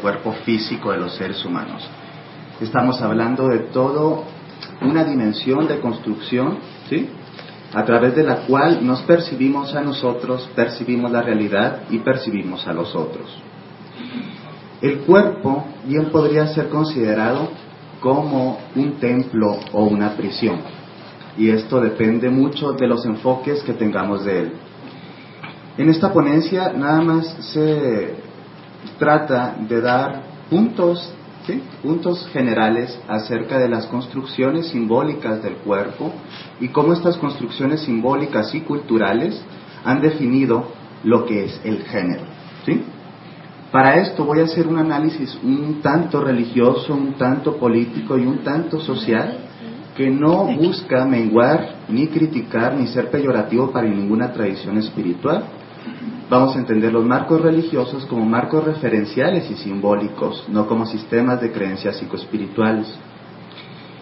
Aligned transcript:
Cuerpo 0.00 0.32
físico 0.44 0.92
de 0.92 0.98
los 0.98 1.14
seres 1.14 1.44
humanos. 1.44 1.88
Estamos 2.60 3.00
hablando 3.00 3.48
de 3.48 3.60
todo 3.72 4.24
una 4.82 5.04
dimensión 5.04 5.66
de 5.66 5.80
construcción, 5.80 6.58
¿sí? 6.88 7.08
A 7.72 7.84
través 7.84 8.16
de 8.16 8.24
la 8.24 8.46
cual 8.46 8.84
nos 8.84 9.02
percibimos 9.02 9.74
a 9.74 9.80
nosotros, 9.80 10.50
percibimos 10.54 11.10
la 11.10 11.22
realidad 11.22 11.82
y 11.88 11.98
percibimos 11.98 12.66
a 12.66 12.72
los 12.72 12.94
otros. 12.96 13.30
El 14.82 15.00
cuerpo 15.00 15.64
bien 15.86 16.06
podría 16.06 16.46
ser 16.48 16.68
considerado 16.68 17.50
como 18.00 18.58
un 18.74 18.92
templo 18.98 19.58
o 19.72 19.84
una 19.84 20.16
prisión. 20.16 20.58
Y 21.36 21.50
esto 21.50 21.80
depende 21.80 22.28
mucho 22.28 22.72
de 22.72 22.88
los 22.88 23.04
enfoques 23.04 23.62
que 23.62 23.74
tengamos 23.74 24.24
de 24.24 24.40
él. 24.40 24.52
En 25.78 25.88
esta 25.88 26.12
ponencia 26.12 26.72
nada 26.72 27.00
más 27.02 27.26
se 27.52 28.14
trata 28.98 29.56
de 29.68 29.80
dar 29.80 30.22
puntos, 30.48 31.12
puntos 31.82 32.28
generales 32.32 32.98
acerca 33.08 33.58
de 33.58 33.68
las 33.68 33.86
construcciones 33.86 34.68
simbólicas 34.68 35.42
del 35.42 35.54
cuerpo 35.54 36.12
y 36.60 36.68
cómo 36.68 36.92
estas 36.92 37.16
construcciones 37.16 37.82
simbólicas 37.82 38.54
y 38.54 38.60
culturales 38.60 39.40
han 39.84 40.00
definido 40.00 40.66
lo 41.04 41.24
que 41.24 41.44
es 41.44 41.60
el 41.64 41.82
género. 41.84 42.22
¿sí? 42.66 42.82
Para 43.72 43.96
esto 43.96 44.24
voy 44.24 44.40
a 44.40 44.44
hacer 44.44 44.66
un 44.66 44.78
análisis 44.78 45.38
un 45.42 45.80
tanto 45.80 46.20
religioso, 46.20 46.92
un 46.92 47.14
tanto 47.14 47.56
político 47.56 48.18
y 48.18 48.26
un 48.26 48.38
tanto 48.38 48.80
social 48.80 49.38
que 49.96 50.10
no 50.10 50.44
busca 50.56 51.04
menguar, 51.04 51.76
ni 51.88 52.08
criticar, 52.08 52.74
ni 52.74 52.86
ser 52.88 53.10
peyorativo 53.10 53.70
para 53.70 53.86
ninguna 53.86 54.32
tradición 54.32 54.78
espiritual, 54.78 55.44
vamos 56.30 56.54
a 56.54 56.60
entender 56.60 56.92
los 56.92 57.04
marcos 57.04 57.40
religiosos 57.40 58.06
como 58.06 58.24
marcos 58.24 58.64
referenciales 58.64 59.50
y 59.50 59.56
simbólicos, 59.56 60.44
no 60.48 60.66
como 60.66 60.86
sistemas 60.86 61.40
de 61.40 61.50
creencias 61.50 61.96
psicoespirituales. 61.96 62.86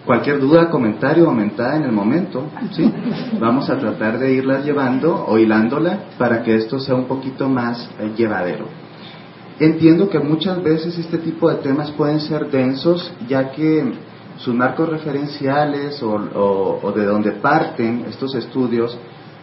Cualquier 0.05 0.39
duda, 0.39 0.69
comentario 0.69 1.25
o 1.25 1.29
aumentada 1.29 1.75
en 1.75 1.83
el 1.83 1.91
momento, 1.91 2.45
¿sí? 2.71 2.91
vamos 3.39 3.69
a 3.69 3.77
tratar 3.77 4.19
de 4.19 4.33
irlas 4.33 4.63
llevando 4.63 5.25
o 5.27 5.37
hilándola 5.37 5.99
para 6.17 6.43
que 6.43 6.55
esto 6.55 6.79
sea 6.79 6.95
un 6.95 7.05
poquito 7.05 7.49
más 7.49 7.89
eh, 7.99 8.11
llevadero. 8.15 8.65
Entiendo 9.59 10.09
que 10.09 10.19
muchas 10.19 10.63
veces 10.63 10.97
este 10.97 11.17
tipo 11.17 11.49
de 11.49 11.55
temas 11.55 11.91
pueden 11.91 12.21
ser 12.21 12.49
densos, 12.49 13.11
ya 13.27 13.51
que 13.51 13.93
sus 14.37 14.55
marcos 14.55 14.87
referenciales 14.87 16.01
o 16.01 16.93
de 16.95 17.05
donde 17.05 17.33
parten 17.33 18.05
estos 18.07 18.35
estudios 18.35 18.97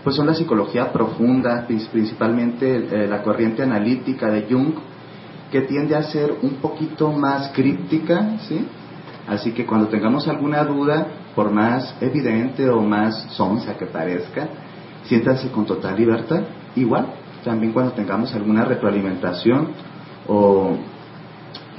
pues 0.07 0.15
son 0.15 0.29
la 0.29 0.35
psicología 0.35 0.93
profunda, 0.93 1.67
principalmente 1.67 2.77
eh, 2.77 3.09
la 3.09 3.25
corriente 3.25 3.65
analítica 3.65 4.29
de 4.29 4.47
Jung, 4.49 4.75
que 5.51 5.63
tiende 5.63 5.97
a 5.97 6.05
ser 6.05 6.33
un 6.43 6.59
poquito 6.61 7.11
más 7.11 7.51
críptica, 7.53 8.39
¿sí? 8.47 8.69
Así 9.27 9.51
que 9.51 9.67
cuando 9.67 9.89
tengamos 9.89 10.29
alguna 10.29 10.63
duda, 10.63 11.09
por 11.35 11.51
más 11.51 11.97
evidente 12.01 12.71
o 12.71 12.83
más 12.83 13.21
sonsa 13.33 13.77
que 13.77 13.87
parezca, 13.87 14.47
siéntanse 15.07 15.51
con 15.51 15.67
total 15.67 15.97
libertad. 15.97 16.43
Igual, 16.77 17.09
también 17.43 17.73
cuando 17.73 17.91
tengamos 17.91 18.33
alguna 18.33 18.65
retroalimentación 18.65 19.71
o 20.29 20.77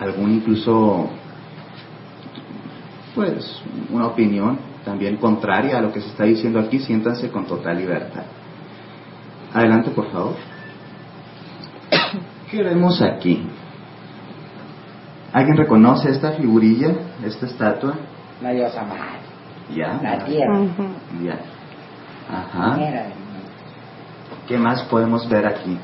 algún 0.02 0.34
incluso, 0.34 1.08
pues, 3.16 3.62
una 3.90 4.08
opinión, 4.08 4.67
también 4.88 5.18
contraria 5.18 5.78
a 5.78 5.82
lo 5.82 5.92
que 5.92 6.00
se 6.00 6.08
está 6.08 6.24
diciendo 6.24 6.60
aquí, 6.60 6.80
siéntanse 6.80 7.30
con 7.30 7.46
total 7.46 7.78
libertad. 7.78 8.24
Adelante, 9.54 9.92
por 9.92 10.10
favor. 10.10 10.36
¿Qué 12.50 12.64
vemos 12.64 13.02
aquí? 13.02 13.46
¿Alguien 15.34 15.58
reconoce 15.58 16.10
esta 16.10 16.32
figurilla, 16.32 16.94
esta 17.22 17.48
estatua? 17.48 17.96
La 18.42 18.52
diosa 18.52 18.82
madre. 18.84 19.20
Ya. 19.76 20.00
La 20.02 20.24
tierra. 20.24 20.62
Ya. 21.22 21.38
Ajá. 22.32 22.78
¿Qué 24.48 24.58
más 24.58 24.84
podemos 24.84 25.28
ver 25.28 25.46
aquí? 25.48 25.78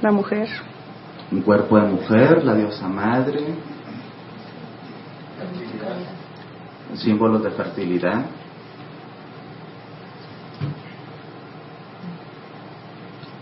La 0.00 0.10
mujer. 0.10 0.48
Un 1.30 1.42
cuerpo 1.42 1.76
de 1.76 1.88
mujer, 1.88 2.42
la 2.42 2.54
diosa 2.54 2.88
madre. 2.88 3.54
Símbolos 6.96 7.42
de 7.42 7.50
fertilidad. 7.50 8.26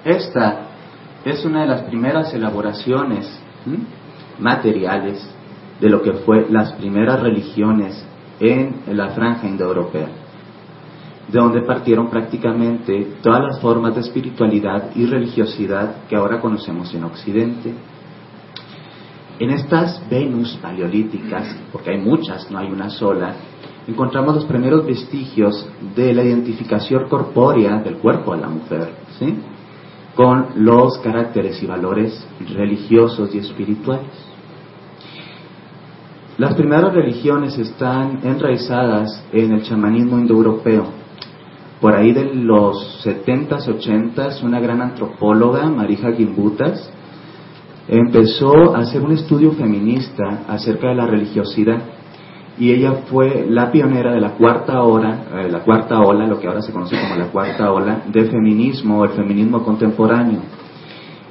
Esta 0.04 0.66
es 1.24 1.44
una 1.44 1.62
de 1.62 1.66
las 1.66 1.82
primeras 1.82 2.32
elaboraciones 2.32 3.38
materiales 4.38 5.28
de 5.80 5.88
lo 5.88 6.02
que 6.02 6.12
fue 6.12 6.46
las 6.50 6.72
primeras 6.72 7.20
religiones 7.20 8.04
en 8.38 8.82
la 8.92 9.10
franja 9.10 9.46
indoeuropea, 9.46 10.08
de 11.28 11.38
donde 11.38 11.62
partieron 11.62 12.08
prácticamente 12.08 13.16
todas 13.22 13.42
las 13.42 13.60
formas 13.60 13.94
de 13.94 14.00
espiritualidad 14.00 14.90
y 14.94 15.06
religiosidad 15.06 16.06
que 16.08 16.16
ahora 16.16 16.40
conocemos 16.40 16.92
en 16.94 17.04
Occidente. 17.04 17.74
En 19.40 19.50
estas 19.50 20.02
Venus 20.10 20.58
paleolíticas, 20.60 21.56
porque 21.72 21.92
hay 21.92 21.98
muchas, 21.98 22.50
no 22.50 22.58
hay 22.58 22.70
una 22.70 22.90
sola, 22.90 23.34
encontramos 23.88 24.34
los 24.34 24.44
primeros 24.44 24.84
vestigios 24.84 25.66
de 25.96 26.12
la 26.12 26.22
identificación 26.22 27.08
corpórea 27.08 27.78
del 27.78 27.96
cuerpo 27.96 28.34
de 28.34 28.40
la 28.42 28.48
mujer, 28.48 28.92
¿sí? 29.18 29.34
con 30.14 30.48
los 30.56 30.98
caracteres 30.98 31.62
y 31.62 31.66
valores 31.66 32.22
religiosos 32.54 33.34
y 33.34 33.38
espirituales. 33.38 34.10
Las 36.36 36.54
primeras 36.54 36.92
religiones 36.92 37.56
están 37.58 38.20
enraizadas 38.22 39.24
en 39.32 39.52
el 39.52 39.62
chamanismo 39.62 40.18
indoeuropeo. 40.18 40.84
Por 41.80 41.96
ahí 41.96 42.12
de 42.12 42.34
los 42.34 43.02
70s, 43.06 43.68
80s, 43.68 44.42
una 44.42 44.60
gran 44.60 44.82
antropóloga, 44.82 45.64
Marija 45.70 46.12
Gimbutas, 46.12 46.92
empezó 47.90 48.76
a 48.76 48.80
hacer 48.80 49.02
un 49.02 49.12
estudio 49.12 49.50
feminista 49.52 50.44
acerca 50.48 50.88
de 50.88 50.94
la 50.94 51.06
religiosidad 51.06 51.82
y 52.56 52.70
ella 52.70 53.02
fue 53.10 53.46
la 53.48 53.72
pionera 53.72 54.12
de 54.12 54.20
la 54.20 54.34
cuarta 54.34 54.82
hora, 54.82 55.24
eh, 55.34 55.48
la 55.50 55.60
cuarta 55.60 55.98
ola, 55.98 56.26
lo 56.26 56.38
que 56.38 56.46
ahora 56.46 56.62
se 56.62 56.72
conoce 56.72 56.96
como 57.00 57.16
la 57.16 57.26
cuarta 57.32 57.72
ola 57.72 58.02
de 58.06 58.26
feminismo, 58.26 59.02
el 59.04 59.10
feminismo 59.10 59.64
contemporáneo. 59.64 60.40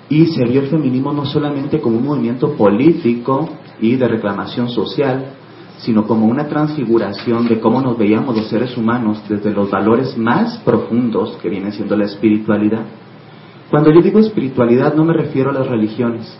Y 0.09 0.25
se 0.25 0.43
vio 0.43 0.61
el 0.61 0.67
feminismo 0.67 1.13
no 1.13 1.25
solamente 1.25 1.79
como 1.79 1.97
un 1.97 2.05
movimiento 2.05 2.53
político 2.53 3.47
y 3.79 3.95
de 3.95 4.07
reclamación 4.07 4.69
social, 4.69 5.27
sino 5.77 6.05
como 6.05 6.25
una 6.25 6.47
transfiguración 6.47 7.47
de 7.47 7.59
cómo 7.61 7.79
nos 7.79 7.97
veíamos 7.97 8.35
los 8.35 8.49
seres 8.49 8.75
humanos 8.75 9.23
desde 9.29 9.51
los 9.51 9.71
valores 9.71 10.17
más 10.17 10.57
profundos 10.57 11.37
que 11.41 11.47
viene 11.47 11.71
siendo 11.71 11.95
la 11.95 12.05
espiritualidad. 12.05 12.85
Cuando 13.69 13.91
yo 13.91 14.01
digo 14.01 14.19
espiritualidad 14.19 14.95
no 14.95 15.05
me 15.05 15.13
refiero 15.13 15.51
a 15.51 15.53
las 15.53 15.67
religiones, 15.67 16.37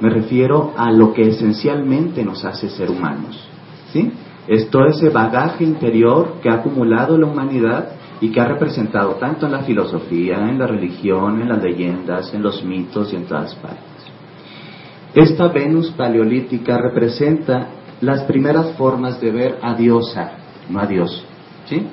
me 0.00 0.10
refiero 0.10 0.72
a 0.76 0.90
lo 0.92 1.12
que 1.12 1.28
esencialmente 1.28 2.24
nos 2.24 2.44
hace 2.44 2.68
ser 2.68 2.90
humanos. 2.90 3.48
¿sí? 3.92 4.12
Es 4.46 4.70
todo 4.70 4.86
ese 4.86 5.10
bagaje 5.10 5.64
interior 5.64 6.36
que 6.42 6.48
ha 6.48 6.54
acumulado 6.54 7.18
la 7.18 7.26
humanidad 7.26 7.90
y 8.20 8.30
que 8.30 8.40
ha 8.40 8.46
representado 8.46 9.14
tanto 9.14 9.46
en 9.46 9.52
la 9.52 9.62
filosofía, 9.62 10.48
en 10.48 10.58
la 10.58 10.66
religión, 10.66 11.40
en 11.40 11.48
las 11.48 11.62
leyendas, 11.62 12.32
en 12.34 12.42
los 12.42 12.64
mitos 12.64 13.12
y 13.12 13.16
en 13.16 13.24
todas 13.24 13.54
partes. 13.56 13.84
Esta 15.14 15.48
Venus 15.48 15.90
paleolítica 15.92 16.78
representa 16.78 17.68
las 18.00 18.22
primeras 18.22 18.76
formas 18.76 19.20
de 19.20 19.30
ver 19.30 19.58
a 19.62 19.74
diosa, 19.74 20.32
no 20.68 20.80
a 20.80 20.86
Dios, 20.86 21.24
¿sí? 21.66 21.86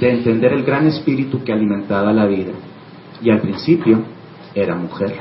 de 0.00 0.10
entender 0.10 0.52
el 0.52 0.64
gran 0.64 0.86
espíritu 0.86 1.42
que 1.44 1.52
alimentaba 1.52 2.12
la 2.12 2.26
vida. 2.26 2.52
Y 3.22 3.30
al 3.30 3.40
principio 3.40 4.02
era 4.54 4.74
mujer. 4.74 5.14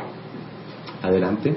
Adelante. 1.02 1.56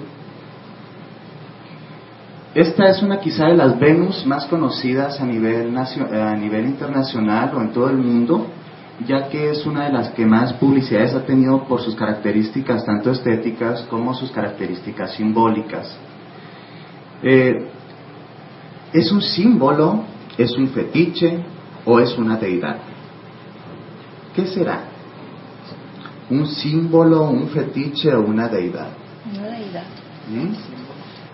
Esta 2.56 2.88
es 2.88 3.02
una 3.02 3.20
quizá 3.20 3.48
de 3.48 3.54
las 3.54 3.78
Venus 3.78 4.24
más 4.24 4.46
conocidas 4.46 5.20
a 5.20 5.26
nivel, 5.26 5.76
a 5.76 6.34
nivel 6.36 6.64
internacional 6.64 7.54
o 7.54 7.60
en 7.60 7.70
todo 7.70 7.90
el 7.90 7.98
mundo. 7.98 8.46
ya 9.06 9.28
que 9.28 9.50
es 9.50 9.66
una 9.66 9.84
de 9.84 9.92
las 9.92 10.08
que 10.12 10.24
más 10.24 10.54
publicidades 10.54 11.14
ha 11.14 11.26
tenido 11.26 11.64
por 11.64 11.82
sus 11.82 11.94
características 11.94 12.86
tanto 12.86 13.10
estéticas 13.10 13.82
como 13.90 14.14
sus 14.14 14.30
características 14.30 15.12
simbólicas. 15.12 15.94
Eh, 17.22 17.68
¿Es 18.94 19.12
un 19.12 19.20
símbolo, 19.20 20.04
es 20.38 20.56
un 20.56 20.68
fetiche 20.68 21.44
o 21.84 22.00
es 22.00 22.16
una 22.16 22.38
deidad? 22.38 22.78
¿Qué 24.34 24.46
será? 24.46 24.80
¿Un 26.30 26.46
símbolo, 26.46 27.28
un 27.28 27.48
fetiche 27.48 28.14
o 28.14 28.22
una 28.22 28.48
deidad? 28.48 28.88
Una 29.30 29.46
deidad. 29.48 29.84
¿Mm? 30.30 30.75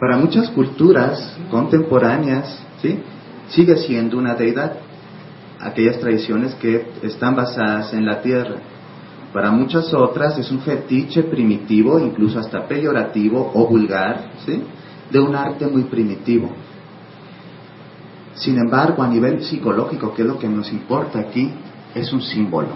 Para 0.03 0.17
muchas 0.17 0.51
culturas 0.51 1.39
contemporáneas, 1.49 2.59
¿sí? 2.83 2.99
sigue 3.47 3.77
siendo 3.77 4.19
una 4.19 4.35
deidad. 4.35 4.73
Aquellas 5.61 6.01
tradiciones 6.01 6.57
que 6.57 6.89
están 7.05 7.37
basadas 7.37 7.95
en 7.95 8.05
la 8.05 8.21
tierra. 8.21 8.57
Para 9.33 9.53
muchas 9.53 9.95
otras 9.95 10.37
es 10.39 10.51
un 10.51 10.59
fetiche 10.59 11.23
primitivo, 11.23 12.01
incluso 12.01 12.41
hasta 12.41 12.67
peyorativo 12.67 13.53
o 13.55 13.69
vulgar, 13.69 14.33
¿sí? 14.45 14.61
de 15.09 15.21
un 15.21 15.37
arte 15.37 15.69
muy 15.69 15.85
primitivo. 15.85 16.51
Sin 18.35 18.59
embargo, 18.59 19.05
a 19.05 19.09
nivel 19.09 19.45
psicológico, 19.45 20.13
que 20.15 20.23
es 20.23 20.29
lo 20.29 20.37
que 20.37 20.49
nos 20.49 20.73
importa 20.73 21.21
aquí, 21.21 21.49
es 21.95 22.13
un 22.13 22.23
símbolo. 22.23 22.71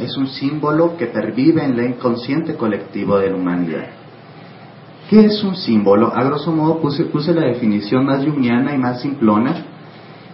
Es 0.00 0.16
un 0.16 0.26
símbolo 0.26 0.96
que 0.96 1.08
pervive 1.08 1.62
en 1.62 1.78
el 1.78 1.90
inconsciente 1.90 2.54
colectivo 2.54 3.18
de 3.18 3.28
la 3.28 3.36
humanidad. 3.36 4.05
¿Qué 5.08 5.26
es 5.26 5.42
un 5.44 5.54
símbolo? 5.54 6.12
A 6.14 6.24
grosso 6.24 6.50
modo 6.50 6.80
puse, 6.80 7.04
puse 7.04 7.32
la 7.32 7.46
definición 7.46 8.04
más 8.04 8.24
junguiana 8.24 8.74
y 8.74 8.78
más 8.78 9.00
simplona, 9.00 9.64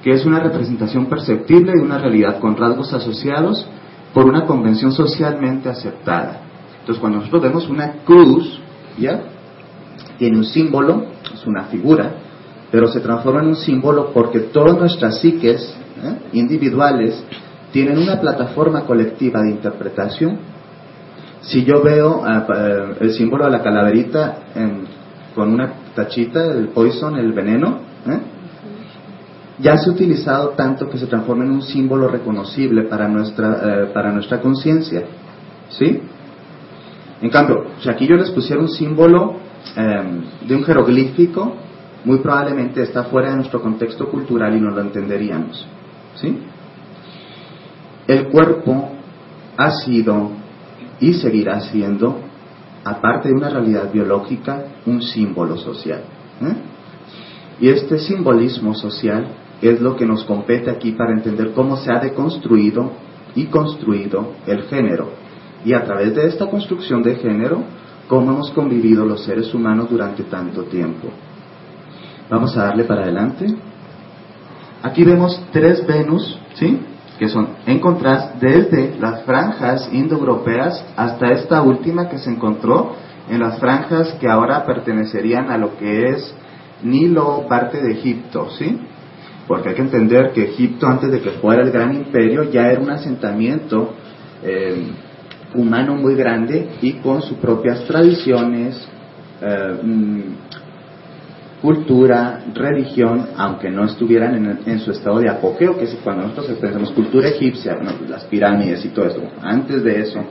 que 0.02 0.12
es 0.12 0.24
una 0.24 0.40
representación 0.40 1.06
perceptible 1.06 1.72
de 1.72 1.82
una 1.82 1.98
realidad 1.98 2.38
con 2.40 2.56
rasgos 2.56 2.92
asociados 2.92 3.66
por 4.14 4.24
una 4.24 4.46
convención 4.46 4.92
socialmente 4.92 5.68
aceptada. 5.68 6.40
Entonces, 6.80 7.00
cuando 7.00 7.18
nosotros 7.18 7.42
vemos 7.42 7.68
una 7.68 7.92
cruz, 8.04 8.60
¿ya? 8.98 9.22
Tiene 10.18 10.38
un 10.38 10.44
símbolo, 10.44 11.04
es 11.32 11.46
una 11.46 11.64
figura, 11.64 12.14
pero 12.70 12.88
se 12.88 13.00
transforma 13.00 13.42
en 13.42 13.48
un 13.48 13.56
símbolo 13.56 14.12
porque 14.12 14.40
todas 14.40 14.78
nuestras 14.78 15.20
psiques 15.20 15.74
¿eh? 16.02 16.16
individuales 16.32 17.22
tienen 17.70 17.98
una 17.98 18.20
plataforma 18.20 18.86
colectiva 18.86 19.42
de 19.42 19.50
interpretación. 19.50 20.38
Si 21.42 21.64
yo 21.64 21.82
veo 21.82 22.22
ah, 22.24 22.46
eh, 22.54 22.94
el 23.00 23.12
símbolo 23.12 23.44
de 23.46 23.50
la 23.50 23.62
calaverita 23.62 24.38
con 25.34 25.52
una 25.52 25.72
tachita, 25.94 26.52
el 26.52 26.68
poison, 26.68 27.16
el 27.16 27.32
veneno, 27.32 27.78
¿eh? 28.06 28.20
ya 29.58 29.76
se 29.76 29.90
ha 29.90 29.92
utilizado 29.92 30.50
tanto 30.50 30.88
que 30.88 30.98
se 30.98 31.06
transforma 31.06 31.44
en 31.44 31.52
un 31.52 31.62
símbolo 31.62 32.08
reconocible 32.08 32.82
para 32.84 33.08
nuestra, 33.08 33.90
para 33.92 34.12
nuestra 34.12 34.40
conciencia. 34.40 35.04
¿Sí? 35.70 36.00
En 37.20 37.30
cambio, 37.30 37.66
si 37.80 37.88
aquí 37.88 38.06
yo 38.06 38.16
les 38.16 38.30
pusiera 38.30 38.60
un 38.60 38.68
símbolo 38.68 39.36
de 39.76 40.54
un 40.54 40.64
jeroglífico, 40.64 41.56
muy 42.04 42.18
probablemente 42.18 42.82
está 42.82 43.04
fuera 43.04 43.30
de 43.30 43.36
nuestro 43.36 43.62
contexto 43.62 44.08
cultural 44.08 44.56
y 44.56 44.60
no 44.60 44.70
lo 44.70 44.80
entenderíamos. 44.80 45.66
¿sí? 46.16 46.38
El 48.06 48.28
cuerpo 48.28 48.90
ha 49.56 49.70
sido 49.70 50.41
y 51.02 51.14
seguirá 51.14 51.60
siendo, 51.60 52.16
aparte 52.84 53.28
de 53.28 53.34
una 53.34 53.50
realidad 53.50 53.92
biológica, 53.92 54.64
un 54.86 55.02
símbolo 55.02 55.58
social. 55.58 56.00
¿eh? 56.40 56.54
Y 57.60 57.68
este 57.68 57.98
simbolismo 57.98 58.72
social 58.74 59.26
es 59.60 59.80
lo 59.80 59.96
que 59.96 60.06
nos 60.06 60.22
compete 60.24 60.70
aquí 60.70 60.92
para 60.92 61.12
entender 61.12 61.52
cómo 61.52 61.76
se 61.76 61.92
ha 61.92 61.98
deconstruido 61.98 62.92
y 63.34 63.46
construido 63.46 64.34
el 64.46 64.62
género. 64.64 65.10
Y 65.64 65.74
a 65.74 65.84
través 65.84 66.14
de 66.14 66.26
esta 66.26 66.48
construcción 66.48 67.02
de 67.02 67.16
género, 67.16 67.64
cómo 68.06 68.32
hemos 68.32 68.52
convivido 68.52 69.04
los 69.04 69.24
seres 69.24 69.52
humanos 69.52 69.90
durante 69.90 70.22
tanto 70.24 70.64
tiempo. 70.64 71.08
Vamos 72.30 72.56
a 72.56 72.64
darle 72.64 72.84
para 72.84 73.02
adelante. 73.02 73.46
Aquí 74.82 75.02
vemos 75.02 75.40
tres 75.52 75.84
Venus, 75.84 76.38
¿sí? 76.54 76.78
Que 77.22 77.28
son 77.28 77.50
en 77.68 77.78
contraste 77.78 78.44
desde 78.44 78.96
las 78.98 79.22
franjas 79.22 79.88
indoeuropeas 79.92 80.84
hasta 80.96 81.30
esta 81.30 81.62
última 81.62 82.08
que 82.08 82.18
se 82.18 82.28
encontró 82.28 82.96
en 83.30 83.38
las 83.38 83.60
franjas 83.60 84.16
que 84.20 84.28
ahora 84.28 84.66
pertenecerían 84.66 85.48
a 85.48 85.56
lo 85.56 85.78
que 85.78 86.08
es 86.08 86.34
Nilo, 86.82 87.46
parte 87.48 87.80
de 87.80 87.92
Egipto, 87.92 88.50
¿sí? 88.58 88.76
Porque 89.46 89.68
hay 89.68 89.74
que 89.76 89.82
entender 89.82 90.32
que 90.32 90.46
Egipto, 90.46 90.88
antes 90.88 91.12
de 91.12 91.20
que 91.20 91.30
fuera 91.30 91.62
el 91.62 91.70
gran 91.70 91.94
imperio, 91.94 92.50
ya 92.50 92.62
era 92.72 92.80
un 92.80 92.90
asentamiento 92.90 93.94
eh, 94.42 94.88
humano 95.54 95.94
muy 95.94 96.16
grande 96.16 96.70
y 96.80 96.94
con 96.94 97.22
sus 97.22 97.38
propias 97.38 97.84
tradiciones, 97.84 98.84
eh, 99.40 99.78
mm, 99.80 100.20
cultura, 101.62 102.40
religión, 102.52 103.28
aunque 103.36 103.70
no 103.70 103.84
estuvieran 103.84 104.60
en, 104.66 104.80
su 104.80 104.90
estado 104.90 105.20
de 105.20 105.30
apogeo, 105.30 105.78
que 105.78 105.84
es 105.84 105.96
cuando 106.02 106.26
nosotros 106.26 106.58
pensamos 106.58 106.90
cultura 106.90 107.28
egipcia, 107.28 107.78
pues, 107.78 108.10
las 108.10 108.24
pirámides 108.24 108.84
y 108.84 108.88
todo 108.88 109.06
eso, 109.06 109.22
antes 109.40 109.84
de 109.84 110.00
eso 110.00 110.24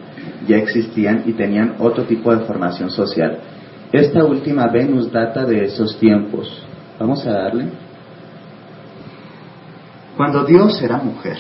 ya 0.45 0.57
existían 0.57 1.23
y 1.25 1.31
tenían 1.31 1.75
otro 1.79 2.03
tipo 2.03 2.35
de 2.35 2.45
formación 2.45 2.91
social. 2.91 3.39
Esta 3.93 4.25
última 4.25 4.67
Venus 4.67 5.09
data 5.09 5.45
de 5.45 5.63
esos 5.63 5.97
tiempos. 5.99 6.65
Vamos 6.99 7.25
a 7.25 7.31
darle. 7.31 7.69
Cuando 10.17 10.43
Dios 10.43 10.81
era 10.81 10.97
mujer. 10.97 11.37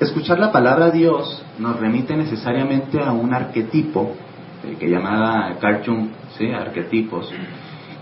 Escuchar 0.00 0.38
la 0.38 0.50
palabra 0.50 0.90
Dios 0.90 1.42
nos 1.58 1.78
remite 1.78 2.16
necesariamente 2.16 3.02
a 3.02 3.12
un 3.12 3.34
arquetipo, 3.34 4.14
el 4.66 4.76
que 4.76 4.88
llamaba 4.88 5.54
Carl 5.60 5.82
¿sí? 6.36 6.50
arquetipos, 6.50 7.32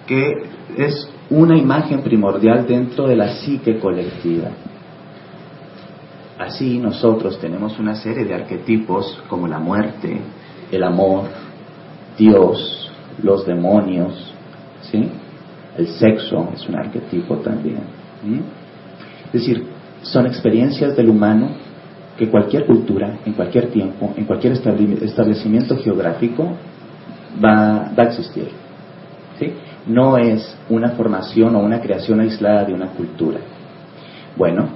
que 0.07 0.45
es 0.77 1.09
una 1.31 1.57
imagen 1.57 2.03
primordial 2.03 2.67
dentro 2.67 3.07
de 3.07 3.17
la 3.17 3.29
psique 3.37 3.79
colectiva. 3.79 4.51
Así 6.39 6.79
nosotros 6.79 7.39
tenemos 7.39 7.79
una 7.79 7.95
serie 7.95 8.25
de 8.25 8.35
arquetipos 8.35 9.23
como 9.29 9.47
la 9.47 9.59
muerte, 9.59 10.21
el 10.71 10.83
amor, 10.83 11.25
Dios, 12.19 12.91
los 13.23 13.47
demonios, 13.47 14.35
¿sí? 14.83 15.09
El 15.79 15.89
sexo 15.89 16.51
es 16.55 16.69
un 16.69 16.77
arquetipo 16.77 17.37
también. 17.37 17.79
Es 19.27 19.33
decir, 19.33 19.65
son 20.03 20.27
experiencias 20.27 20.97
del 20.97 21.09
humano 21.09 21.51
que 22.19 22.29
cualquier 22.29 22.67
cultura, 22.67 23.19
en 23.25 23.33
cualquier 23.33 23.71
tiempo, 23.71 24.13
en 24.17 24.25
cualquier 24.25 24.53
establecimiento 24.53 25.77
geográfico 25.79 26.53
va, 27.43 27.91
va 27.97 28.03
a 28.03 28.07
existir. 28.07 28.64
No 29.87 30.17
es 30.17 30.57
una 30.69 30.91
formación 30.91 31.55
o 31.57 31.61
una 31.61 31.81
creación 31.81 32.21
aislada 32.21 32.65
de 32.65 32.75
una 32.75 32.89
cultura. 32.89 33.39
Bueno, 34.37 34.69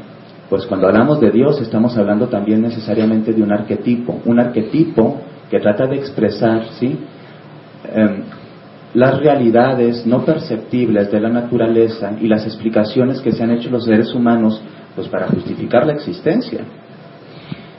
pues 0.49 0.67
cuando 0.67 0.87
hablamos 0.87 1.21
de 1.21 1.31
Dios 1.31 1.61
estamos 1.61 1.97
hablando 1.97 2.29
también 2.29 2.63
necesariamente 2.63 3.33
de 3.33 3.43
un 3.43 3.53
arquetipo, 3.53 4.21
un 4.25 4.41
arquetipo 4.41 5.21
que 5.51 5.61
trata 5.61 5.87
de 5.87 5.97
expresar 5.97 6.65
¿sí? 6.79 6.99
Em, 7.93 8.23
las 8.95 9.19
realidades 9.19 10.07
no 10.07 10.25
perceptibles 10.25 11.11
de 11.11 11.21
la 11.21 11.29
naturaleza 11.29 12.13
y 12.21 12.27
las 12.27 12.45
explicaciones 12.47 13.21
que 13.21 13.33
se 13.33 13.43
han 13.43 13.51
hecho 13.51 13.71
los 13.71 13.85
seres 13.85 14.15
humanos 14.15 14.63
pues 14.95 15.09
para 15.09 15.29
justificar 15.29 15.87
la 15.87 15.93
existencia. 15.93 16.61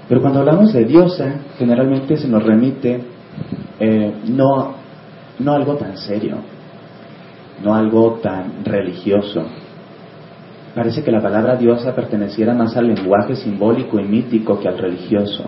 Pero 0.08 0.22
cuando 0.22 0.40
hablamos 0.40 0.74
de 0.74 0.86
diosa, 0.86 1.36
generalmente 1.58 2.18
se 2.18 2.28
nos 2.28 2.44
remite 2.44 3.02
eh, 3.80 4.14
no, 4.28 4.74
no 5.40 5.54
algo 5.54 5.76
tan 5.76 5.98
serio, 5.98 6.38
no 7.64 7.74
algo 7.74 8.20
tan 8.22 8.64
religioso. 8.64 9.44
Parece 10.76 11.04
que 11.04 11.12
la 11.12 11.22
palabra 11.22 11.56
diosa 11.56 11.96
perteneciera 11.96 12.54
más 12.54 12.78
al 12.78 12.88
lenguaje 12.88 13.36
simbólico 13.36 14.00
y 14.00 14.04
mítico 14.04 14.60
que 14.60 14.68
al 14.68 14.78
religioso. 14.78 15.44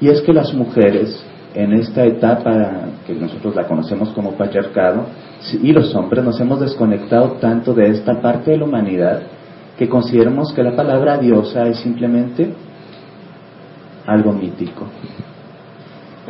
Y 0.00 0.08
es 0.08 0.20
que 0.22 0.32
las 0.32 0.52
mujeres, 0.52 1.24
en 1.54 1.72
esta 1.74 2.04
etapa 2.04 2.88
que 3.06 3.14
nosotros 3.14 3.54
la 3.54 3.66
conocemos 3.66 4.10
como 4.10 4.32
patriarcado, 4.32 5.06
y 5.62 5.72
los 5.72 5.94
hombres 5.94 6.24
nos 6.24 6.40
hemos 6.40 6.60
desconectado 6.60 7.32
tanto 7.40 7.72
de 7.72 7.88
esta 7.88 8.20
parte 8.20 8.50
de 8.50 8.58
la 8.58 8.64
humanidad 8.64 9.22
que 9.78 9.88
consideramos 9.88 10.52
que 10.52 10.62
la 10.62 10.76
palabra 10.76 11.16
diosa 11.16 11.66
es 11.66 11.78
simplemente 11.78 12.52
algo 14.06 14.32
mítico. 14.32 14.86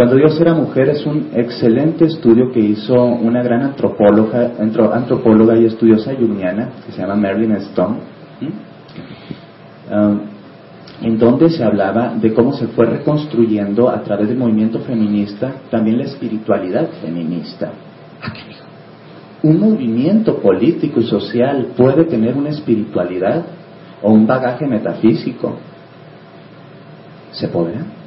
Cuando 0.01 0.17
Dios 0.17 0.41
era 0.41 0.55
mujer 0.55 0.89
es 0.89 1.05
un 1.05 1.29
excelente 1.35 2.07
estudio 2.07 2.51
que 2.53 2.59
hizo 2.59 3.05
una 3.05 3.43
gran 3.43 3.61
antropóloga, 3.61 4.53
antropóloga 4.59 5.59
y 5.59 5.67
estudiosa 5.67 6.15
junguiana 6.19 6.71
que 6.87 6.93
se 6.93 7.03
llama 7.03 7.17
Marilyn 7.17 7.57
Stone, 7.57 7.99
um, 9.93 10.21
en 11.03 11.19
donde 11.19 11.51
se 11.51 11.63
hablaba 11.63 12.15
de 12.15 12.33
cómo 12.33 12.55
se 12.55 12.69
fue 12.69 12.87
reconstruyendo 12.87 13.91
a 13.91 14.03
través 14.03 14.29
del 14.29 14.39
movimiento 14.39 14.79
feminista 14.79 15.53
también 15.71 15.99
la 15.99 16.05
espiritualidad 16.05 16.89
feminista. 17.03 17.71
Un 19.43 19.61
movimiento 19.61 20.39
político 20.39 21.01
y 21.01 21.05
social 21.05 21.73
puede 21.77 22.07
tener 22.07 22.39
una 22.39 22.49
espiritualidad 22.49 23.45
o 24.01 24.11
un 24.11 24.27
bagaje 24.27 24.67
metafísico. 24.67 25.57
¿Se 27.33 27.49
podrá? 27.49 28.00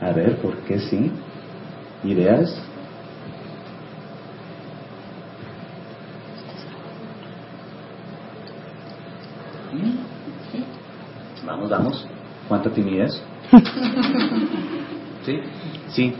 A 0.00 0.12
ver, 0.12 0.36
¿por 0.36 0.56
qué 0.58 0.78
sí? 0.78 1.10
¿Ideas? 2.04 2.62
Vamos, 11.46 11.70
vamos. 11.70 12.06
¿Cuánta 12.48 12.70
timidez? 12.70 13.22
¿Sí? 15.24 15.40
Sí. 15.88 16.14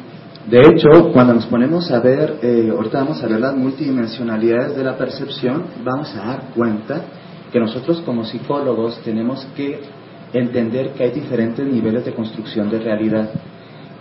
De 0.49 0.61
hecho, 0.61 1.12
cuando 1.12 1.35
nos 1.35 1.47
ponemos 1.47 1.90
a 1.90 2.00
ver, 2.00 2.38
eh, 2.42 2.71
ahorita 2.71 3.00
vamos 3.00 3.23
a 3.23 3.26
ver 3.26 3.40
las 3.40 3.56
multidimensionalidades 3.56 4.76
de 4.76 4.85
la 4.85 4.97
percepción, 4.97 5.64
vamos 5.85 6.14
a 6.14 6.25
dar 6.25 6.42
cuenta 6.54 7.02
que 7.52 7.59
nosotros 7.59 8.00
como 8.02 8.25
psicólogos 8.25 9.00
tenemos 9.02 9.45
que 9.56 9.80
entender 10.33 10.90
que 10.92 11.04
hay 11.04 11.11
diferentes 11.11 11.66
niveles 11.66 12.04
de 12.04 12.14
construcción 12.14 12.71
de 12.71 12.78
realidad 12.78 13.28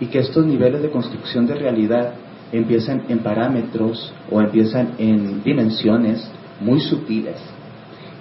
y 0.00 0.06
que 0.06 0.18
estos 0.18 0.44
niveles 0.44 0.82
de 0.82 0.90
construcción 0.90 1.46
de 1.46 1.54
realidad 1.54 2.14
empiezan 2.52 3.04
en 3.08 3.20
parámetros 3.20 4.12
o 4.30 4.40
empiezan 4.40 4.92
en 4.98 5.42
dimensiones 5.42 6.28
muy 6.60 6.80
sutiles. 6.80 7.36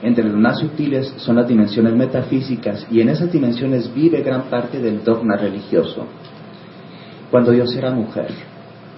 Entre 0.01 0.23
las 0.23 0.35
más 0.35 0.59
sutiles 0.59 1.13
son 1.17 1.37
las 1.37 1.47
dimensiones 1.47 1.93
metafísicas 1.93 2.85
y 2.91 3.01
en 3.01 3.09
esas 3.09 3.31
dimensiones 3.31 3.93
vive 3.93 4.21
gran 4.21 4.43
parte 4.43 4.79
del 4.79 5.03
dogma 5.03 5.35
religioso. 5.35 6.05
Cuando 7.31 7.51
Dios 7.51 7.75
era 7.75 7.91
mujer, 7.91 8.29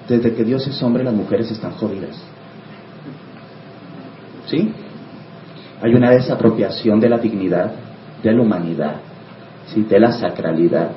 desde 0.07 0.34
que 0.34 0.43
Dios 0.43 0.65
es 0.67 0.81
hombre 0.81 1.03
las 1.03 1.13
mujeres 1.13 1.51
están 1.51 1.72
jodidas. 1.72 2.17
¿Sí? 4.48 4.72
Hay 5.81 5.93
una 5.93 6.12
desapropiación 6.12 7.00
de 7.00 7.10
la 7.10 7.17
dignidad, 7.17 7.72
de 8.24 8.31
la 8.31 8.41
humanidad, 8.41 8.96
¿sí? 9.67 9.84
de 9.84 10.00
la 10.00 10.12
sacralidad. 10.12 10.91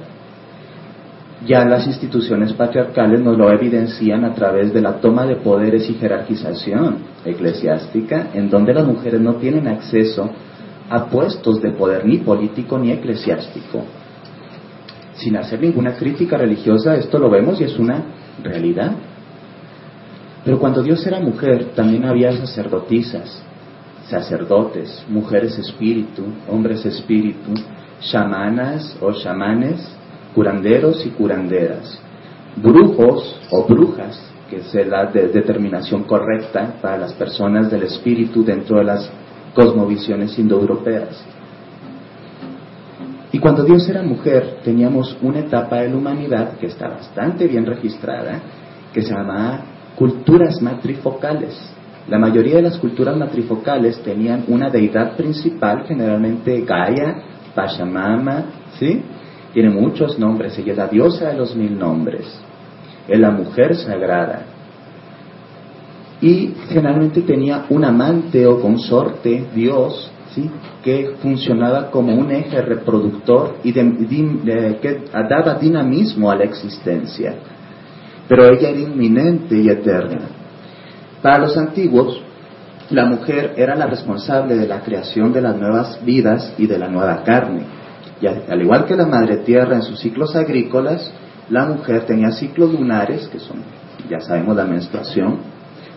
Ya 1.47 1.65
las 1.65 1.87
instituciones 1.87 2.53
patriarcales 2.53 3.21
nos 3.21 3.39
lo 3.39 3.51
evidencian 3.51 4.25
a 4.25 4.35
través 4.35 4.75
de 4.75 4.83
la 4.83 5.01
toma 5.01 5.25
de 5.25 5.37
poderes 5.37 5.89
y 5.89 5.95
jerarquización 5.95 6.99
eclesiástica, 7.25 8.29
en 8.35 8.51
donde 8.51 8.75
las 8.75 8.87
mujeres 8.87 9.21
no 9.21 9.37
tienen 9.37 9.67
acceso 9.67 10.31
a 10.91 11.07
puestos 11.07 11.63
de 11.63 11.71
poder 11.71 12.05
ni 12.05 12.19
político 12.19 12.79
ni 12.79 12.91
eclesiástico. 12.91 13.85
Sin 15.15 15.37
hacer 15.37 15.61
ninguna 15.61 15.95
crítica 15.95 16.37
religiosa, 16.37 16.97
esto 16.97 17.19
lo 17.19 17.31
vemos 17.31 17.61
y 17.61 17.65
es 17.65 17.79
una 17.79 18.03
realidad. 18.43 18.93
Pero 20.45 20.59
cuando 20.59 20.83
Dios 20.83 21.07
era 21.07 21.21
mujer, 21.21 21.73
también 21.75 22.05
había 22.05 22.33
sacerdotisas, 22.33 23.43
sacerdotes, 24.09 25.05
mujeres 25.09 25.59
espíritu, 25.59 26.23
hombres 26.49 26.85
espíritu, 26.85 27.55
chamanas 28.01 28.97
o 29.01 29.13
chamanes, 29.13 29.97
curanderos 30.35 31.05
y 31.07 31.11
curanderas, 31.11 32.01
brujos 32.57 33.41
o 33.51 33.65
brujas, 33.65 34.31
que 34.49 34.57
es 34.57 34.87
la 34.87 35.07
determinación 35.07 36.05
correcta 36.05 36.75
para 36.83 36.99
las 36.99 37.13
personas 37.15 37.71
del 37.71 37.85
espíritu 37.85 38.45
dentro 38.45 38.79
de 38.79 38.85
las 38.85 39.11
cosmovisiones 39.55 40.39
indoeuropeas. 40.39 41.25
Y 43.33 43.39
cuando 43.39 43.63
Dios 43.63 43.89
era 43.89 44.03
mujer, 44.03 44.59
teníamos 44.65 45.17
una 45.23 45.41
etapa 45.41 45.77
de 45.77 45.91
la 45.91 45.97
humanidad 45.97 46.59
que 46.59 46.67
está 46.67 46.89
bastante 46.89 47.47
bien 47.47 47.65
registrada, 47.65 48.41
que 48.93 49.03
se 49.03 49.15
llamaba 49.15 49.61
culturas 49.95 50.61
matrifocales. 50.61 51.57
La 52.09 52.19
mayoría 52.19 52.57
de 52.57 52.63
las 52.63 52.79
culturas 52.79 53.17
matrifocales 53.17 54.03
tenían 54.03 54.45
una 54.49 54.69
deidad 54.69 55.17
principal, 55.17 55.85
generalmente 55.87 56.63
Gaia, 56.63 57.23
Pachamama, 57.55 58.47
¿sí? 58.79 59.01
Tiene 59.53 59.71
muchos 59.71 60.19
nombres, 60.19 60.57
ella 60.59 60.73
es 60.73 60.79
la 60.79 60.87
diosa 60.87 61.29
de 61.29 61.37
los 61.37 61.57
mil 61.57 61.79
nombres, 61.79 62.27
es 63.09 63.19
la 63.19 63.31
mujer 63.31 63.77
sagrada. 63.77 64.43
Y 66.21 66.55
generalmente 66.69 67.23
tenía 67.23 67.65
un 67.71 67.85
amante 67.85 68.47
o 68.47 68.61
consorte, 68.61 69.47
Dios, 69.55 70.11
¿sí? 70.35 70.51
que 70.85 71.15
funcionaba 71.21 71.91
como 71.91 72.15
un 72.15 72.31
eje 72.31 72.61
reproductor 72.63 73.57
y 73.65 73.73
que 73.73 75.05
daba 75.13 75.55
dinamismo 75.55 76.31
a 76.31 76.37
la 76.37 76.45
existencia. 76.45 77.35
Pero 78.29 78.45
ella 78.47 78.71
era 78.71 78.81
inminente 78.81 79.57
y 79.57 79.69
eterna. 79.69 80.29
Para 81.23 81.39
los 81.39 81.57
antiguos, 81.57 82.23
la 82.91 83.05
mujer 83.07 83.55
era 83.57 83.75
la 83.75 83.87
responsable 83.87 84.57
de 84.57 84.67
la 84.67 84.81
creación 84.81 85.33
de 85.33 85.41
las 85.41 85.57
nuevas 85.57 86.05
vidas 86.05 86.55
y 86.59 86.67
de 86.67 86.79
la 86.79 86.89
nueva 86.89 87.23
carne. 87.23 87.80
Y 88.21 88.27
al 88.27 88.61
igual 88.61 88.85
que 88.85 88.97
la 88.97 89.07
madre 89.07 89.39
tierra 89.39 89.77
en 89.77 89.83
sus 89.83 89.99
ciclos 89.99 90.37
agrícolas, 90.37 91.11
la 91.49 91.67
mujer 91.67 92.03
tenía 92.07 92.31
ciclos 92.33 92.73
lunares, 92.73 93.29
que 93.29 93.41
son, 93.41 93.59
ya 94.09 94.21
sabemos, 94.21 94.57
la 94.57 94.65
menstruación, 94.65 95.39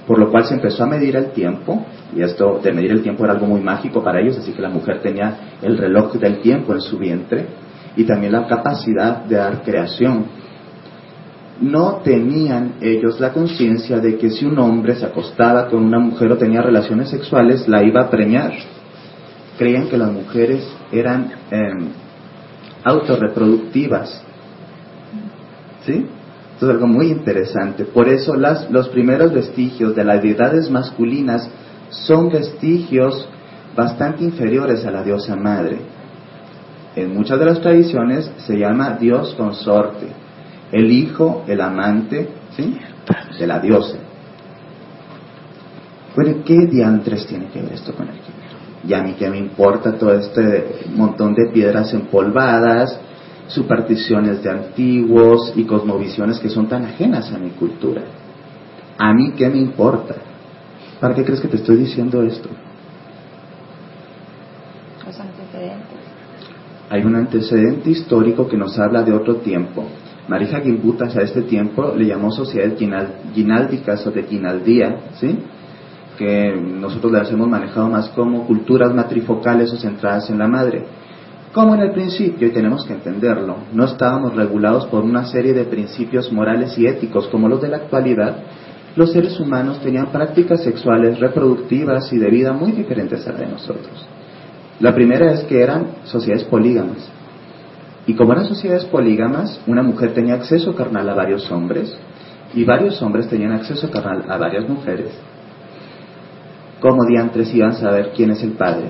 por 0.08 0.20
lo 0.20 0.32
cual 0.32 0.46
se 0.46 0.56
empezó 0.56 0.84
a 0.84 0.88
medir 0.88 1.16
el 1.16 1.32
tiempo, 1.32 1.86
y 2.16 2.22
esto 2.22 2.60
de 2.64 2.72
medir 2.72 2.92
el 2.92 3.04
tiempo 3.04 3.24
era 3.24 3.34
algo 3.34 3.48
muy 3.48 3.62
mágico 3.62 4.04
para 4.04 4.20
ellos, 4.22 4.38
así 4.38 4.52
que 4.52 4.62
la 4.62 4.70
mujer 4.70 5.02
tenía 5.02 5.58
el 5.62 5.78
reloj 5.78 6.14
del 6.14 6.40
tiempo 6.40 6.74
en 6.74 6.82
su 6.82 6.98
vientre 6.98 7.46
y 7.96 8.04
también 8.06 8.32
la 8.32 8.48
capacidad 8.48 9.24
de 9.24 9.36
dar 9.36 9.62
creación. 9.62 10.26
No 11.62 12.02
tenían 12.04 12.74
ellos 12.82 13.20
la 13.20 13.32
conciencia 13.32 14.00
de 14.00 14.18
que 14.18 14.32
si 14.32 14.46
un 14.46 14.58
hombre 14.58 14.96
se 14.96 15.06
acostaba 15.06 15.68
con 15.68 15.84
una 15.84 16.00
mujer 16.00 16.32
o 16.32 16.38
tenía 16.38 16.62
relaciones 16.62 17.10
sexuales, 17.10 17.68
la 17.68 17.84
iba 17.84 18.02
a 18.02 18.10
premiar. 18.10 18.54
Creían 19.58 19.88
que 19.88 19.98
las 19.98 20.12
mujeres 20.12 20.68
eran 20.92 21.32
eh, 21.52 21.72
autorreproductivas. 22.84 24.22
¿Sí? 25.86 26.06
Esto 26.54 26.66
es 26.68 26.72
algo 26.72 26.88
muy 26.88 27.08
interesante. 27.08 27.86
Por 27.86 28.08
eso 28.08 28.36
las, 28.36 28.70
los 28.72 28.90
primeros 28.90 29.34
vestigios 29.34 29.96
de 29.96 30.04
las 30.04 30.22
deidades 30.22 30.70
masculinas 30.70 31.50
son 31.90 32.30
vestigios 32.30 33.28
bastante 33.76 34.24
inferiores 34.24 34.86
a 34.86 34.92
la 34.92 35.04
diosa 35.04 35.36
madre. 35.36 35.80
En 36.96 37.14
muchas 37.14 37.40
de 37.40 37.46
las 37.46 37.60
tradiciones 37.60 38.32
se 38.38 38.58
llama 38.58 38.98
Dios 39.00 39.34
consorte, 39.36 40.08
el 40.72 40.92
hijo, 40.92 41.44
el 41.48 41.60
amante, 41.62 42.30
¿sí? 42.56 42.78
De 43.40 43.48
la 43.48 43.60
diosa. 43.60 43.98
Bueno, 46.16 46.44
¿qué 46.46 46.68
diantres 46.68 47.26
tiene 47.26 47.48
que 47.48 47.62
ver 47.62 47.74
esto 47.74 47.94
con 47.96 48.08
el 48.08 48.16
género? 48.84 48.90
Y 48.90 48.94
a 48.94 49.04
mí 49.04 49.14
que 49.14 49.30
me 49.30 49.38
importa 49.38 49.94
todo 49.94 50.14
este 50.14 50.86
montón 50.96 51.34
de 51.34 51.52
piedras 51.52 51.94
empolvadas, 51.94 53.00
supersticiones 53.48 54.44
de 54.44 54.50
antiguos 54.50 55.54
y 55.56 55.64
cosmovisiones 55.64 56.40
que 56.40 56.50
son 56.50 56.68
tan 56.68 56.86
ajenas 56.86 57.32
a 57.32 57.38
mi 57.38 57.52
cultura. 57.52 58.02
¿A 58.98 59.14
mí 59.14 59.34
qué 59.38 59.50
me 59.50 59.58
importa? 59.58 60.16
¿Para 61.00 61.16
qué 61.16 61.24
crees 61.24 61.42
que 61.42 61.48
te 61.48 61.58
estoy 61.58 61.78
diciendo 61.78 62.24
esto? 62.24 62.50
Los 65.06 65.20
antecedentes. 65.20 66.00
Hay 66.90 67.04
un 67.04 67.16
antecedente 67.16 67.90
histórico 67.90 68.48
que 68.48 68.58
nos 68.58 68.78
habla 68.80 69.04
de 69.04 69.14
otro 69.14 69.38
tiempo. 69.38 69.86
Marija 70.28 70.62
Gimbutas 70.62 71.16
a 71.18 71.22
este 71.22 71.42
tiempo 71.42 71.94
le 71.98 72.06
llamó 72.06 72.32
sociedades 72.32 72.80
gináldicas 73.34 74.08
o 74.08 74.12
de 74.12 74.24
ginaldía, 74.24 74.98
¿sí? 75.20 75.38
Que 76.18 76.56
nosotros 76.56 77.12
las 77.12 77.32
hemos 77.32 77.48
manejado 77.48 77.90
más 77.90 78.10
como 78.10 78.46
culturas 78.46 78.94
matrifocales 78.94 79.72
o 79.74 79.78
centradas 79.78 80.30
en 80.30 80.40
la 80.40 80.48
madre. 80.48 80.86
Como 81.54 81.76
en 81.76 81.82
el 81.82 81.92
principio, 81.92 82.48
y 82.48 82.52
tenemos 82.52 82.86
que 82.86 82.94
entenderlo, 82.94 83.58
no 83.74 83.86
estábamos 83.86 84.36
regulados 84.36 84.88
por 84.88 85.04
una 85.04 85.26
serie 85.26 85.54
de 85.54 85.66
principios 85.66 86.32
morales 86.32 86.78
y 86.78 86.88
éticos 86.88 87.28
como 87.28 87.48
los 87.48 87.62
de 87.62 87.68
la 87.68 87.78
actualidad, 87.78 88.38
los 88.96 89.12
seres 89.12 89.40
humanos 89.40 89.80
tenían 89.82 90.08
prácticas 90.08 90.64
sexuales, 90.64 91.20
reproductivas 91.20 92.12
y 92.14 92.18
de 92.18 92.30
vida 92.30 92.54
muy 92.54 92.72
diferentes 92.72 93.28
a 93.28 93.32
las 93.32 93.40
de 93.40 93.48
nosotros. 93.48 94.08
La 94.80 94.94
primera 94.94 95.32
es 95.32 95.44
que 95.44 95.62
eran 95.62 95.88
sociedades 96.06 96.46
polígamas. 96.46 97.10
Y 98.06 98.16
como 98.16 98.34
eran 98.34 98.46
sociedades 98.46 98.86
polígamas, 98.86 99.62
una 99.66 99.82
mujer 99.82 100.14
tenía 100.14 100.36
acceso 100.36 100.76
carnal 100.76 101.08
a 101.10 101.14
varios 101.14 101.50
hombres 101.52 101.96
y 102.54 102.64
varios 102.66 103.02
hombres 103.02 103.30
tenían 103.30 103.54
acceso 103.54 103.90
carnal 103.90 104.26
a 104.28 104.38
varias 104.38 104.68
mujeres. 104.68 105.12
¿Cómo 106.84 107.06
diantres 107.06 107.56
iban 107.56 107.70
a 107.70 107.76
saber 107.76 108.12
quién 108.14 108.32
es 108.32 108.44
el 108.44 108.52
padre? 108.52 108.88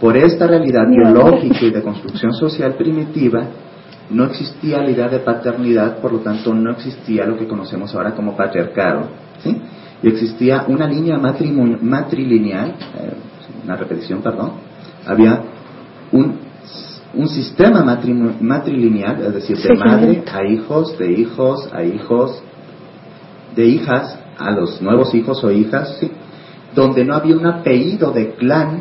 Por 0.00 0.16
esta 0.16 0.46
realidad 0.46 0.84
biológica 0.88 1.58
y 1.60 1.70
de 1.70 1.82
construcción 1.82 2.32
social 2.32 2.72
primitiva, 2.76 3.48
no 4.08 4.24
existía 4.24 4.78
la 4.78 4.90
idea 4.90 5.08
de 5.08 5.18
paternidad, 5.18 5.98
por 5.98 6.14
lo 6.14 6.20
tanto 6.20 6.54
no 6.54 6.70
existía 6.70 7.26
lo 7.26 7.36
que 7.36 7.46
conocemos 7.46 7.94
ahora 7.94 8.14
como 8.14 8.34
patriarcado. 8.34 9.10
¿sí? 9.42 9.54
Y 10.02 10.08
existía 10.08 10.64
una 10.68 10.86
línea 10.86 11.18
matrilineal, 11.18 12.68
eh, 12.70 13.12
una 13.62 13.76
repetición, 13.76 14.22
perdón, 14.22 14.52
había 15.06 15.42
un, 16.12 16.38
un 17.12 17.28
sistema 17.28 17.84
matrilineal, 18.40 19.20
es 19.26 19.34
decir, 19.34 19.58
de 19.58 19.74
madre 19.74 20.22
a 20.32 20.46
hijos, 20.46 20.96
de 20.96 21.12
hijos 21.12 21.68
a 21.74 21.82
hijos, 21.82 22.42
de 23.58 23.66
hijas 23.66 24.16
a 24.38 24.52
los 24.52 24.80
nuevos 24.80 25.12
hijos 25.16 25.42
o 25.42 25.50
hijas, 25.50 25.96
¿sí? 25.98 26.08
donde 26.76 27.04
no 27.04 27.14
había 27.14 27.36
un 27.36 27.44
apellido 27.44 28.12
de 28.12 28.34
clan 28.34 28.80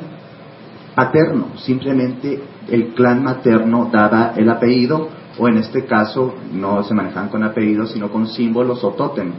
paterno, 0.94 1.48
simplemente 1.58 2.44
el 2.70 2.94
clan 2.94 3.24
materno 3.24 3.90
daba 3.92 4.34
el 4.38 4.48
apellido, 4.48 5.10
o 5.40 5.48
en 5.48 5.58
este 5.58 5.86
caso 5.86 6.36
no 6.54 6.84
se 6.84 6.94
manejaban 6.94 7.30
con 7.30 7.44
apellidos, 7.44 7.92
sino 7.92 8.12
con 8.12 8.28
símbolos 8.28 8.84
o 8.84 8.92
tótem. 8.92 9.32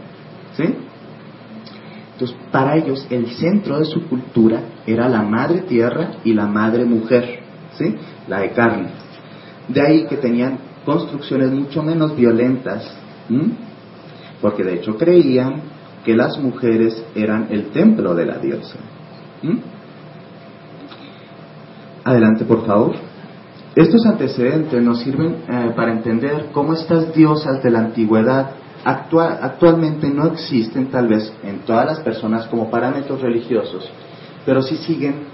¿Sí? 0.57 0.65
Entonces, 2.15 2.37
para 2.51 2.77
ellos 2.77 3.07
el 3.09 3.29
centro 3.29 3.79
de 3.79 3.85
su 3.85 4.09
cultura 4.09 4.61
era 4.89 5.09
la 5.09 5.23
madre 5.23 5.61
tierra 5.61 6.15
y 6.25 6.33
la 6.33 6.47
madre 6.47 6.85
mujer, 6.85 7.43
¿sí? 7.77 7.95
La 8.27 8.41
de 8.41 8.51
carne. 8.51 8.89
De 9.69 9.87
ahí 9.87 10.07
que 10.07 10.17
tenían 10.17 10.59
construcciones 10.85 11.53
mucho 11.53 11.81
menos 11.81 12.17
violentas, 12.17 12.93
porque 14.41 14.65
de 14.65 14.75
hecho 14.75 14.97
creían 14.97 15.63
que 16.05 16.15
las 16.15 16.39
mujeres 16.39 17.05
eran 17.15 17.49
el 17.51 17.71
templo 17.71 18.15
de 18.15 18.27
la 18.27 18.39
diosa. 18.39 18.79
Adelante, 22.05 22.45
por 22.45 22.65
favor. 22.65 22.95
Estos 23.75 24.05
antecedentes 24.07 24.83
nos 24.83 25.01
sirven 25.01 25.37
eh, 25.49 25.73
para 25.77 25.93
entender 25.93 26.47
cómo 26.53 26.73
estas 26.73 27.15
diosas 27.15 27.63
de 27.63 27.71
la 27.71 27.81
antigüedad 27.81 28.51
actual, 28.85 29.39
actualmente 29.43 30.09
no 30.09 30.27
existen 30.27 30.87
tal 30.87 31.09
vez 31.09 31.33
en 31.45 31.61
todas 31.61 31.87
las 31.87 32.01
personas 32.01 32.47
como 32.47 32.71
parámetros 32.71 33.21
religiosos, 33.21 33.89
pero 34.45 34.63
sí 34.63 34.77
siguen 34.77 35.27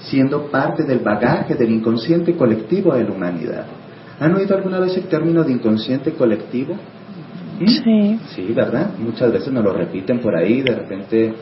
siendo 0.00 0.50
parte 0.50 0.84
del 0.84 0.98
bagaje 0.98 1.54
del 1.54 1.70
inconsciente 1.70 2.36
colectivo 2.36 2.94
de 2.94 3.04
la 3.04 3.12
humanidad. 3.12 3.66
¿Han 4.20 4.34
oído 4.34 4.56
alguna 4.56 4.80
vez 4.80 4.96
el 4.96 5.04
término 5.04 5.42
de 5.42 5.52
inconsciente 5.52 6.12
colectivo? 6.12 6.76
Sí. 7.64 8.18
Sí, 8.34 8.52
¿verdad? 8.52 8.90
Muchas 8.98 9.32
veces 9.32 9.52
nos 9.52 9.64
lo 9.64 9.72
repiten 9.72 10.18
por 10.18 10.36
ahí, 10.36 10.62
de 10.62 10.74
repente 10.74 11.34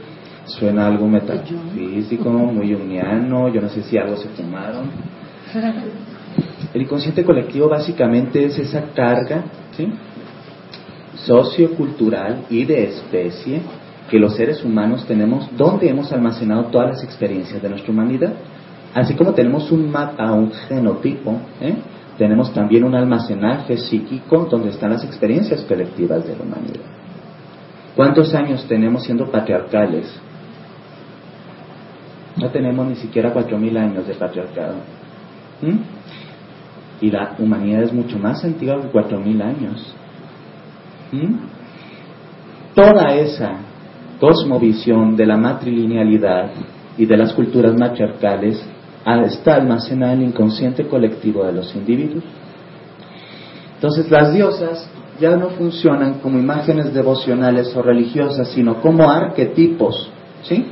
suena 0.47 0.87
algo 0.87 1.09
metafísico, 1.09 2.31
muy 2.31 2.75
uniano, 2.75 3.49
yo 3.49 3.61
no 3.61 3.69
sé 3.69 3.83
si 3.83 3.99
algo 3.99 4.17
se 4.17 4.29
fumaron. 4.29 4.91
El 6.73 6.83
inconsciente 6.83 7.25
colectivo 7.25 7.69
básicamente 7.69 8.45
es 8.45 8.59
esa 8.59 8.83
carga 8.95 9.45
¿sí? 9.77 9.89
sociocultural 11.15 12.47
y 12.51 12.65
de 12.65 12.85
especie 12.85 13.63
que 14.11 14.19
los 14.19 14.37
seres 14.37 14.65
humanos 14.65 15.07
tenemos 15.07 15.49
donde 15.57 15.89
hemos 15.89 16.13
almacenado 16.13 16.65
todas 16.67 16.89
las 16.89 17.05
experiencias 17.05 17.63
de 17.63 17.69
nuestra 17.69 17.93
humanidad. 17.93 18.35
Así 18.93 19.15
como 19.15 19.33
tenemos 19.33 19.71
un 19.73 19.91
mapa, 19.91 20.33
un 20.33 20.53
genotipo, 20.53 21.39
¿eh? 21.61 21.75
Tenemos 22.19 22.53
también 22.53 22.85
un 22.85 22.95
almacenaje 22.95 23.77
psíquico 23.77 24.47
donde 24.51 24.71
están 24.71 24.91
las 24.91 25.05
experiencias 25.05 25.63
colectivas 25.63 26.27
de 26.27 26.37
la 26.37 26.43
humanidad. 26.43 26.85
¿Cuántos 27.97 28.35
años 28.35 28.67
tenemos 28.69 29.05
siendo 29.05 29.31
patriarcales? 29.31 30.21
No 32.37 32.51
tenemos 32.51 32.87
ni 32.89 32.97
siquiera 32.97 33.33
cuatro 33.33 33.59
mil 33.59 33.77
años 33.77 34.07
de 34.07 34.15
patriarcado. 34.15 34.75
¿Mm? 35.63 35.79
Y 37.01 37.11
la 37.11 37.35
humanidad 37.39 37.83
es 37.83 37.93
mucho 37.93 38.19
más 38.19 38.45
antigua 38.45 38.81
que 38.81 38.89
cuatro 38.89 39.21
mil 39.21 39.41
años. 39.41 39.95
¿Mm? 41.13 41.35
Toda 42.75 43.15
esa 43.15 43.59
cosmovisión 44.19 45.17
de 45.17 45.27
la 45.27 45.37
matrilinealidad 45.37 46.51
y 46.97 47.07
de 47.07 47.17
las 47.17 47.33
culturas 47.33 47.77
matriarcales 47.77 48.65
está 49.05 49.57
almacenada 49.57 50.15
en 50.15 50.21
el 50.21 50.29
inconsciente 50.29 50.87
colectivo 50.87 51.45
de 51.45 51.53
los 51.53 51.75
individuos. 51.75 52.25
Entonces 53.75 54.11
las 54.11 54.33
diosas 54.33 54.89
ya 55.21 55.37
no 55.37 55.51
funcionan 55.51 56.15
como 56.21 56.39
imágenes 56.39 56.93
devocionales 56.93 57.75
o 57.77 57.83
religiosas, 57.83 58.49
sino 58.49 58.81
como 58.81 59.11
arquetipos. 59.11 60.11
¿sí? 60.43 60.67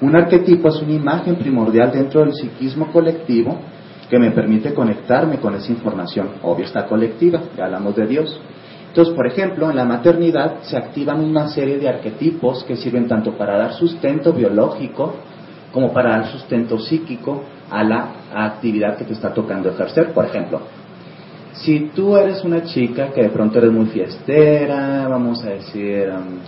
Un 0.00 0.16
arquetipo 0.16 0.68
es 0.68 0.80
una 0.82 0.92
imagen 0.92 1.36
primordial 1.36 1.92
dentro 1.92 2.20
del 2.20 2.34
psiquismo 2.34 2.90
colectivo 2.92 3.58
que 4.08 4.18
me 4.18 4.30
permite 4.30 4.74
conectarme 4.74 5.38
con 5.38 5.54
esa 5.54 5.72
información, 5.72 6.28
obvio 6.42 6.66
está 6.66 6.86
colectiva, 6.86 7.40
ya 7.56 7.64
hablamos 7.64 7.96
de 7.96 8.06
Dios. 8.06 8.40
Entonces, 8.88 9.14
por 9.14 9.26
ejemplo, 9.26 9.70
en 9.70 9.76
la 9.76 9.84
maternidad 9.84 10.60
se 10.62 10.76
activan 10.76 11.20
una 11.20 11.48
serie 11.48 11.78
de 11.78 11.88
arquetipos 11.88 12.62
que 12.64 12.76
sirven 12.76 13.08
tanto 13.08 13.32
para 13.32 13.58
dar 13.58 13.72
sustento 13.72 14.32
biológico 14.32 15.14
como 15.72 15.92
para 15.92 16.10
dar 16.10 16.26
sustento 16.26 16.78
psíquico 16.78 17.42
a 17.70 17.82
la 17.82 18.08
actividad 18.34 18.96
que 18.96 19.04
te 19.04 19.12
está 19.12 19.32
tocando 19.32 19.70
ejercer. 19.70 20.12
Por 20.12 20.26
ejemplo, 20.26 20.60
si 21.52 21.90
tú 21.94 22.16
eres 22.16 22.44
una 22.44 22.62
chica 22.64 23.10
que 23.12 23.22
de 23.22 23.28
pronto 23.28 23.58
eres 23.58 23.72
muy 23.72 23.86
fiestera, 23.86 25.08
vamos 25.08 25.42
a 25.44 25.50
decir, 25.50 26.08
um, 26.10 26.38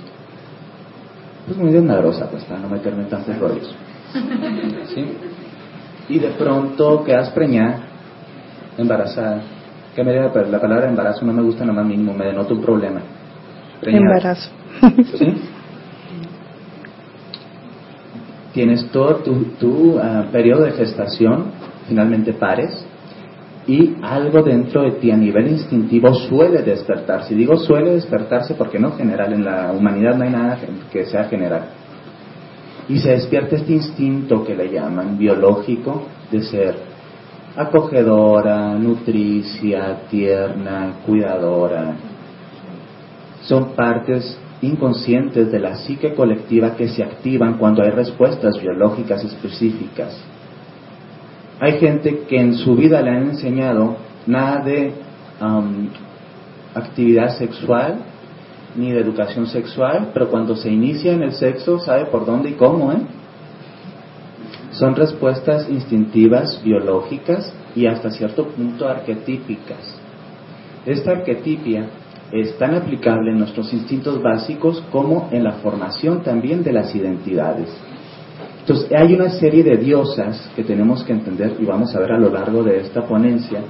pues 1.47 1.59
muy 1.59 1.71
desmadrosa, 1.71 2.29
pues 2.31 2.45
para 2.45 2.61
no 2.61 2.69
meterme 2.69 3.03
en 3.03 3.09
tantos 3.09 3.39
rollos. 3.39 3.75
¿Sí? 4.95 5.07
Y 6.09 6.19
de 6.19 6.29
pronto 6.31 7.03
quedas 7.05 7.31
preñada, 7.31 7.81
embarazada. 8.77 9.43
¿Qué 9.95 10.05
me 10.05 10.13
diga? 10.13 10.31
la 10.51 10.61
palabra 10.61 10.89
embarazo 10.89 11.25
no 11.25 11.33
me 11.33 11.43
gusta 11.43 11.65
nada 11.65 11.81
más 11.81 11.87
mínimo, 11.87 12.13
me 12.13 12.27
denota 12.27 12.53
un 12.53 12.61
problema. 12.61 13.01
Embarazo. 13.83 14.51
¿Sí? 15.19 15.35
Tienes 18.57 18.87
todo 18.91 19.17
tu, 19.17 19.35
tu 19.61 19.99
ah, 19.99 20.29
periodo 20.33 20.65
de 20.65 20.73
gestación, 20.73 21.49
finalmente 21.87 22.33
pares, 22.33 22.87
y 23.67 23.97
algo 24.01 24.43
dentro 24.43 24.81
de 24.81 24.93
ti 24.93 25.11
a 25.11 25.17
nivel 25.19 25.49
instintivo 25.49 26.15
suele 26.15 26.63
despertarse. 26.63 27.35
Y 27.35 27.37
digo 27.37 27.59
suele 27.59 27.91
despertarse 27.91 28.55
porque 28.55 28.79
no 28.79 28.93
general, 28.93 29.35
en 29.35 29.45
la 29.45 29.73
humanidad 29.73 30.17
no 30.17 30.25
hay 30.25 30.31
nada 30.31 30.59
que 30.91 31.05
sea 31.05 31.25
general. 31.25 31.65
Y 32.89 32.99
se 32.99 33.11
despierta 33.11 33.57
este 33.57 33.75
instinto 33.75 34.43
que 34.43 34.55
le 34.55 34.73
llaman 34.73 35.19
biológico 35.19 36.05
de 36.31 36.43
ser 36.43 36.77
acogedora, 37.55 38.73
nutricia, 38.73 39.99
tierna, 40.09 40.95
cuidadora. 41.05 41.95
Son 43.43 43.75
partes 43.75 44.39
inconscientes 44.63 45.53
de 45.53 45.59
la 45.59 45.77
psique 45.77 46.15
colectiva 46.15 46.77
que 46.77 46.89
se 46.89 47.03
activan 47.03 47.59
cuando 47.59 47.83
hay 47.83 47.91
respuestas 47.91 48.59
biológicas 48.61 49.23
específicas. 49.25 50.17
Hay 51.61 51.79
gente 51.79 52.25
que 52.29 52.39
en 52.39 52.55
su 52.55 52.75
vida 52.75 53.01
le 53.03 53.11
han 53.11 53.31
enseñado 53.31 53.97
nada 54.27 54.63
de 54.63 54.93
actividad 56.75 57.37
sexual 57.37 57.99
ni 58.77 58.93
de 58.93 59.01
educación 59.01 59.47
sexual, 59.47 60.11
pero 60.13 60.29
cuando 60.29 60.55
se 60.55 60.71
inicia 60.71 61.13
en 61.13 61.23
el 61.23 61.33
sexo 61.33 61.79
sabe 61.79 62.07
por 62.07 62.27
dónde 62.27 62.51
y 62.51 62.55
cómo, 62.55 62.93
¿eh? 62.93 62.99
Son 64.73 64.95
respuestas 64.95 65.71
instintivas, 65.71 66.63
biológicas 66.63 67.51
y 67.75 67.87
hasta 67.87 68.11
cierto 68.11 68.49
punto 68.49 68.87
arquetípicas. 68.87 69.99
Esta 70.85 71.13
arquetipia 71.13 71.89
es 72.33 72.57
tan 72.59 72.75
aplicable 72.75 73.31
en 73.31 73.39
nuestros 73.39 73.73
instintos 73.73 74.23
básicos 74.23 74.83
como 74.91 75.29
en 75.31 75.45
la 75.45 75.53
formación 75.53 76.23
también 76.23 76.63
de 76.63 76.73
las 76.73 76.95
identidades. 76.95 77.69
Entonces, 78.61 78.91
hay 78.93 79.15
una 79.15 79.31
serie 79.31 79.63
de 79.63 79.77
diosas 79.77 80.51
que 80.57 80.65
tenemos 80.65 81.05
que 81.05 81.13
entender 81.13 81.57
y 81.61 81.65
vamos 81.65 81.95
a 81.95 82.01
ver 82.01 82.13
a 82.13 82.19
lo 82.19 82.31
largo 82.31 82.65
de 82.65 82.81
esta 82.81 83.03
ponencia 83.07 83.61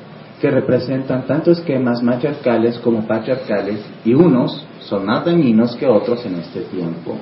que 0.41 0.51
representan 0.51 1.27
tanto 1.27 1.51
esquemas 1.51 2.03
matriarcales 2.03 2.79
como 2.79 3.07
patriarcales 3.07 3.81
y 4.05 4.15
unos 4.15 4.67
son 4.81 5.07
más 5.07 5.25
dañinos 5.25 5.77
que 5.77 5.87
otros 5.87 6.25
en 6.27 6.37
este 6.37 6.61
tiempo. 6.63 7.17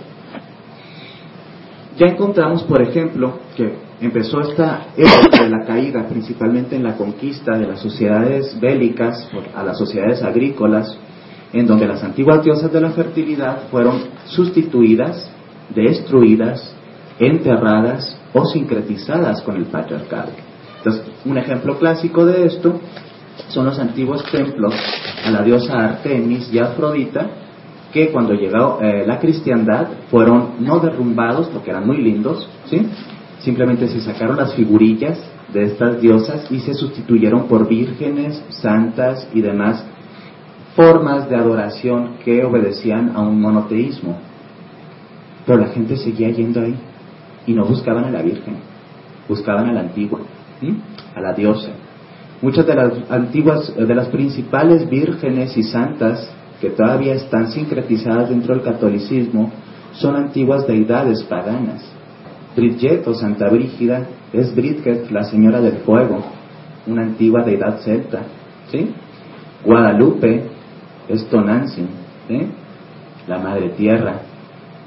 Ya 1.96 2.06
encontramos, 2.06 2.64
por 2.64 2.82
ejemplo, 2.82 3.38
que 3.56 3.72
empezó 4.00 4.40
esta 4.40 4.86
época 4.96 5.44
de 5.44 5.50
la 5.50 5.64
caída 5.64 6.06
principalmente 6.08 6.74
en 6.74 6.82
la 6.82 6.96
conquista 6.96 7.56
de 7.56 7.66
las 7.66 7.80
sociedades 7.80 8.58
bélicas 8.60 9.28
a 9.54 9.62
las 9.62 9.78
sociedades 9.78 10.22
agrícolas, 10.22 10.98
en 11.54 11.66
donde 11.66 11.86
las 11.86 12.02
antiguas 12.02 12.42
diosas 12.42 12.72
de 12.72 12.80
la 12.80 12.90
fertilidad 12.90 13.68
fueron 13.70 14.02
sustituidas, 14.26 15.30
destruidas 15.74 16.74
enterradas 17.18 18.18
o 18.32 18.44
sincretizadas 18.44 19.40
con 19.42 19.56
el 19.56 19.66
patriarcado. 19.66 20.32
Entonces, 20.78 21.04
un 21.24 21.38
ejemplo 21.38 21.78
clásico 21.78 22.26
de 22.26 22.46
esto 22.46 22.80
son 23.48 23.66
los 23.66 23.78
antiguos 23.78 24.24
templos 24.30 24.74
a 25.24 25.30
la 25.30 25.42
diosa 25.42 25.76
Artemis 25.76 26.52
y 26.52 26.58
Afrodita, 26.58 27.30
que 27.92 28.10
cuando 28.10 28.34
llegó 28.34 28.80
eh, 28.82 29.04
la 29.06 29.20
cristiandad 29.20 29.86
fueron 30.10 30.56
no 30.58 30.80
derrumbados 30.80 31.46
porque 31.48 31.70
eran 31.70 31.86
muy 31.86 31.98
lindos, 31.98 32.48
¿sí? 32.68 32.84
simplemente 33.38 33.86
se 33.86 34.00
sacaron 34.00 34.36
las 34.36 34.54
figurillas 34.54 35.20
de 35.52 35.64
estas 35.66 36.00
diosas 36.00 36.50
y 36.50 36.58
se 36.58 36.74
sustituyeron 36.74 37.46
por 37.46 37.68
vírgenes, 37.68 38.42
santas 38.48 39.28
y 39.32 39.40
demás 39.40 39.84
formas 40.74 41.28
de 41.28 41.36
adoración 41.36 42.16
que 42.24 42.44
obedecían 42.44 43.12
a 43.14 43.22
un 43.22 43.40
monoteísmo. 43.40 44.18
Pero 45.46 45.58
la 45.58 45.68
gente 45.68 45.96
seguía 45.96 46.30
yendo 46.30 46.60
ahí 46.60 46.74
y 47.46 47.52
no 47.52 47.64
buscaban 47.64 48.04
a 48.04 48.10
la 48.10 48.22
Virgen, 48.22 48.56
buscaban 49.28 49.68
a 49.68 49.72
la 49.72 49.80
antigua, 49.80 50.20
a 51.14 51.20
la 51.20 51.32
diosa. 51.32 51.70
Muchas 52.42 52.66
de 52.66 52.74
las 52.74 52.92
antiguas, 53.10 53.74
de 53.76 53.94
las 53.94 54.08
principales 54.08 54.88
vírgenes 54.88 55.56
y 55.56 55.62
santas 55.62 56.30
que 56.60 56.70
todavía 56.70 57.14
están 57.14 57.50
sincretizadas 57.52 58.30
dentro 58.30 58.54
del 58.54 58.64
catolicismo 58.64 59.52
son 59.92 60.16
antiguas 60.16 60.66
deidades 60.66 61.22
paganas. 61.24 61.84
Bridget 62.56 63.06
o 63.06 63.14
Santa 63.14 63.48
Brígida 63.48 64.06
es 64.32 64.54
Bridget, 64.54 65.10
la 65.10 65.24
señora 65.24 65.60
del 65.60 65.78
fuego, 65.78 66.24
una 66.86 67.02
antigua 67.02 67.42
deidad 67.42 67.80
celta. 67.80 68.22
Guadalupe 69.64 70.53
es 71.08 71.26
Tonantzin, 71.28 71.88
la 73.26 73.38
madre 73.38 73.70
tierra. 73.70 74.20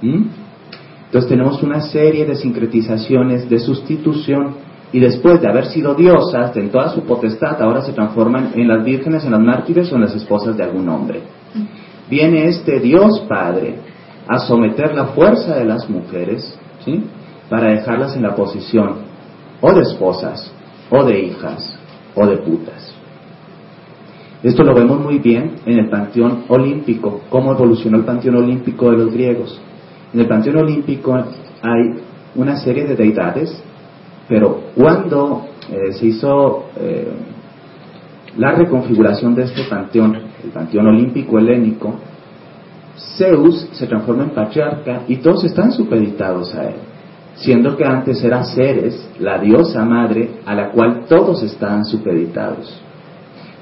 Entonces 0.02 1.30
tenemos 1.30 1.62
una 1.64 1.82
serie 1.82 2.26
de 2.26 2.36
sincretizaciones 2.36 3.50
de 3.50 3.60
sustitución 3.60 4.56
y 4.92 5.00
después 5.00 5.42
de 5.42 5.48
haber 5.48 5.66
sido 5.66 5.96
diosas 5.96 6.56
en 6.56 6.70
toda 6.70 6.90
su 6.90 7.02
potestad, 7.02 7.62
ahora 7.62 7.82
se 7.82 7.94
transforman 7.94 8.52
en 8.56 8.68
las 8.68 8.84
vírgenes, 8.84 9.26
en 9.26 9.32
las 9.32 9.42
mártires 9.42 9.92
o 9.92 9.96
en 9.96 10.02
las 10.02 10.16
esposas 10.16 10.56
de 10.56 10.64
algún 10.64 10.88
hombre. 10.88 11.22
Viene 12.10 12.48
este 12.48 12.80
Dios 12.80 13.26
Padre 13.28 13.76
a 14.28 14.40
someter 14.40 14.94
la 14.94 15.08
fuerza 15.08 15.56
de 15.56 15.66
las 15.66 15.90
mujeres. 15.90 16.58
Para 17.50 17.72
dejarlas 17.72 18.16
en 18.16 18.24
la 18.24 18.36
posición 18.36 18.96
o 19.62 19.74
de 19.74 19.82
esposas, 19.82 20.52
o 20.90 21.04
de 21.04 21.20
hijas, 21.20 21.78
o 22.16 22.26
de 22.26 22.38
putas. 22.38 22.97
Esto 24.48 24.64
lo 24.64 24.74
vemos 24.74 25.02
muy 25.02 25.20
bien 25.20 25.56
en 25.66 25.80
el 25.80 25.90
panteón 25.90 26.46
olímpico, 26.48 27.22
cómo 27.30 27.52
evolucionó 27.52 27.98
el 27.98 28.06
panteón 28.06 28.36
olímpico 28.38 28.92
de 28.92 28.98
los 28.98 29.12
griegos. 29.12 29.60
En 30.14 30.22
el 30.22 30.28
panteón 30.28 30.58
olímpico 30.58 31.14
hay 31.16 32.00
una 32.36 32.56
serie 32.56 32.86
de 32.86 32.96
deidades 32.96 33.64
pero 34.28 34.62
cuando 34.76 35.48
eh, 35.70 35.94
se 35.94 36.08
hizo 36.08 36.66
eh, 36.76 37.12
la 38.38 38.52
reconfiguración 38.52 39.34
de 39.36 39.44
este 39.44 39.64
panteón, 39.64 40.16
el 40.44 40.50
panteón 40.52 40.88
olímpico 40.88 41.38
helénico, 41.40 41.96
Zeus 43.18 43.70
se 43.72 43.88
transforma 43.88 44.24
en 44.24 44.30
patriarca 44.32 45.04
y 45.08 45.18
todos 45.18 45.44
están 45.46 45.72
supeditados 45.72 46.54
a 46.56 46.70
él, 46.70 46.76
siendo 47.36 47.76
que 47.78 47.86
antes 47.86 48.24
era 48.24 48.44
Ceres, 48.44 49.10
la 49.20 49.40
diosa 49.40 49.86
madre, 49.86 50.30
a 50.46 50.54
la 50.54 50.72
cual 50.72 51.06
todos 51.08 51.42
estaban 51.44 51.86
supeditados. 51.86 52.82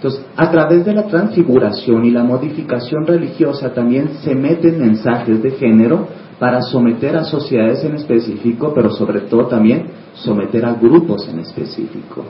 Entonces, 0.05 0.27
a 0.35 0.51
través 0.51 0.85
de 0.85 0.93
la 0.93 1.07
transfiguración 1.07 2.05
y 2.05 2.11
la 2.11 2.23
modificación 2.23 3.07
religiosa 3.07 3.73
también 3.73 4.11
se 4.21 4.35
meten 4.35 4.79
mensajes 4.79 5.41
de 5.41 5.49
género 5.49 6.07
para 6.37 6.61
someter 6.61 7.15
a 7.15 7.23
sociedades 7.23 7.83
en 7.83 7.95
específico, 7.95 8.71
pero 8.75 8.91
sobre 8.91 9.21
todo 9.21 9.47
también 9.47 9.87
someter 10.13 10.63
a 10.63 10.75
grupos 10.75 11.27
en 11.27 11.39
específico. 11.39 12.23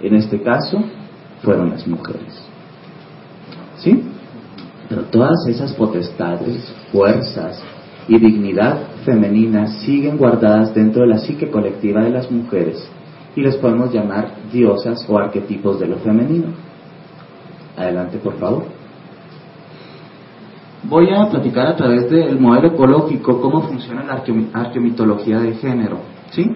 En 0.00 0.14
este 0.14 0.40
caso, 0.42 0.80
fueron 1.42 1.70
las 1.70 1.88
mujeres. 1.88 2.40
¿Sí? 3.78 4.00
Pero 4.88 5.02
todas 5.10 5.44
esas 5.48 5.72
potestades, 5.72 6.72
fuerzas 6.92 7.60
y 8.06 8.16
dignidad 8.16 8.78
femenina 9.04 9.66
siguen 9.66 10.18
guardadas 10.18 10.72
dentro 10.72 11.02
de 11.02 11.08
la 11.08 11.18
psique 11.18 11.50
colectiva 11.50 12.00
de 12.00 12.10
las 12.10 12.30
mujeres 12.30 12.88
y 13.34 13.40
les 13.40 13.56
podemos 13.56 13.92
llamar 13.92 14.36
diosas 14.52 15.04
o 15.08 15.18
arquetipos 15.18 15.80
de 15.80 15.88
lo 15.88 15.96
femenino. 15.96 16.67
Adelante, 17.78 18.18
por 18.18 18.38
favor 18.38 18.78
voy 20.88 21.10
a 21.10 21.28
platicar 21.28 21.66
a 21.66 21.76
través 21.76 22.08
del 22.10 22.38
modelo 22.38 22.68
ecológico 22.68 23.40
cómo 23.40 23.62
funciona 23.62 24.04
la 24.04 24.22
arqueomitología 24.60 25.40
de 25.40 25.54
género. 25.54 25.98
¿Sí? 26.30 26.50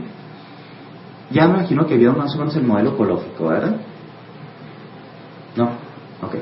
Ya 1.31 1.49
me 1.49 1.55
imagino 1.55 1.87
que 1.87 1.97
vieron 1.97 2.19
más 2.19 2.35
o 2.35 2.39
menos 2.39 2.55
el 2.57 2.65
modelo 2.65 2.91
ecológico, 2.91 3.49
¿verdad? 3.49 3.77
No, 5.57 5.65
ok. 6.23 6.35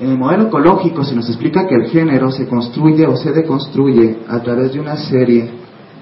En 0.00 0.10
el 0.10 0.18
modelo 0.18 0.44
ecológico 0.44 1.02
se 1.02 1.14
nos 1.14 1.28
explica 1.28 1.66
que 1.66 1.74
el 1.74 1.90
género 1.90 2.30
se 2.30 2.46
construye 2.46 3.06
o 3.06 3.16
se 3.16 3.32
deconstruye 3.32 4.18
a 4.28 4.40
través 4.40 4.72
de 4.72 4.80
una 4.80 4.96
serie 4.96 5.50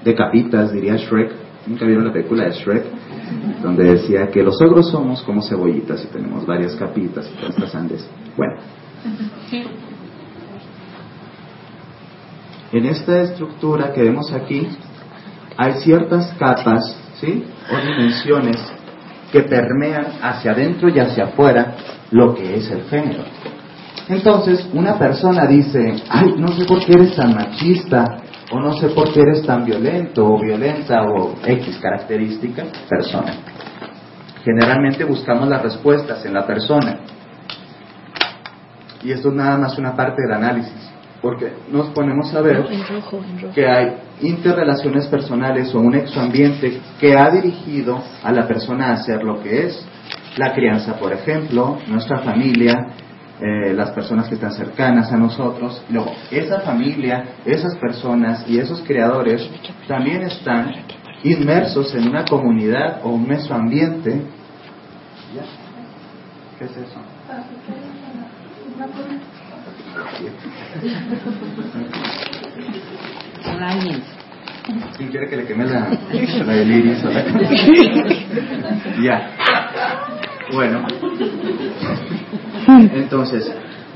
de 0.03 0.15
capitas, 0.15 0.71
diría 0.71 0.97
Shrek. 0.97 1.31
Nunca 1.65 1.85
vieron 1.85 2.05
la 2.05 2.13
película 2.13 2.45
de 2.45 2.51
Shrek, 2.51 2.85
donde 3.61 3.83
decía 3.83 4.29
que 4.29 4.43
los 4.43 4.61
ogros 4.61 4.89
somos 4.89 5.21
como 5.23 5.41
cebollitas 5.41 6.03
y 6.03 6.07
tenemos 6.07 6.45
varias 6.45 6.75
capitas 6.75 7.29
y 7.31 7.35
todas 7.37 7.49
estas 7.51 7.75
andes. 7.75 8.09
Bueno, 8.35 8.55
en 12.71 12.85
esta 12.85 13.21
estructura 13.21 13.93
que 13.93 14.03
vemos 14.03 14.31
aquí 14.33 14.67
hay 15.57 15.73
ciertas 15.75 16.33
capas, 16.37 16.95
¿sí? 17.19 17.43
O 17.71 17.85
dimensiones 17.85 18.57
que 19.31 19.41
permean 19.41 20.05
hacia 20.21 20.51
adentro 20.51 20.89
y 20.89 20.99
hacia 20.99 21.25
afuera 21.25 21.75
lo 22.11 22.33
que 22.33 22.55
es 22.55 22.69
el 22.69 22.83
género. 22.83 23.23
Entonces, 24.07 24.65
una 24.73 24.97
persona 24.97 25.45
dice, 25.47 25.95
ay, 26.09 26.35
no 26.37 26.47
sé 26.49 26.65
por 26.65 26.79
qué 26.85 26.93
eres 26.93 27.15
tan 27.15 27.35
machista, 27.35 28.05
o 28.51 28.59
no 28.59 28.73
sé 28.73 28.89
por 28.89 29.11
qué 29.13 29.21
eres 29.21 29.45
tan 29.45 29.65
violento, 29.65 30.25
o 30.25 30.39
violenta, 30.39 31.03
o 31.03 31.35
X 31.45 31.79
característica, 31.81 32.65
persona. 32.89 33.33
Generalmente 34.43 35.03
buscamos 35.03 35.47
las 35.49 35.61
respuestas 35.61 36.25
en 36.25 36.33
la 36.33 36.45
persona. 36.45 36.99
Y 39.03 39.11
esto 39.11 39.29
es 39.29 39.35
nada 39.35 39.57
más 39.57 39.77
una 39.77 39.95
parte 39.95 40.21
del 40.21 40.33
análisis 40.33 40.87
porque 41.21 41.51
nos 41.71 41.89
ponemos 41.89 42.33
a 42.33 42.41
ver 42.41 42.65
que 43.53 43.67
hay 43.67 43.97
interrelaciones 44.21 45.07
personales 45.07 45.73
o 45.73 45.79
un 45.79 45.95
exoambiente 45.95 46.79
que 46.99 47.17
ha 47.17 47.29
dirigido 47.29 48.01
a 48.23 48.31
la 48.31 48.47
persona 48.47 48.89
a 48.89 48.93
hacer 48.93 49.23
lo 49.23 49.41
que 49.41 49.65
es. 49.65 49.85
La 50.37 50.53
crianza, 50.53 50.97
por 50.97 51.11
ejemplo, 51.11 51.79
nuestra 51.87 52.19
familia, 52.19 52.75
eh, 53.39 53.73
las 53.73 53.91
personas 53.91 54.27
que 54.27 54.35
están 54.35 54.51
cercanas 54.51 55.11
a 55.11 55.17
nosotros. 55.17 55.83
Luego, 55.89 56.11
esa 56.31 56.61
familia, 56.61 57.23
esas 57.45 57.75
personas 57.77 58.43
y 58.47 58.57
esos 58.57 58.81
creadores 58.81 59.47
también 59.87 60.23
están 60.23 60.73
inmersos 61.23 61.93
en 61.95 62.09
una 62.09 62.25
comunidad 62.25 63.01
o 63.03 63.09
un 63.09 63.27
mesoambiente. 63.27 64.21
¿Qué 66.57 66.65
es 66.65 66.71
eso? 66.71 66.99
¿Quién 74.97 75.09
quiere 75.09 75.29
que 75.29 75.37
le 75.37 75.45
queme 75.45 75.65
la, 75.65 75.87
la 76.45 76.55
iris. 76.57 77.03
Ya. 79.01 79.66
Bueno. 80.53 80.87
Entonces, 82.67 83.51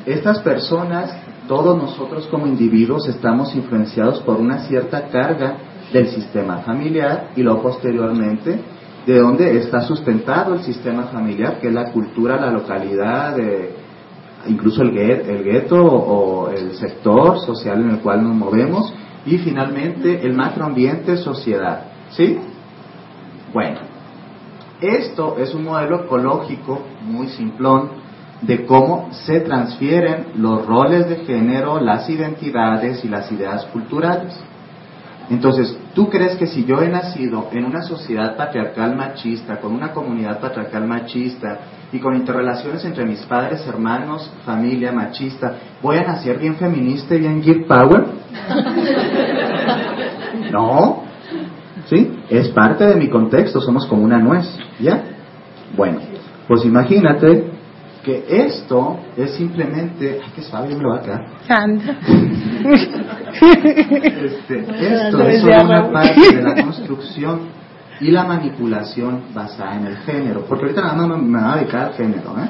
estas 0.06 0.40
personas, 0.40 1.16
todos 1.48 1.78
nosotros 1.78 2.28
como 2.28 2.48
individuos, 2.48 3.08
estamos 3.08 3.56
influenciados 3.56 4.22
por 4.22 4.38
una 4.38 4.60
cierta 4.60 5.08
carga 5.08 5.58
del 5.92 6.08
sistema 6.08 6.58
familiar 6.60 7.32
y 7.36 7.44
luego 7.44 7.62
posteriormente 7.62 8.60
de 9.06 9.18
dónde 9.18 9.58
está 9.58 9.82
sustentado 9.82 10.54
el 10.54 10.62
sistema 10.62 11.04
familiar, 11.04 11.60
que 11.60 11.68
es 11.68 11.74
la 11.74 11.92
cultura, 11.92 12.40
la 12.40 12.52
localidad, 12.52 13.36
de, 13.36 13.74
incluso 14.48 14.84
el, 14.84 14.92
gueto 14.92 15.84
o 15.84 16.50
el 16.50 16.74
sector 16.74 17.40
social 17.40 17.82
en 17.82 17.90
el 17.92 18.00
cual 18.00 18.24
nos 18.24 18.36
movemos 18.36 18.94
y 19.26 19.38
finalmente 19.38 20.26
el 20.26 20.34
macroambiente 20.34 21.18
sociedad. 21.18 21.86
¿Sí? 22.12 22.38
Bueno, 23.54 23.91
esto 24.82 25.38
es 25.38 25.54
un 25.54 25.66
modelo 25.66 26.04
ecológico 26.04 26.82
muy 27.04 27.28
simplón 27.30 28.02
de 28.42 28.66
cómo 28.66 29.10
se 29.12 29.42
transfieren 29.42 30.30
los 30.36 30.66
roles 30.66 31.08
de 31.08 31.18
género, 31.18 31.80
las 31.80 32.10
identidades 32.10 33.06
y 33.06 33.08
las 33.08 33.32
ideas 33.32 33.66
culturales. 33.66 34.36
Entonces, 35.30 35.78
¿tú 35.94 36.10
crees 36.10 36.36
que 36.36 36.48
si 36.48 36.66
yo 36.66 36.82
he 36.82 36.90
nacido 36.90 37.48
en 37.52 37.66
una 37.66 37.84
sociedad 37.84 38.36
patriarcal 38.36 38.96
machista, 38.96 39.62
con 39.62 39.72
una 39.72 39.94
comunidad 39.94 40.40
patriarcal 40.40 40.88
machista 40.88 41.60
y 41.94 42.00
con 42.00 42.16
interrelaciones 42.16 42.84
entre 42.84 43.06
mis 43.06 43.22
padres, 43.22 43.66
hermanos, 43.68 44.30
familia 44.46 44.92
machista, 44.92 45.56
voy 45.82 45.98
a 45.98 46.04
nacer 46.04 46.40
bien 46.40 46.56
feminista 46.56 47.16
y 47.16 47.20
bien 47.20 47.42
gear 47.42 47.66
power? 47.66 48.06
No. 50.52 51.11
¿Sí? 51.92 52.10
Es 52.30 52.48
parte 52.48 52.86
de 52.86 52.96
mi 52.96 53.10
contexto, 53.10 53.60
somos 53.60 53.86
como 53.86 54.04
una 54.04 54.18
nuez, 54.18 54.48
¿ya? 54.80 55.04
Bueno, 55.76 56.00
pues 56.48 56.64
imagínate 56.64 57.52
que 58.02 58.24
esto 58.30 58.98
es 59.18 59.32
simplemente, 59.32 60.22
ay, 60.24 60.32
qué 60.34 60.42
suave 60.42 60.74
me 60.74 60.82
lo 60.82 60.94
acá. 60.94 61.26
Este, 64.22 64.60
esto 64.60 65.22
es 65.28 65.42
solo 65.42 65.64
una 65.66 65.92
parte 65.92 66.34
de 66.34 66.42
la 66.42 66.64
construcción 66.64 67.42
y 68.00 68.10
la 68.10 68.24
manipulación 68.24 69.24
basada 69.34 69.76
en 69.76 69.88
el 69.88 69.98
género, 69.98 70.46
porque 70.48 70.68
ahorita 70.68 70.82
nada 70.82 70.96
más 70.96 71.22
me, 71.22 71.42
va 71.42 71.54
a 71.54 71.58
dedicar 71.58 71.88
al 71.88 71.94
género, 71.96 72.36
¿eh? 72.42 72.48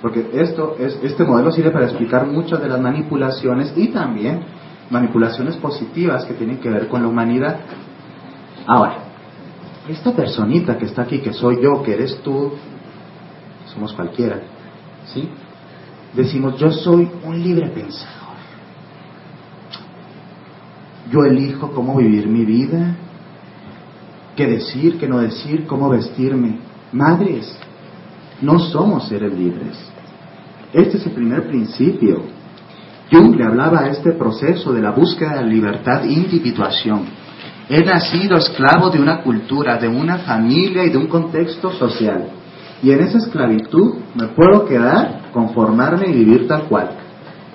porque 0.00 0.30
esto 0.32 0.76
es, 0.78 0.98
este 1.02 1.24
modelo 1.24 1.52
sirve 1.52 1.72
para 1.72 1.84
explicar 1.84 2.26
muchas 2.26 2.62
de 2.62 2.70
las 2.70 2.80
manipulaciones 2.80 3.74
y 3.76 3.88
también 3.88 4.40
manipulaciones 4.88 5.56
positivas 5.56 6.24
que 6.24 6.32
tienen 6.32 6.56
que 6.56 6.70
ver 6.70 6.88
con 6.88 7.02
la 7.02 7.08
humanidad. 7.08 7.58
Ahora, 8.68 8.98
esta 9.88 10.12
personita 10.12 10.76
que 10.76 10.84
está 10.84 11.02
aquí, 11.02 11.20
que 11.20 11.32
soy 11.32 11.62
yo, 11.62 11.82
que 11.82 11.94
eres 11.94 12.20
tú, 12.22 12.52
somos 13.72 13.94
cualquiera, 13.94 14.42
¿sí? 15.06 15.26
Decimos, 16.12 16.58
yo 16.58 16.70
soy 16.70 17.10
un 17.24 17.42
libre 17.42 17.70
pensador. 17.70 18.36
Yo 21.10 21.24
elijo 21.24 21.72
cómo 21.72 21.96
vivir 21.96 22.28
mi 22.28 22.44
vida, 22.44 22.94
qué 24.36 24.46
decir, 24.46 24.98
qué 24.98 25.08
no 25.08 25.20
decir, 25.20 25.66
cómo 25.66 25.88
vestirme. 25.88 26.58
Madres, 26.92 27.58
no 28.42 28.58
somos 28.58 29.08
seres 29.08 29.32
libres. 29.32 29.78
Este 30.74 30.98
es 30.98 31.06
el 31.06 31.12
primer 31.12 31.48
principio. 31.48 32.20
Jung 33.10 33.34
le 33.34 33.46
hablaba 33.46 33.80
a 33.80 33.88
este 33.88 34.12
proceso 34.12 34.74
de 34.74 34.82
la 34.82 34.90
búsqueda 34.90 35.38
de 35.38 35.46
libertad 35.46 36.04
individuación. 36.04 37.27
He 37.70 37.84
nacido 37.84 38.38
esclavo 38.38 38.88
de 38.88 38.98
una 38.98 39.20
cultura, 39.22 39.76
de 39.76 39.88
una 39.88 40.18
familia 40.18 40.84
y 40.84 40.90
de 40.90 40.96
un 40.96 41.06
contexto 41.06 41.70
social. 41.72 42.30
Y 42.82 42.90
en 42.92 43.00
esa 43.00 43.18
esclavitud 43.18 43.96
me 44.14 44.28
puedo 44.28 44.64
quedar, 44.64 45.30
conformarme 45.32 46.08
y 46.08 46.12
vivir 46.12 46.48
tal 46.48 46.62
cual. 46.62 46.90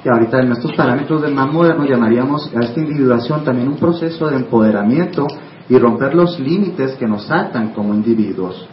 Y 0.06 0.10
ahorita 0.10 0.42
en 0.42 0.52
estos 0.52 0.74
parámetros 0.74 1.22
del 1.22 1.34
más 1.34 1.52
moderno 1.52 1.86
llamaríamos 1.86 2.52
a 2.56 2.60
esta 2.60 2.80
individuación 2.80 3.44
también 3.44 3.70
un 3.70 3.78
proceso 3.78 4.28
de 4.28 4.36
empoderamiento 4.36 5.26
y 5.68 5.80
romper 5.80 6.14
los 6.14 6.40
límites 6.40 6.96
que 6.96 7.08
nos 7.08 7.32
atan 7.32 7.70
como 7.70 7.96
individuos. 7.96 8.68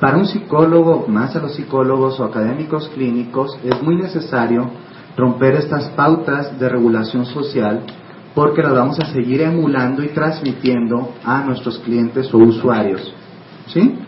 Para 0.00 0.16
un 0.16 0.26
psicólogo, 0.26 1.06
más 1.06 1.36
a 1.36 1.40
los 1.40 1.54
psicólogos 1.54 2.18
o 2.18 2.24
académicos 2.24 2.88
clínicos, 2.88 3.56
es 3.62 3.80
muy 3.82 3.96
necesario 3.96 4.68
romper 5.16 5.54
estas 5.54 5.90
pautas 5.90 6.58
de 6.58 6.68
regulación 6.68 7.24
social 7.24 7.82
porque 8.36 8.62
las 8.62 8.74
vamos 8.74 9.00
a 9.00 9.06
seguir 9.06 9.40
emulando 9.40 10.04
y 10.04 10.08
transmitiendo 10.08 11.14
a 11.24 11.42
nuestros 11.42 11.78
clientes 11.78 12.32
o 12.34 12.36
usuarios. 12.36 13.14
¿Sí? 13.68 13.98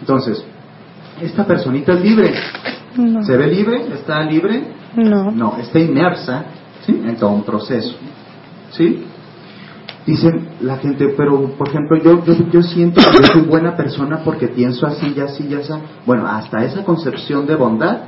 Entonces, 0.00 0.44
¿esta 1.20 1.46
personita 1.46 1.92
es 1.92 2.00
libre? 2.02 2.34
¿Se 3.24 3.36
ve 3.36 3.46
libre? 3.46 3.86
¿Está 3.94 4.24
libre? 4.24 4.64
No. 4.96 5.30
No, 5.30 5.56
está 5.56 5.78
inmersa 5.78 6.46
¿sí? 6.84 7.00
en 7.06 7.14
todo 7.14 7.30
un 7.30 7.44
proceso. 7.44 7.94
¿Sí? 8.72 9.04
Dicen 10.04 10.48
la 10.60 10.78
gente, 10.78 11.14
pero 11.16 11.48
por 11.56 11.68
ejemplo, 11.68 11.98
yo, 12.02 12.24
yo, 12.24 12.34
yo 12.50 12.60
siento 12.60 13.00
que 13.00 13.22
yo 13.22 13.26
soy 13.34 13.42
buena 13.42 13.76
persona 13.76 14.22
porque 14.24 14.48
pienso 14.48 14.84
así, 14.84 15.14
y 15.16 15.20
así, 15.20 15.46
y 15.48 15.54
así. 15.54 15.72
Bueno, 16.04 16.26
hasta 16.26 16.64
esa 16.64 16.84
concepción 16.84 17.46
de 17.46 17.54
bondad 17.54 17.98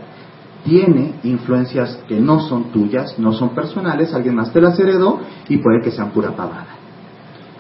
tiene 0.65 1.17
influencias 1.23 2.03
que 2.09 2.19
no 2.19 2.41
son 2.41 2.73
tuyas, 2.73 3.19
no 3.19 3.33
son 3.33 3.51
personales, 3.51 4.15
alguien 4.15 4.35
más 4.35 4.53
te 4.53 4.61
las 4.61 4.79
heredó 4.79 5.21
y 5.49 5.59
puede 5.59 5.83
que 5.83 5.91
sean 5.91 6.11
pura 6.11 6.31
pavada. 6.31 6.67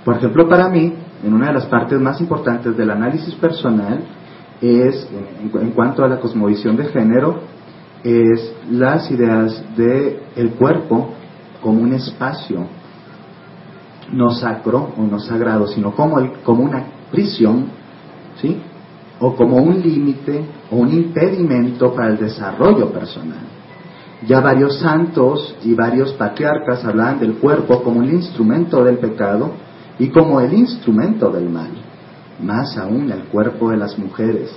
Por 0.04 0.16
ejemplo, 0.16 0.48
para 0.48 0.68
mí, 0.68 0.92
en 1.22 1.32
una 1.32 1.48
de 1.48 1.54
las 1.54 1.66
partes 1.66 2.00
más 2.00 2.20
importantes 2.20 2.76
del 2.76 2.90
análisis 2.90 3.34
personal 3.34 4.00
es, 4.60 5.08
en, 5.60 5.70
cuanto 5.70 6.02
a 6.02 6.08
la 6.08 6.18
cosmovisión 6.18 6.76
de 6.76 6.86
género, 6.86 7.40
es 8.02 8.54
las 8.70 9.10
ideas 9.10 9.62
de 9.76 10.22
el 10.36 10.50
cuerpo 10.52 11.14
como 11.62 11.82
un 11.82 11.92
espacio 11.92 12.66
no 14.12 14.30
sacro 14.30 14.92
o 14.96 15.02
no 15.02 15.18
sagrado, 15.18 15.66
sino 15.66 15.92
como, 15.94 16.16
como 16.42 16.62
una 16.64 16.84
prisión, 17.10 17.66
¿sí? 18.40 18.60
O 19.26 19.34
como 19.34 19.56
un 19.56 19.80
límite 19.80 20.44
o 20.70 20.76
un 20.76 20.92
impedimento 20.92 21.94
para 21.94 22.10
el 22.10 22.18
desarrollo 22.18 22.92
personal. 22.92 23.46
Ya 24.28 24.40
varios 24.40 24.80
santos 24.80 25.56
y 25.64 25.72
varios 25.72 26.12
patriarcas 26.12 26.84
hablaban 26.84 27.20
del 27.20 27.36
cuerpo 27.36 27.82
como 27.82 28.02
el 28.02 28.12
instrumento 28.12 28.84
del 28.84 28.98
pecado 28.98 29.52
y 29.98 30.08
como 30.08 30.42
el 30.42 30.52
instrumento 30.52 31.30
del 31.30 31.48
mal, 31.48 31.70
más 32.42 32.76
aún 32.76 33.10
el 33.10 33.24
cuerpo 33.24 33.70
de 33.70 33.78
las 33.78 33.98
mujeres. 33.98 34.54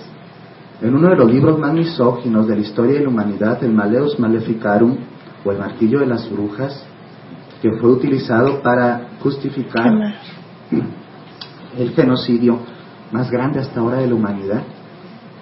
En 0.82 0.94
uno 0.94 1.12
de 1.12 1.16
los 1.16 1.32
libros 1.32 1.58
más 1.58 1.72
misóginos 1.72 2.46
de 2.46 2.56
la 2.56 2.62
historia 2.62 2.96
de 2.96 3.04
la 3.06 3.10
humanidad, 3.10 3.64
el 3.64 3.72
Maleus 3.72 4.20
Maleficarum, 4.20 4.98
o 5.46 5.52
el 5.54 5.60
martillo 5.60 6.00
de 6.02 6.08
las 6.08 6.30
brujas, 6.30 6.86
que 7.62 7.72
fue 7.80 7.90
utilizado 7.90 8.62
para 8.62 9.12
justificar 9.24 9.94
el 11.78 11.92
genocidio 11.92 12.60
más 13.12 13.30
grande 13.32 13.60
hasta 13.60 13.80
ahora 13.80 13.98
de 13.98 14.08
la 14.08 14.16
humanidad, 14.16 14.64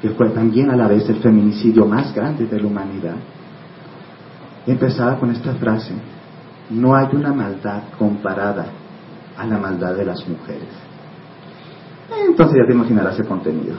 que 0.01 0.10
fue 0.10 0.30
también 0.30 0.69
a 0.69 0.75
la 0.75 0.88
vez 0.88 1.08
el 1.10 1.17
feminicidio 1.17 1.86
más 1.86 2.13
grande 2.13 2.45
de 2.45 2.60
la 2.60 2.67
humanidad, 2.67 3.15
empezaba 4.67 5.17
con 5.19 5.32
esta 5.32 5.54
frase, 5.56 5.93
no 6.69 6.95
hay 6.95 7.08
una 7.13 7.34
maldad 7.34 7.84
comparada 7.97 8.65
a 9.38 9.45
la 9.45 9.58
maldad 9.58 9.95
de 9.95 10.06
las 10.06 10.28
mujeres. 10.28 10.69
Entonces 12.28 12.58
ya 12.58 12.67
te 12.67 12.73
imaginarás 12.73 13.15
ese 13.15 13.28
contenido. 13.28 13.75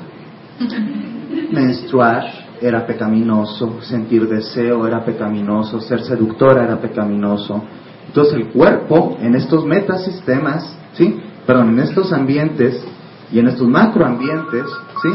Menstruar 1.53 2.25
era 2.61 2.87
pecaminoso, 2.87 3.81
sentir 3.83 4.27
deseo 4.29 4.87
era 4.87 5.05
pecaminoso, 5.05 5.81
ser 5.81 6.03
seductora 6.03 6.64
era 6.64 6.81
pecaminoso, 6.81 7.62
entonces 8.07 8.35
el 8.35 8.49
cuerpo 8.49 9.16
en 9.20 9.35
estos 9.35 9.64
metasistemas, 9.66 10.77
¿sí? 10.94 11.20
Perdón, 11.46 11.70
en 11.70 11.81
estos 11.81 12.12
ambientes 12.12 12.83
y 13.32 13.38
en 13.38 13.48
estos 13.48 13.66
macroambientes, 13.66 14.66
¿sí? 15.02 15.08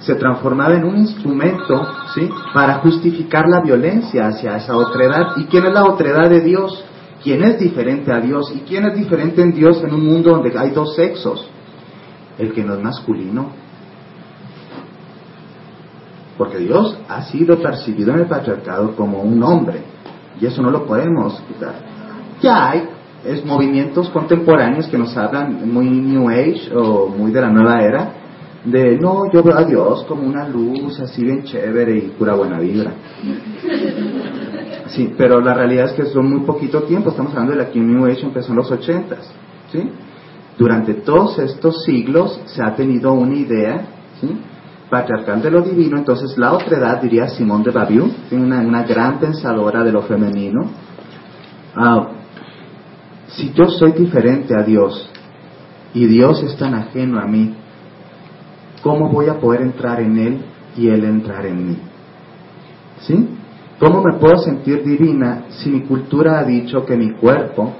Se 0.00 0.14
transformaba 0.14 0.74
en 0.74 0.84
un 0.84 0.96
instrumento, 0.96 1.86
¿sí? 2.14 2.28
Para 2.54 2.74
justificar 2.76 3.48
la 3.48 3.60
violencia 3.60 4.28
hacia 4.28 4.56
esa 4.56 4.76
otredad. 4.76 5.36
¿Y 5.36 5.44
quién 5.44 5.66
es 5.66 5.72
la 5.72 5.84
otredad 5.84 6.28
de 6.30 6.40
Dios? 6.40 6.84
¿Quién 7.22 7.42
es 7.44 7.58
diferente 7.58 8.12
a 8.12 8.20
Dios? 8.20 8.50
¿Y 8.54 8.60
quién 8.60 8.86
es 8.86 8.96
diferente 8.96 9.42
en 9.42 9.52
Dios 9.52 9.82
en 9.82 9.92
un 9.92 10.06
mundo 10.06 10.30
donde 10.30 10.58
hay 10.58 10.70
dos 10.70 10.94
sexos? 10.94 11.48
El 12.38 12.52
que 12.52 12.64
no 12.64 12.74
es 12.74 12.82
masculino. 12.82 13.50
Porque 16.38 16.58
Dios 16.58 16.96
ha 17.08 17.22
sido 17.22 17.60
percibido 17.60 18.14
en 18.14 18.20
el 18.20 18.26
patriarcado 18.26 18.96
como 18.96 19.20
un 19.20 19.42
hombre. 19.42 19.82
Y 20.40 20.46
eso 20.46 20.62
no 20.62 20.70
lo 20.70 20.86
podemos 20.86 21.38
quitar. 21.46 21.74
Ya 22.40 22.70
hay 22.70 22.88
es 23.24 23.44
movimientos 23.44 24.08
contemporáneos 24.10 24.88
que 24.88 24.98
nos 24.98 25.16
hablan 25.16 25.72
muy 25.72 25.88
New 25.88 26.28
Age 26.28 26.74
o 26.74 27.08
muy 27.08 27.30
de 27.30 27.40
la 27.40 27.50
nueva 27.50 27.82
era, 27.82 28.12
de 28.64 28.98
no, 28.98 29.30
yo 29.32 29.42
veo 29.42 29.56
a 29.56 29.64
Dios 29.64 30.04
como 30.04 30.22
una 30.22 30.46
luz 30.46 30.98
así 31.00 31.24
bien 31.24 31.44
chévere 31.44 31.96
y 31.96 32.00
pura 32.18 32.34
buena 32.34 32.58
vibra. 32.58 32.92
Sí, 34.88 35.14
pero 35.16 35.40
la 35.40 35.54
realidad 35.54 35.86
es 35.86 35.92
que 35.92 36.06
son 36.06 36.28
muy 36.28 36.40
poquito 36.40 36.82
tiempo, 36.82 37.10
estamos 37.10 37.32
hablando 37.32 37.52
de 37.52 37.58
la 37.58 37.70
que 37.70 37.78
New 37.78 38.06
Age 38.06 38.24
empezó 38.24 38.50
en 38.50 38.56
los 38.56 38.70
ochentas, 38.70 39.30
¿sí? 39.70 39.88
Durante 40.58 40.94
todos 40.94 41.38
estos 41.38 41.84
siglos 41.84 42.40
se 42.46 42.62
ha 42.62 42.74
tenido 42.74 43.12
una 43.12 43.36
idea, 43.36 43.82
¿sí? 44.20 44.36
patriarcal 44.90 45.40
de 45.40 45.50
lo 45.50 45.62
divino, 45.62 45.96
entonces 45.96 46.36
la 46.36 46.52
otra 46.52 46.76
edad, 46.76 47.00
diría 47.00 47.28
Simón 47.28 47.62
de 47.62 47.70
Babiou, 47.70 48.10
una, 48.32 48.60
una 48.60 48.82
gran 48.82 49.20
pensadora 49.20 49.84
de 49.84 49.92
lo 49.92 50.02
femenino, 50.02 50.68
ah, 51.76 52.08
si 53.32 53.52
yo 53.52 53.66
soy 53.66 53.92
diferente 53.92 54.54
a 54.56 54.62
Dios 54.62 55.08
y 55.94 56.06
Dios 56.06 56.42
es 56.42 56.56
tan 56.56 56.74
ajeno 56.74 57.20
a 57.20 57.26
mí, 57.26 57.54
¿cómo 58.82 59.10
voy 59.10 59.28
a 59.28 59.38
poder 59.38 59.62
entrar 59.62 60.00
en 60.00 60.18
Él 60.18 60.38
y 60.76 60.88
Él 60.88 61.04
entrar 61.04 61.46
en 61.46 61.68
mí? 61.68 61.78
¿Sí? 63.00 63.28
¿Cómo 63.78 64.02
me 64.02 64.18
puedo 64.18 64.38
sentir 64.38 64.82
divina 64.84 65.44
si 65.48 65.70
mi 65.70 65.82
cultura 65.82 66.40
ha 66.40 66.44
dicho 66.44 66.84
que 66.84 66.96
mi 66.96 67.12
cuerpo 67.12 67.72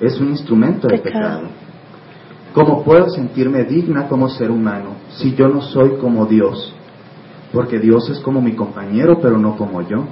es 0.00 0.20
un 0.20 0.28
instrumento 0.28 0.88
de 0.88 0.98
pecado? 0.98 1.48
¿Cómo 2.52 2.84
puedo 2.84 3.08
sentirme 3.08 3.64
digna 3.64 4.08
como 4.08 4.28
ser 4.28 4.50
humano 4.50 4.96
si 5.08 5.34
yo 5.34 5.48
no 5.48 5.62
soy 5.62 5.96
como 6.00 6.26
Dios? 6.26 6.74
Porque 7.50 7.78
Dios 7.78 8.10
es 8.10 8.18
como 8.20 8.42
mi 8.42 8.52
compañero, 8.52 9.20
pero 9.22 9.38
no 9.38 9.56
como 9.56 9.80
yo. 9.82 10.04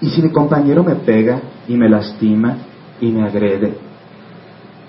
Y 0.00 0.08
si 0.08 0.22
mi 0.22 0.30
compañero 0.30 0.82
me 0.82 0.94
pega 0.94 1.40
y 1.68 1.76
me 1.76 1.88
lastima 1.88 2.56
y 3.00 3.10
me 3.10 3.26
agrede, 3.26 3.74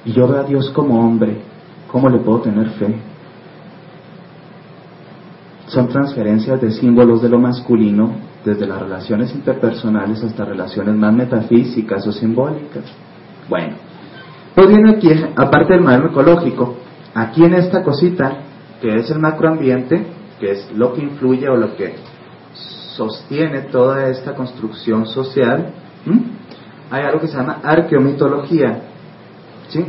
y 0.05 0.11
yo 0.11 0.27
veo 0.27 0.41
a 0.41 0.43
Dios 0.43 0.69
como 0.69 0.99
hombre, 0.99 1.37
¿cómo 1.91 2.09
le 2.09 2.19
puedo 2.19 2.41
tener 2.41 2.69
fe? 2.71 2.95
Son 5.67 5.87
transferencias 5.87 6.61
de 6.61 6.71
símbolos 6.71 7.21
de 7.21 7.29
lo 7.29 7.39
masculino, 7.39 8.11
desde 8.45 8.67
las 8.67 8.79
relaciones 8.79 9.33
interpersonales 9.33 10.23
hasta 10.23 10.45
relaciones 10.45 10.95
más 10.95 11.11
metafísicas 11.11 12.05
o 12.05 12.11
simbólicas. 12.11 12.83
Bueno, 13.49 13.75
pues 14.53 14.67
viene 14.69 14.91
aquí, 14.91 15.09
aparte 15.35 15.73
del 15.73 15.81
modelo 15.81 16.09
ecológico, 16.09 16.75
aquí 17.15 17.43
en 17.43 17.55
esta 17.55 17.83
cosita, 17.83 18.37
que 18.79 18.95
es 18.95 19.09
el 19.09 19.19
macroambiente, 19.19 20.05
que 20.39 20.51
es 20.51 20.71
lo 20.71 20.93
que 20.93 21.01
influye 21.01 21.49
o 21.49 21.55
lo 21.55 21.75
que 21.75 21.95
sostiene 22.53 23.61
toda 23.63 24.07
esta 24.09 24.35
construcción 24.35 25.07
social, 25.07 25.73
hay 26.89 27.03
algo 27.03 27.19
que 27.19 27.27
se 27.27 27.37
llama 27.37 27.59
arqueomitología. 27.63 28.81
¿sí? 29.69 29.85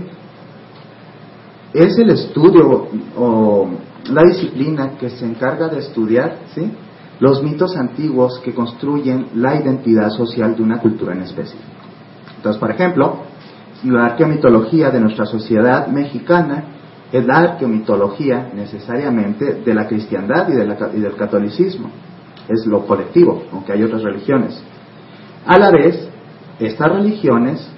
Es 1.72 1.98
el 1.98 2.10
estudio 2.10 2.88
o 3.16 3.68
la 4.10 4.22
disciplina 4.22 4.92
que 4.98 5.10
se 5.10 5.24
encarga 5.24 5.68
de 5.68 5.80
estudiar 5.80 6.38
¿sí? 6.54 6.70
los 7.20 7.42
mitos 7.42 7.76
antiguos 7.76 8.40
que 8.40 8.54
construyen 8.54 9.28
la 9.34 9.56
identidad 9.56 10.10
social 10.10 10.54
de 10.56 10.62
una 10.62 10.78
cultura 10.78 11.14
en 11.14 11.22
específico. 11.22 11.64
Entonces, 12.36 12.60
por 12.60 12.70
ejemplo, 12.70 13.22
la 13.84 14.06
arqueomitología 14.06 14.90
de 14.90 15.00
nuestra 15.00 15.26
sociedad 15.26 15.88
mexicana 15.88 16.64
es 17.12 17.24
la 17.24 17.38
arqueomitología 17.38 18.50
necesariamente 18.54 19.54
de 19.64 19.74
la 19.74 19.86
cristiandad 19.86 20.48
y, 20.48 20.52
y 20.96 21.00
del 21.00 21.16
catolicismo. 21.16 21.90
Es 22.48 22.66
lo 22.66 22.86
colectivo, 22.86 23.44
aunque 23.52 23.72
hay 23.72 23.82
otras 23.82 24.02
religiones. 24.02 24.62
A 25.46 25.58
la 25.58 25.70
vez, 25.70 26.08
estas 26.58 26.92
religiones 26.92 27.68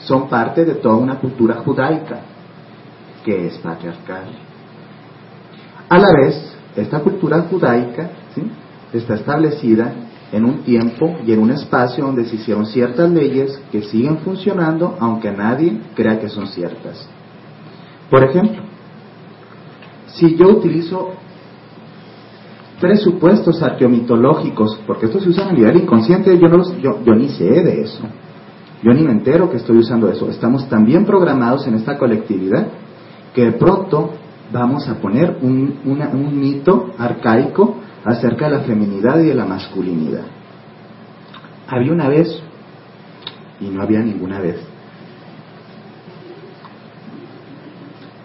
son 0.00 0.28
parte 0.28 0.64
de 0.64 0.74
toda 0.74 0.96
una 0.96 1.16
cultura 1.16 1.56
judaica 1.56 2.20
que 3.24 3.46
es 3.46 3.58
patriarcal. 3.58 4.24
A 5.88 5.98
la 5.98 6.08
vez, 6.22 6.56
esta 6.76 7.00
cultura 7.00 7.42
judaica 7.42 8.10
está 8.92 9.14
establecida 9.14 9.92
en 10.32 10.44
un 10.44 10.62
tiempo 10.62 11.16
y 11.26 11.32
en 11.32 11.40
un 11.40 11.50
espacio 11.50 12.04
donde 12.04 12.24
se 12.26 12.36
hicieron 12.36 12.66
ciertas 12.66 13.10
leyes 13.10 13.60
que 13.72 13.82
siguen 13.82 14.18
funcionando 14.18 14.96
aunque 15.00 15.30
nadie 15.30 15.80
crea 15.94 16.20
que 16.20 16.28
son 16.28 16.46
ciertas. 16.48 17.08
Por 18.10 18.24
ejemplo, 18.24 18.62
si 20.06 20.36
yo 20.36 20.48
utilizo 20.48 21.12
presupuestos 22.80 23.62
arqueomitológicos, 23.62 24.80
porque 24.86 25.06
esto 25.06 25.20
se 25.20 25.28
usa 25.28 25.48
a 25.48 25.52
nivel 25.52 25.76
inconsciente, 25.78 26.38
yo, 26.38 26.48
no, 26.48 26.62
yo, 26.78 27.02
yo 27.04 27.14
ni 27.14 27.28
sé 27.28 27.44
de 27.44 27.82
eso. 27.82 28.02
Yo 28.82 28.92
ni 28.92 29.02
me 29.02 29.12
entero 29.12 29.50
que 29.50 29.56
estoy 29.56 29.78
usando 29.78 30.08
eso. 30.08 30.28
Estamos 30.30 30.68
tan 30.68 30.84
bien 30.84 31.04
programados 31.04 31.66
en 31.66 31.74
esta 31.74 31.98
colectividad 31.98 32.68
que 33.34 33.46
de 33.46 33.52
pronto 33.52 34.12
vamos 34.52 34.88
a 34.88 34.94
poner 34.94 35.38
un, 35.42 35.80
un 35.84 36.40
mito 36.40 36.92
arcaico 36.96 37.76
acerca 38.04 38.48
de 38.48 38.56
la 38.56 38.60
feminidad 38.60 39.18
y 39.18 39.26
de 39.26 39.34
la 39.34 39.44
masculinidad. 39.44 40.24
Había 41.66 41.92
una 41.92 42.08
vez, 42.08 42.40
y 43.60 43.68
no 43.68 43.82
había 43.82 44.00
ninguna 44.00 44.40
vez, 44.40 44.56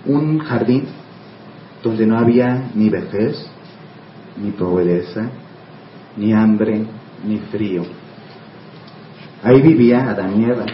un 0.05 0.39
jardín 0.39 0.85
donde 1.81 2.05
no 2.05 2.17
había 2.17 2.69
ni 2.75 2.89
vejez, 2.89 3.49
ni 4.41 4.51
pobreza, 4.51 5.29
ni 6.17 6.33
hambre, 6.33 6.85
ni 7.25 7.39
frío. 7.39 7.83
Ahí 9.43 9.61
vivía 9.61 10.09
Adán 10.09 10.41
y 10.41 10.45
Eva. 10.45 10.65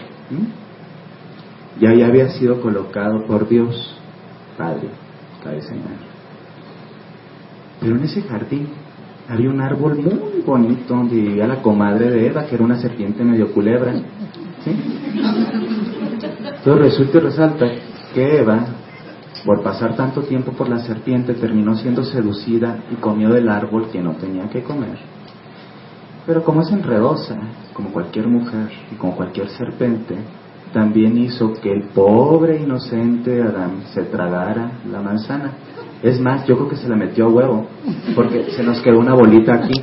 Y 1.79 1.85
ahí 1.85 2.01
había 2.03 2.29
sido 2.29 2.61
colocado 2.61 3.25
por 3.25 3.47
Dios, 3.47 3.95
Padre, 4.57 4.89
cabe 5.43 5.61
señal. 5.61 5.97
Pero 7.79 7.95
en 7.95 8.03
ese 8.03 8.21
jardín 8.23 8.67
había 9.27 9.49
un 9.49 9.61
árbol 9.61 9.95
muy 9.97 10.41
bonito 10.45 10.93
donde 10.93 11.15
vivía 11.15 11.47
la 11.47 11.61
comadre 11.61 12.09
de 12.09 12.27
Eva, 12.27 12.45
que 12.45 12.55
era 12.55 12.63
una 12.63 12.79
serpiente 12.79 13.23
medio 13.23 13.51
culebra. 13.53 13.93
Entonces 16.57 16.83
resulta 16.83 17.17
y 17.17 17.21
resalta 17.21 17.65
que 18.13 18.39
Eva 18.39 18.67
por 19.45 19.63
pasar 19.63 19.95
tanto 19.95 20.21
tiempo 20.23 20.51
por 20.51 20.69
la 20.69 20.79
serpiente, 20.79 21.33
terminó 21.33 21.75
siendo 21.75 22.03
seducida 22.03 22.79
y 22.91 22.95
comió 22.95 23.29
del 23.29 23.49
árbol 23.49 23.89
que 23.91 24.01
no 24.01 24.13
tenía 24.13 24.49
que 24.49 24.63
comer. 24.63 24.97
Pero 26.25 26.43
como 26.43 26.61
es 26.61 26.71
enredosa, 26.71 27.37
como 27.73 27.89
cualquier 27.89 28.27
mujer 28.27 28.69
y 28.91 28.95
como 28.95 29.15
cualquier 29.15 29.49
serpiente, 29.49 30.15
también 30.73 31.17
hizo 31.17 31.53
que 31.53 31.71
el 31.71 31.83
pobre 31.89 32.61
inocente 32.61 33.41
Adán 33.41 33.83
se 33.93 34.03
tragara 34.03 34.71
la 34.91 35.01
manzana. 35.01 35.51
Es 36.03 36.19
más, 36.19 36.45
yo 36.45 36.55
creo 36.55 36.69
que 36.69 36.75
se 36.75 36.87
la 36.87 36.95
metió 36.95 37.25
a 37.25 37.29
huevo, 37.29 37.67
porque 38.15 38.51
se 38.51 38.63
nos 38.63 38.79
quedó 38.81 38.99
una 38.99 39.13
bolita 39.13 39.55
aquí. 39.55 39.73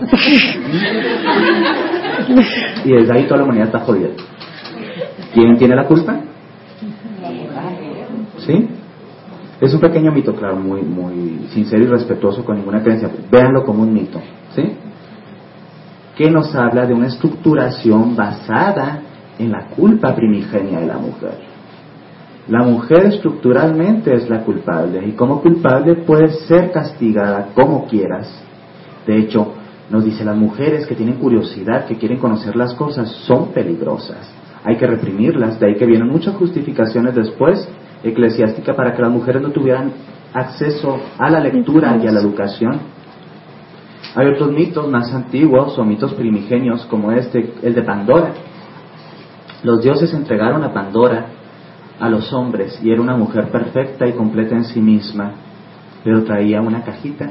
Y 2.85 2.93
desde 2.93 3.13
ahí 3.13 3.25
toda 3.25 3.39
la 3.39 3.45
humanidad 3.45 3.67
está 3.67 3.81
jodida. 3.81 4.09
¿Quién 5.35 5.57
tiene 5.59 5.77
la 5.77 5.87
culpa? 5.87 6.21
¿Sí? 8.39 8.76
Es 9.61 9.73
un 9.73 9.81
pequeño 9.81 10.13
mito, 10.13 10.35
claro, 10.35 10.57
muy, 10.57 10.83
muy 10.83 11.47
sincero 11.51 11.85
y 11.85 11.87
respetuoso 11.87 12.45
con 12.45 12.57
ninguna 12.57 12.83
creencia. 12.83 13.11
Véanlo 13.31 13.65
como 13.65 13.83
un 13.83 13.93
mito, 13.93 14.21
¿sí? 14.55 14.73
Que 16.15 16.31
nos 16.31 16.55
habla 16.55 16.87
de 16.87 16.93
una 16.93 17.07
estructuración 17.07 18.15
basada 18.15 19.01
en 19.39 19.51
la 19.51 19.69
culpa 19.69 20.15
primigenia 20.15 20.81
de 20.81 20.87
la 20.87 20.99
mujer. 20.99 21.39
La 22.49 22.63
mujer 22.63 23.07
estructuralmente 23.07 24.15
es 24.15 24.29
la 24.29 24.45
culpable 24.45 25.05
y 25.07 25.13
como 25.13 25.41
culpable 25.41 25.97
puede 25.97 26.29
ser 26.29 26.71
castigada 26.71 27.49
como 27.55 27.87
quieras. 27.87 28.43
De 29.07 29.19
hecho, 29.19 29.55
nos 29.91 30.05
dice 30.05 30.25
las 30.25 30.37
mujeres 30.37 30.87
que 30.87 30.95
tienen 30.95 31.17
curiosidad, 31.17 31.87
que 31.87 31.97
quieren 31.97 32.19
conocer 32.19 32.57
las 32.57 32.75
cosas, 32.75 33.11
son 33.27 33.53
peligrosas. 33.53 34.31
Hay 34.65 34.77
que 34.77 34.87
reprimirlas, 34.87 35.59
de 35.59 35.67
ahí 35.67 35.75
que 35.77 35.87
vienen 35.87 36.09
muchas 36.09 36.35
justificaciones 36.37 37.15
después 37.15 37.69
eclesiástica 38.09 38.75
para 38.75 38.95
que 38.95 39.03
las 39.03 39.11
mujeres 39.11 39.43
no 39.43 39.51
tuvieran 39.51 39.93
acceso 40.33 40.99
a 41.19 41.31
la 41.31 41.41
lectura 41.41 41.99
y 42.03 42.07
a 42.07 42.13
la 42.13 42.21
educación. 42.21 42.79
Hay 44.15 44.29
otros 44.29 44.51
mitos 44.51 44.89
más 44.89 45.13
antiguos 45.13 45.79
o 45.79 45.85
mitos 45.85 46.15
primigenios 46.15 46.85
como 46.87 47.13
este, 47.13 47.55
el 47.63 47.75
de 47.75 47.83
Pandora. 47.83 48.33
Los 49.63 49.83
dioses 49.83 50.13
entregaron 50.15 50.63
a 50.65 50.73
Pandora 50.73 51.27
a 51.99 52.09
los 52.09 52.33
hombres 52.33 52.79
y 52.83 52.91
era 52.91 53.01
una 53.01 53.17
mujer 53.17 53.51
perfecta 53.51 54.07
y 54.07 54.13
completa 54.13 54.55
en 54.55 54.65
sí 54.65 54.81
misma, 54.81 55.33
pero 56.05 56.25
traía 56.25 56.61
una 56.61 56.83
cajita. 56.83 57.31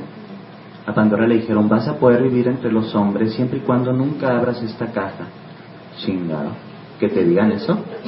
A 0.85 0.93
Pandora 0.93 1.27
le 1.27 1.35
dijeron, 1.35 1.67
vas 1.67 1.87
a 1.87 1.97
poder 1.97 2.21
vivir 2.21 2.47
entre 2.47 2.71
los 2.71 2.93
hombres 2.93 3.33
siempre 3.33 3.59
y 3.59 3.61
cuando 3.61 3.91
nunca 3.91 4.37
abras 4.37 4.61
esta 4.61 4.87
caja. 4.87 5.25
Chingado, 5.97 6.51
que 6.99 7.09
te 7.09 7.23
digan 7.23 7.51
eso. 7.51 7.79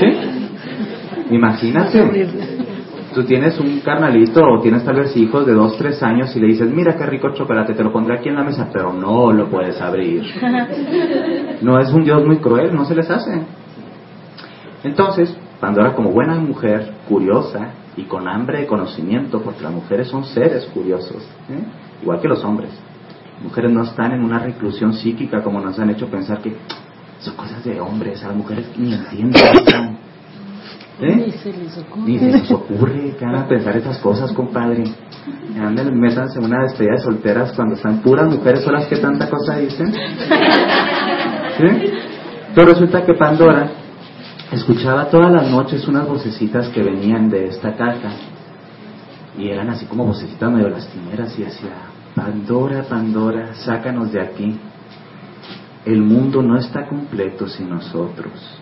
¿Sí? 0.00 0.41
Imagínate, 1.32 2.28
tú 3.14 3.24
tienes 3.24 3.58
un 3.58 3.80
carnalito 3.80 4.42
o 4.44 4.60
tienes 4.60 4.84
tal 4.84 4.96
vez 4.96 5.16
hijos 5.16 5.46
de 5.46 5.52
dos, 5.52 5.76
tres 5.78 6.02
años 6.02 6.34
y 6.36 6.40
le 6.40 6.48
dices, 6.48 6.70
mira 6.70 6.96
qué 6.96 7.06
rico 7.06 7.30
chocolate, 7.32 7.74
te 7.74 7.82
lo 7.82 7.92
pondré 7.92 8.18
aquí 8.18 8.28
en 8.28 8.36
la 8.36 8.44
mesa, 8.44 8.68
pero 8.72 8.92
no 8.92 9.32
lo 9.32 9.48
puedes 9.48 9.80
abrir. 9.80 10.22
No 11.62 11.78
es 11.78 11.92
un 11.92 12.02
Dios 12.02 12.26
muy 12.26 12.38
cruel, 12.38 12.74
no 12.74 12.84
se 12.84 12.92
les 12.92 13.08
hace. 13.08 13.40
Entonces, 14.82 15.32
Pandora 15.62 15.94
como 15.94 16.10
buena 16.10 16.34
mujer, 16.40 16.92
curiosa 17.08 17.68
y 17.96 18.02
con 18.02 18.26
hambre 18.26 18.62
de 18.62 18.66
conocimiento, 18.66 19.40
porque 19.42 19.62
las 19.62 19.70
mujeres 19.72 20.08
son 20.08 20.24
seres 20.24 20.64
curiosos, 20.74 21.22
¿eh? 21.48 22.02
igual 22.02 22.20
que 22.20 22.26
los 22.26 22.42
hombres. 22.44 22.70
Las 23.34 23.44
mujeres 23.44 23.70
no 23.70 23.84
están 23.84 24.10
en 24.10 24.24
una 24.24 24.40
reclusión 24.40 24.92
psíquica 24.92 25.40
como 25.40 25.60
nos 25.60 25.78
han 25.78 25.90
hecho 25.90 26.08
pensar 26.08 26.42
que 26.42 26.56
son 27.20 27.36
cosas 27.36 27.64
de 27.64 27.80
hombres, 27.80 28.24
a 28.24 28.26
las 28.26 28.36
mujeres 28.36 28.66
ni 28.76 28.92
entienden. 28.92 29.98
¿Eh? 31.00 31.16
Ni 31.16 31.32
se 31.32 31.52
les 31.52 31.78
ocurre. 31.78 32.06
Ni 32.06 32.18
se 32.18 32.30
les 32.30 32.50
ocurre 32.50 33.16
que 33.18 33.24
van 33.24 33.36
a 33.36 33.48
pensar 33.48 33.76
esas 33.76 33.98
cosas, 33.98 34.32
compadre. 34.32 34.84
Anden, 35.58 35.98
métanse 35.98 36.38
en 36.38 36.44
una 36.44 36.62
despedida 36.62 36.92
de 36.92 37.00
solteras 37.00 37.52
cuando 37.52 37.74
están 37.74 38.02
puras 38.02 38.32
mujeres, 38.32 38.62
son 38.62 38.74
las 38.74 38.86
que 38.86 38.96
tanta 38.96 39.28
cosa 39.28 39.56
dicen. 39.56 39.92
¿Sí? 41.56 41.92
Pero 42.54 42.68
resulta 42.68 43.04
que 43.04 43.14
Pandora 43.14 43.70
escuchaba 44.52 45.08
todas 45.08 45.32
las 45.32 45.50
noches 45.50 45.88
unas 45.88 46.06
vocecitas 46.06 46.68
que 46.68 46.82
venían 46.82 47.30
de 47.30 47.46
esta 47.46 47.74
caja. 47.74 48.10
Y 49.38 49.48
eran 49.48 49.70
así 49.70 49.86
como 49.86 50.04
vocecitas 50.04 50.50
medio 50.52 50.68
lastimeras 50.68 51.38
y 51.38 51.44
decía, 51.44 51.72
Pandora, 52.14 52.82
Pandora, 52.82 53.54
sácanos 53.54 54.12
de 54.12 54.20
aquí. 54.20 54.58
El 55.86 56.02
mundo 56.02 56.42
no 56.42 56.58
está 56.58 56.86
completo 56.86 57.48
sin 57.48 57.70
nosotros. 57.70 58.61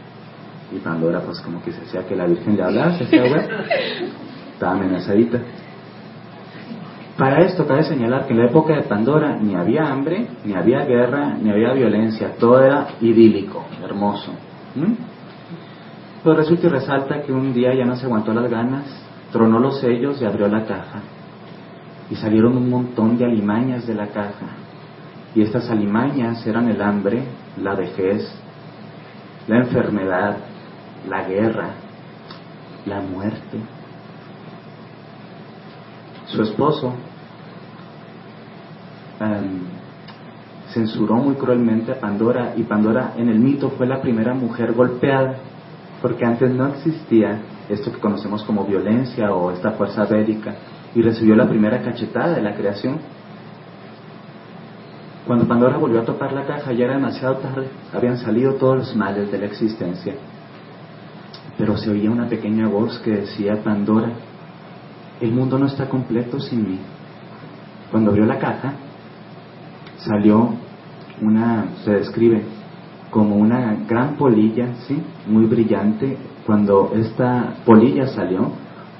Y 0.72 0.78
Pandora, 0.78 1.20
pues 1.20 1.40
como 1.40 1.62
que 1.62 1.72
se 1.72 1.80
decía 1.80 2.06
que 2.06 2.14
la 2.14 2.26
Virgen 2.26 2.56
le 2.56 2.62
hablaba, 2.62 2.96
se 2.96 3.04
hacía 3.04 3.22
web. 3.22 3.48
Estaba 4.52 4.72
amenazadita. 4.72 5.40
Para 7.20 7.44
esto 7.44 7.66
cabe 7.66 7.82
señalar 7.82 8.26
que 8.26 8.32
en 8.32 8.38
la 8.38 8.46
época 8.46 8.74
de 8.74 8.82
Pandora 8.82 9.36
ni 9.36 9.54
había 9.54 9.90
hambre, 9.90 10.26
ni 10.44 10.54
había 10.54 10.84
guerra, 10.86 11.36
ni 11.40 11.50
había 11.50 11.74
violencia, 11.74 12.34
todo 12.38 12.62
era 12.62 12.86
idílico, 13.00 13.62
hermoso. 13.82 14.32
Pero 16.24 16.36
resulta 16.36 16.66
y 16.66 16.70
resalta 16.70 17.22
que 17.22 17.32
un 17.32 17.52
día 17.52 17.74
ya 17.74 17.84
no 17.84 17.96
se 17.96 18.06
aguantó 18.06 18.32
las 18.32 18.50
ganas, 18.50 18.84
tronó 19.32 19.58
los 19.58 19.80
sellos 19.80 20.20
y 20.22 20.24
abrió 20.24 20.48
la 20.48 20.64
caja. 20.64 21.00
Y 22.10 22.14
salieron 22.14 22.56
un 22.56 22.70
montón 22.70 23.18
de 23.18 23.26
alimañas 23.26 23.86
de 23.86 23.94
la 23.94 24.06
caja. 24.06 24.46
Y 25.34 25.42
estas 25.42 25.70
alimañas 25.70 26.46
eran 26.46 26.68
el 26.68 26.80
hambre, 26.80 27.22
la 27.62 27.74
vejez, 27.74 28.34
la 29.46 29.58
enfermedad, 29.58 30.36
la 31.08 31.24
guerra, 31.24 31.70
la 32.86 33.00
muerte. 33.00 33.58
Su 36.26 36.42
esposo 36.42 36.94
em, 39.20 39.60
censuró 40.72 41.16
muy 41.16 41.34
cruelmente 41.34 41.92
a 41.92 42.00
Pandora 42.00 42.52
y 42.56 42.62
Pandora 42.62 43.14
en 43.16 43.28
el 43.28 43.38
mito 43.38 43.70
fue 43.70 43.86
la 43.86 44.00
primera 44.00 44.34
mujer 44.34 44.72
golpeada 44.72 45.36
porque 46.00 46.24
antes 46.24 46.50
no 46.50 46.68
existía 46.68 47.40
esto 47.68 47.92
que 47.92 47.98
conocemos 47.98 48.42
como 48.44 48.64
violencia 48.64 49.32
o 49.34 49.50
esta 49.50 49.72
fuerza 49.72 50.04
bélica 50.04 50.54
y 50.94 51.02
recibió 51.02 51.36
la 51.36 51.48
primera 51.48 51.82
cachetada 51.82 52.34
de 52.34 52.42
la 52.42 52.54
creación. 52.54 52.98
Cuando 55.26 55.46
Pandora 55.46 55.76
volvió 55.76 56.00
a 56.00 56.04
topar 56.04 56.32
la 56.32 56.46
caja 56.46 56.72
ya 56.72 56.86
era 56.86 56.94
demasiado 56.94 57.36
tarde, 57.36 57.68
habían 57.92 58.18
salido 58.18 58.54
todos 58.54 58.76
los 58.78 58.96
males 58.96 59.30
de 59.30 59.38
la 59.38 59.46
existencia 59.46 60.14
pero 61.60 61.76
se 61.76 61.90
oía 61.90 62.10
una 62.10 62.26
pequeña 62.26 62.66
voz 62.68 62.98
que 63.00 63.10
decía, 63.10 63.62
Pandora, 63.62 64.12
el 65.20 65.30
mundo 65.30 65.58
no 65.58 65.66
está 65.66 65.90
completo 65.90 66.40
sin 66.40 66.66
mí. 66.66 66.78
Cuando 67.90 68.10
abrió 68.10 68.24
la 68.24 68.38
caja, 68.38 68.72
salió 69.98 70.54
una, 71.20 71.66
se 71.84 71.92
describe, 71.92 72.42
como 73.10 73.36
una 73.36 73.76
gran 73.86 74.16
polilla, 74.16 74.74
¿sí? 74.86 75.02
Muy 75.26 75.44
brillante. 75.44 76.16
Cuando 76.46 76.92
esta 76.94 77.56
polilla 77.66 78.06
salió, 78.06 78.52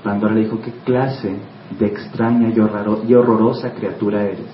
Pandora 0.04 0.34
le 0.34 0.42
dijo, 0.42 0.60
¿qué 0.60 0.72
clase 0.84 1.36
de 1.78 1.86
extraña 1.86 2.50
y, 2.50 3.14
horrorosa 3.14 3.72
criatura 3.72 4.22
eres? 4.24 4.50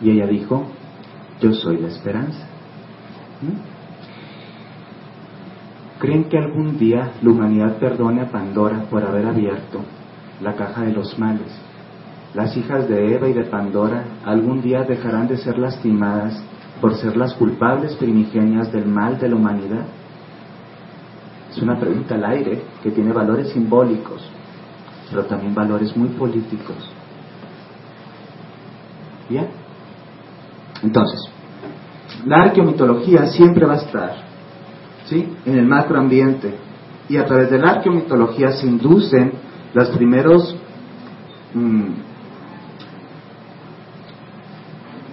Y 0.00 0.10
ella 0.10 0.26
dijo, 0.26 0.64
yo 1.40 1.52
soy 1.54 1.78
la 1.78 1.88
esperanza. 1.88 2.46
¿Mm? 3.42 3.69
¿Creen 6.00 6.30
que 6.30 6.38
algún 6.38 6.78
día 6.78 7.12
la 7.20 7.30
humanidad 7.30 7.76
perdone 7.76 8.22
a 8.22 8.30
Pandora 8.30 8.86
por 8.88 9.04
haber 9.04 9.26
abierto 9.26 9.80
la 10.40 10.54
caja 10.54 10.80
de 10.80 10.92
los 10.92 11.18
males? 11.18 11.52
Las 12.32 12.56
hijas 12.56 12.88
de 12.88 13.14
Eva 13.14 13.28
y 13.28 13.34
de 13.34 13.44
Pandora 13.44 14.04
algún 14.24 14.62
día 14.62 14.82
dejarán 14.84 15.28
de 15.28 15.36
ser 15.36 15.58
lastimadas 15.58 16.42
por 16.80 16.94
ser 16.94 17.18
las 17.18 17.34
culpables 17.34 17.96
primigenias 17.96 18.72
del 18.72 18.86
mal 18.86 19.18
de 19.18 19.28
la 19.28 19.36
humanidad. 19.36 19.84
Es 21.50 21.60
una 21.60 21.78
pregunta 21.78 22.14
al 22.14 22.24
aire 22.24 22.62
que 22.82 22.92
tiene 22.92 23.12
valores 23.12 23.50
simbólicos, 23.50 24.26
pero 25.10 25.26
también 25.26 25.54
valores 25.54 25.94
muy 25.94 26.08
políticos. 26.08 26.90
¿Bien? 29.28 29.48
Entonces, 30.82 31.20
la 32.24 32.44
arqueomitología 32.44 33.26
siempre 33.26 33.66
va 33.66 33.74
a 33.74 33.82
estar 33.82 34.29
¿sí? 35.10 35.28
en 35.44 35.58
el 35.58 35.66
macroambiente 35.66 36.54
y 37.08 37.16
a 37.16 37.26
través 37.26 37.50
de 37.50 37.58
la 37.58 37.72
arqueomitología 37.72 38.52
se 38.52 38.66
inducen 38.68 39.32
los 39.74 39.88
primeros 39.90 40.56
mm, 41.52 41.88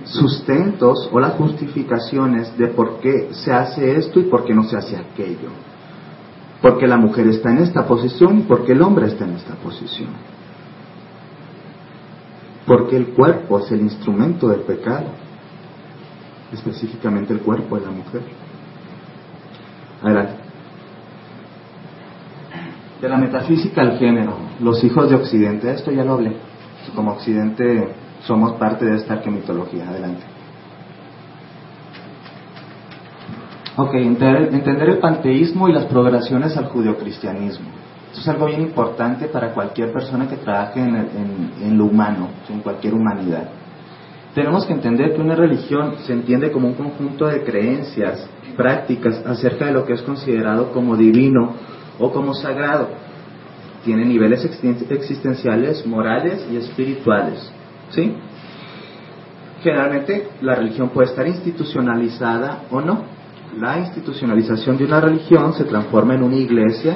sustentos 0.06 1.10
o 1.12 1.20
las 1.20 1.34
justificaciones 1.34 2.56
de 2.56 2.68
por 2.68 3.00
qué 3.00 3.30
se 3.32 3.52
hace 3.52 3.98
esto 3.98 4.20
y 4.20 4.24
por 4.24 4.46
qué 4.46 4.54
no 4.54 4.64
se 4.64 4.78
hace 4.78 4.96
aquello. 4.96 5.50
Porque 6.62 6.88
la 6.88 6.98
mujer 6.98 7.28
está 7.28 7.52
en 7.52 7.60
esta 7.60 7.86
posición 7.88 8.40
y 8.40 8.42
porque 8.44 8.74
el 8.74 8.82
hombre 8.84 9.08
está 9.08 9.26
en 9.26 9.34
esta 9.34 9.56
posición. 9.56 10.10
Porque 12.66 12.96
el 12.96 13.08
cuerpo 13.08 13.60
es 13.60 13.72
el 13.72 13.82
instrumento 13.82 14.50
del 14.50 14.62
pecado, 14.62 15.08
específicamente 16.52 17.34
el 17.34 17.40
cuerpo 17.40 17.78
de 17.78 17.86
la 17.86 17.92
mujer. 17.92 18.47
Adelante. 20.02 20.34
De 23.02 23.10
la 23.10 23.18
metafísica 23.18 23.82
al 23.82 23.98
género, 23.98 24.38
los 24.60 24.84
hijos 24.84 25.10
de 25.10 25.16
Occidente, 25.16 25.72
esto 25.72 25.92
ya 25.92 26.04
lo 26.04 26.14
hablé. 26.14 26.36
Como 26.96 27.12
Occidente 27.12 27.90
somos 28.22 28.54
parte 28.54 28.86
de 28.86 28.96
esta 28.96 29.16
arquemitología. 29.16 29.88
Adelante. 29.90 30.24
Ok, 33.80 33.94
entender, 33.94 34.90
el 34.90 34.98
panteísmo 34.98 35.70
y 35.70 35.72
las 35.72 35.86
progresiones 35.86 36.58
al 36.58 36.66
judeocristianismo. 36.66 37.68
Esto 38.10 38.22
es 38.22 38.28
algo 38.28 38.48
bien 38.48 38.62
importante 38.62 39.28
para 39.28 39.54
cualquier 39.54 39.94
persona 39.94 40.28
que 40.28 40.38
trabaje 40.38 40.80
en, 40.82 41.78
lo 41.78 41.86
humano, 41.86 42.30
en 42.50 42.62
cualquier 42.62 42.96
humanidad. 42.96 43.50
Tenemos 44.34 44.66
que 44.66 44.74
entender 44.74 45.14
que 45.14 45.22
una 45.22 45.36
religión 45.36 45.98
se 46.08 46.14
entiende 46.14 46.52
como 46.52 46.70
un 46.70 46.74
conjunto 46.74 47.28
de 47.28 47.44
creencias, 47.44 48.28
prácticas 48.58 49.22
acerca 49.26 49.68
de 49.68 49.72
lo 49.72 49.86
que 49.86 49.94
es 49.94 50.02
considerado 50.02 50.72
como 50.74 50.98
divino 50.98 51.54
o 52.00 52.12
como 52.12 52.34
sagrado. 52.34 52.90
Tiene 53.86 54.04
niveles 54.04 54.44
existenciales, 54.90 55.86
morales 55.86 56.46
y 56.52 56.58
espirituales. 56.58 57.52
¿Sí? 57.92 58.14
Generalmente 59.62 60.30
la 60.42 60.56
religión 60.56 60.90
puede 60.90 61.10
estar 61.10 61.26
institucionalizada 61.26 62.64
o 62.70 62.82
no. 62.82 63.04
La 63.58 63.80
institucionalización 63.80 64.78
de 64.78 64.86
una 64.86 65.00
religión 65.00 65.54
se 65.54 65.64
transforma 65.64 66.16
en 66.16 66.24
una 66.24 66.36
iglesia 66.36 66.96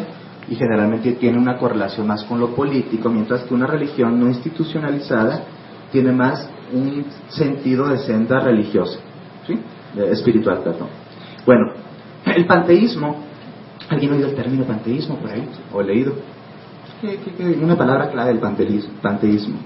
y 0.49 0.55
generalmente 0.55 1.13
tiene 1.13 1.37
una 1.37 1.57
correlación 1.57 2.07
más 2.07 2.23
con 2.25 2.39
lo 2.39 2.49
político, 2.53 3.09
mientras 3.09 3.43
que 3.43 3.53
una 3.53 3.67
religión 3.67 4.19
no 4.19 4.27
institucionalizada 4.27 5.43
tiene 5.91 6.11
más 6.11 6.49
un 6.73 7.05
sentido 7.29 7.87
de 7.87 7.99
senda 7.99 8.39
religiosa, 8.39 8.99
¿sí? 9.47 9.57
espiritual, 10.11 10.59
perdón. 10.63 11.00
Bueno, 11.45 11.71
el 12.25 12.45
panteísmo, 12.45 13.17
¿alguien 13.89 14.11
ha 14.11 14.15
oído 14.15 14.29
el 14.29 14.35
término 14.35 14.63
panteísmo 14.65 15.17
por 15.17 15.31
ahí? 15.31 15.47
¿O 15.73 15.81
leído? 15.81 16.13
Una 17.61 17.75
palabra 17.75 18.11
clave 18.11 18.33
del 18.33 18.39
panteísmo. 19.01 19.59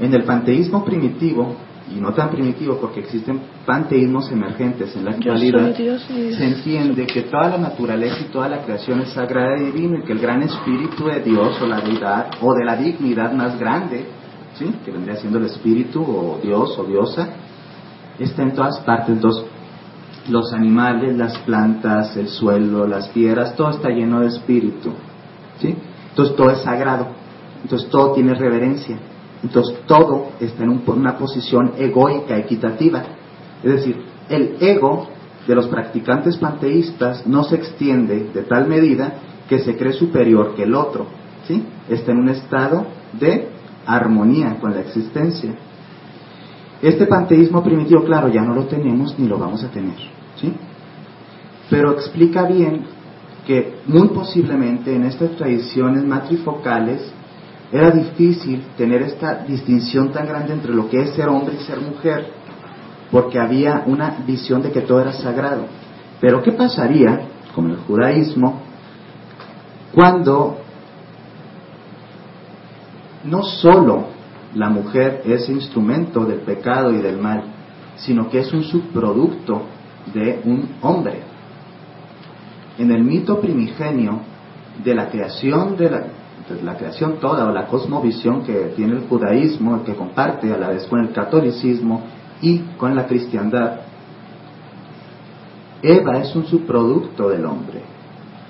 En 0.00 0.14
el 0.14 0.22
panteísmo 0.24 0.84
primitivo, 0.84 1.56
y 1.90 2.00
no 2.00 2.12
tan 2.14 2.30
primitivo 2.30 2.78
porque 2.78 3.00
existen 3.00 3.40
panteísmos 3.66 4.30
emergentes 4.30 4.94
en 4.96 5.04
la 5.04 5.10
actualidad, 5.10 5.74
se 5.74 6.44
entiende 6.44 7.06
que 7.06 7.22
toda 7.22 7.50
la 7.50 7.58
naturaleza 7.58 8.18
y 8.20 8.32
toda 8.32 8.48
la 8.48 8.62
creación 8.62 9.00
es 9.00 9.10
sagrada 9.10 9.58
y 9.58 9.64
divina 9.72 9.98
y 9.98 10.02
que 10.02 10.12
el 10.12 10.20
gran 10.20 10.42
espíritu 10.42 11.06
de 11.06 11.20
Dios 11.20 11.60
o 11.60 11.66
la 11.66 11.80
deidad 11.80 12.30
o 12.40 12.54
de 12.54 12.64
la 12.64 12.76
dignidad 12.76 13.32
más 13.32 13.58
grande, 13.58 14.06
que 14.84 14.90
vendría 14.90 15.16
siendo 15.16 15.38
el 15.38 15.46
espíritu 15.46 16.02
o 16.02 16.38
Dios 16.42 16.78
o 16.78 16.84
diosa, 16.84 17.28
está 18.18 18.42
en 18.42 18.54
todas 18.54 18.80
partes. 18.80 19.10
Entonces, 19.16 19.44
los 20.28 20.52
animales, 20.52 21.16
las 21.16 21.38
plantas, 21.38 22.16
el 22.16 22.28
suelo, 22.28 22.86
las 22.86 23.08
piedras, 23.08 23.56
todo 23.56 23.70
está 23.70 23.88
lleno 23.88 24.20
de 24.20 24.28
espíritu. 24.28 24.92
¿sí? 25.58 25.74
Entonces 26.10 26.36
todo 26.36 26.50
es 26.50 26.58
sagrado, 26.58 27.08
entonces 27.62 27.88
todo 27.88 28.12
tiene 28.12 28.34
reverencia, 28.34 28.98
entonces 29.42 29.78
todo 29.86 30.32
está 30.40 30.64
en 30.64 30.82
una 30.86 31.16
posición 31.16 31.72
egoica, 31.78 32.36
equitativa. 32.36 33.02
Es 33.62 33.72
decir, 33.72 34.04
el 34.28 34.56
ego 34.60 35.08
de 35.46 35.54
los 35.54 35.66
practicantes 35.68 36.36
panteístas 36.36 37.26
no 37.26 37.42
se 37.44 37.56
extiende 37.56 38.30
de 38.32 38.42
tal 38.42 38.68
medida 38.68 39.14
que 39.48 39.58
se 39.58 39.76
cree 39.76 39.92
superior 39.92 40.54
que 40.54 40.64
el 40.64 40.74
otro, 40.74 41.06
¿sí? 41.48 41.64
Está 41.88 42.12
en 42.12 42.18
un 42.18 42.28
estado 42.28 42.86
de 43.18 43.51
armonía 43.86 44.58
con 44.60 44.74
la 44.74 44.80
existencia. 44.80 45.54
Este 46.80 47.06
panteísmo 47.06 47.62
primitivo, 47.62 48.04
claro, 48.04 48.28
ya 48.28 48.42
no 48.42 48.54
lo 48.54 48.64
tenemos 48.64 49.18
ni 49.18 49.28
lo 49.28 49.38
vamos 49.38 49.62
a 49.62 49.68
tener, 49.68 49.96
¿sí? 50.36 50.52
Pero 51.70 51.92
explica 51.92 52.44
bien 52.44 52.82
que 53.46 53.76
muy 53.86 54.08
posiblemente 54.08 54.94
en 54.94 55.04
estas 55.04 55.36
tradiciones 55.36 56.04
matrifocales 56.04 57.12
era 57.70 57.90
difícil 57.90 58.64
tener 58.76 59.02
esta 59.02 59.44
distinción 59.44 60.12
tan 60.12 60.26
grande 60.26 60.52
entre 60.52 60.74
lo 60.74 60.88
que 60.88 61.00
es 61.02 61.14
ser 61.14 61.28
hombre 61.28 61.56
y 61.58 61.64
ser 61.64 61.80
mujer, 61.80 62.26
porque 63.10 63.38
había 63.38 63.84
una 63.86 64.18
visión 64.26 64.62
de 64.62 64.70
que 64.70 64.82
todo 64.82 65.00
era 65.00 65.12
sagrado. 65.12 65.66
Pero 66.20 66.42
¿qué 66.42 66.52
pasaría 66.52 67.28
con 67.54 67.70
el 67.70 67.76
judaísmo 67.78 68.60
cuando 69.94 70.61
no 73.24 73.42
solo 73.42 74.06
la 74.54 74.68
mujer 74.68 75.22
es 75.24 75.48
instrumento 75.48 76.24
del 76.24 76.40
pecado 76.40 76.92
y 76.92 76.98
del 76.98 77.18
mal, 77.18 77.44
sino 77.96 78.28
que 78.28 78.40
es 78.40 78.52
un 78.52 78.64
subproducto 78.64 79.62
de 80.12 80.40
un 80.44 80.68
hombre? 80.82 81.32
en 82.78 82.90
el 82.90 83.04
mito 83.04 83.40
primigenio 83.40 84.20
de 84.82 84.94
la 84.94 85.10
creación 85.10 85.76
de 85.76 85.90
la, 85.90 86.76
creación 86.76 87.18
toda 87.20 87.46
o 87.46 87.52
la 87.52 87.66
cosmovisión 87.66 88.42
que 88.42 88.72
tiene 88.76 88.94
el 88.94 89.08
judaísmo, 89.08 89.84
que 89.84 89.94
comparte 89.94 90.52
a 90.52 90.58
la 90.58 90.68
vez 90.68 90.86
con 90.86 91.00
el 91.00 91.12
catolicismo 91.12 92.02
y 92.40 92.58
con 92.76 92.94
la 92.94 93.06
cristiandad, 93.06 93.80
Eva 95.82 96.18
es 96.18 96.34
un 96.34 96.46
subproducto 96.46 97.28
del 97.28 97.44
hombre 97.44 97.82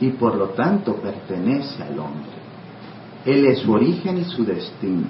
y 0.00 0.10
por 0.10 0.34
lo 0.36 0.48
tanto 0.48 0.96
pertenece 0.96 1.82
al 1.82 1.98
hombre. 1.98 2.41
Él 3.24 3.46
es 3.46 3.60
su 3.60 3.72
origen 3.72 4.18
y 4.18 4.24
su 4.24 4.44
destino. 4.44 5.06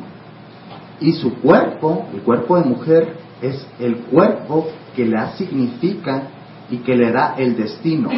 Y 1.00 1.12
su 1.12 1.34
cuerpo, 1.36 2.06
el 2.14 2.20
cuerpo 2.20 2.58
de 2.58 2.68
mujer, 2.68 3.16
es 3.40 3.66
el 3.80 3.96
cuerpo 3.96 4.68
que 4.94 5.06
la 5.06 5.32
significa 5.32 6.28
y 6.70 6.78
que 6.78 6.94
le 6.94 7.10
da 7.10 7.34
el 7.36 7.56
destino. 7.56 8.10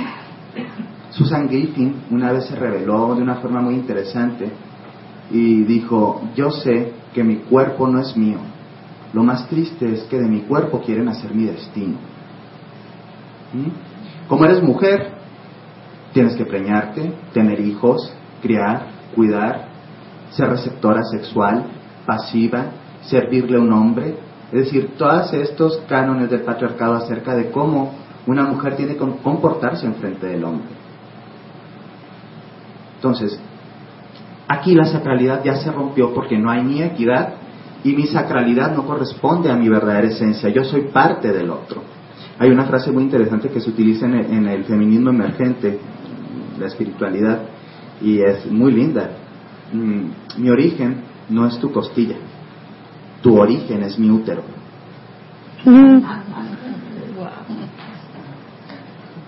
Susan 1.10 1.46
Griffin 1.46 2.02
una 2.10 2.32
vez 2.32 2.46
se 2.46 2.56
reveló 2.56 3.14
de 3.14 3.22
una 3.22 3.36
forma 3.36 3.60
muy 3.60 3.74
interesante 3.74 4.50
y 5.30 5.62
dijo, 5.62 6.22
yo 6.34 6.50
sé 6.50 6.92
que 7.14 7.24
mi 7.24 7.36
cuerpo 7.36 7.88
no 7.88 8.00
es 8.00 8.16
mío. 8.16 8.38
Lo 9.12 9.22
más 9.22 9.48
triste 9.48 9.92
es 9.92 10.02
que 10.04 10.18
de 10.18 10.28
mi 10.28 10.40
cuerpo 10.40 10.80
quieren 10.80 11.08
hacer 11.08 11.34
mi 11.34 11.44
destino. 11.44 11.94
¿Mm? 13.52 14.28
Como 14.28 14.44
eres 14.44 14.62
mujer, 14.62 15.12
tienes 16.12 16.34
que 16.34 16.44
preñarte, 16.44 17.12
tener 17.32 17.60
hijos, 17.60 18.12
criar, 18.42 18.88
cuidar, 19.14 19.68
ser 20.36 20.48
receptora 20.48 21.02
sexual, 21.04 21.64
pasiva, 22.06 22.66
servirle 23.02 23.56
a 23.56 23.60
un 23.60 23.72
hombre. 23.72 24.16
Es 24.52 24.64
decir, 24.64 24.92
todos 24.96 25.32
estos 25.32 25.82
cánones 25.88 26.30
del 26.30 26.42
patriarcado 26.42 26.94
acerca 26.94 27.34
de 27.34 27.50
cómo 27.50 27.94
una 28.26 28.44
mujer 28.44 28.76
tiene 28.76 28.92
que 28.92 28.98
comportarse 28.98 29.86
en 29.86 29.94
frente 29.94 30.26
del 30.26 30.44
hombre. 30.44 30.68
Entonces, 32.96 33.38
aquí 34.48 34.74
la 34.74 34.86
sacralidad 34.86 35.44
ya 35.44 35.56
se 35.56 35.70
rompió 35.70 36.14
porque 36.14 36.38
no 36.38 36.50
hay 36.50 36.62
ni 36.62 36.82
equidad 36.82 37.34
y 37.82 37.92
mi 37.92 38.06
sacralidad 38.06 38.74
no 38.74 38.86
corresponde 38.86 39.50
a 39.50 39.56
mi 39.56 39.68
verdadera 39.68 40.08
esencia, 40.08 40.48
yo 40.48 40.64
soy 40.64 40.88
parte 40.88 41.32
del 41.32 41.50
otro. 41.50 41.82
Hay 42.38 42.50
una 42.50 42.64
frase 42.64 42.90
muy 42.90 43.04
interesante 43.04 43.50
que 43.50 43.60
se 43.60 43.70
utiliza 43.70 44.06
en 44.06 44.48
el, 44.48 44.64
feminismo 44.64 45.10
emergente, 45.10 45.78
la 46.58 46.66
espiritualidad, 46.66 47.42
y 48.00 48.20
es 48.20 48.50
muy 48.50 48.72
linda. 48.72 49.10
Mm, 49.72 50.42
mi 50.42 50.50
origen 50.50 51.02
no 51.28 51.46
es 51.46 51.58
tu 51.58 51.72
costilla, 51.72 52.16
tu 53.22 53.38
origen 53.38 53.82
es 53.82 53.98
mi 53.98 54.10
útero. 54.10 54.42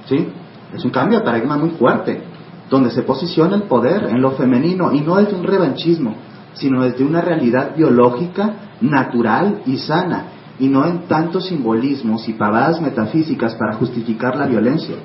¿Sí? 0.07 0.29
Es 0.75 0.85
un 0.85 0.91
cambio 0.91 1.19
de 1.19 1.25
paradigma 1.25 1.57
muy 1.57 1.71
fuerte, 1.71 2.23
donde 2.69 2.91
se 2.91 3.03
posiciona 3.03 3.57
el 3.57 3.63
poder 3.63 4.05
en 4.11 4.21
lo 4.21 4.33
femenino 4.33 4.93
y 4.93 5.01
no 5.01 5.17
desde 5.17 5.35
un 5.35 5.45
revanchismo, 5.45 6.15
sino 6.55 6.83
desde 6.83 7.05
una 7.05 7.21
realidad 7.21 7.75
biológica, 7.77 8.55
natural 8.81 9.63
y 9.67 9.79
sana, 9.79 10.25
y 10.59 10.69
no 10.69 10.85
en 10.87 11.07
tantos 11.07 11.47
simbolismos 11.47 12.29
y 12.29 12.33
pavadas 12.33 12.81
metafísicas 12.81 13.55
para 13.55 13.75
justificar 13.75 14.37
la 14.37 14.47
violencia, 14.47 14.97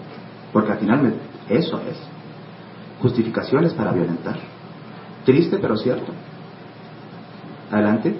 porque 0.51 0.71
al 0.71 0.79
final 0.79 1.13
eso 1.49 1.79
es, 1.89 1.97
justificaciones 3.01 3.73
para 3.73 3.91
violentar. 3.91 4.37
Triste 5.25 5.57
pero 5.61 5.77
cierto. 5.77 6.11
Adelante. 7.71 8.15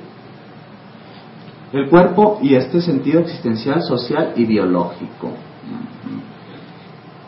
El 1.74 1.90
cuerpo 1.90 2.40
y 2.42 2.56
este 2.56 2.82
sentido 2.82 3.22
existencial, 3.22 3.82
social 3.82 4.34
y 4.36 4.46
biológico. 4.46 5.32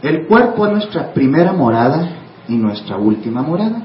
El 0.01 0.27
cuerpo 0.27 0.67
es 0.67 0.73
nuestra 0.73 1.13
primera 1.13 1.53
morada 1.53 2.09
y 2.49 2.57
nuestra 2.57 2.97
última 2.97 3.41
morada. 3.41 3.83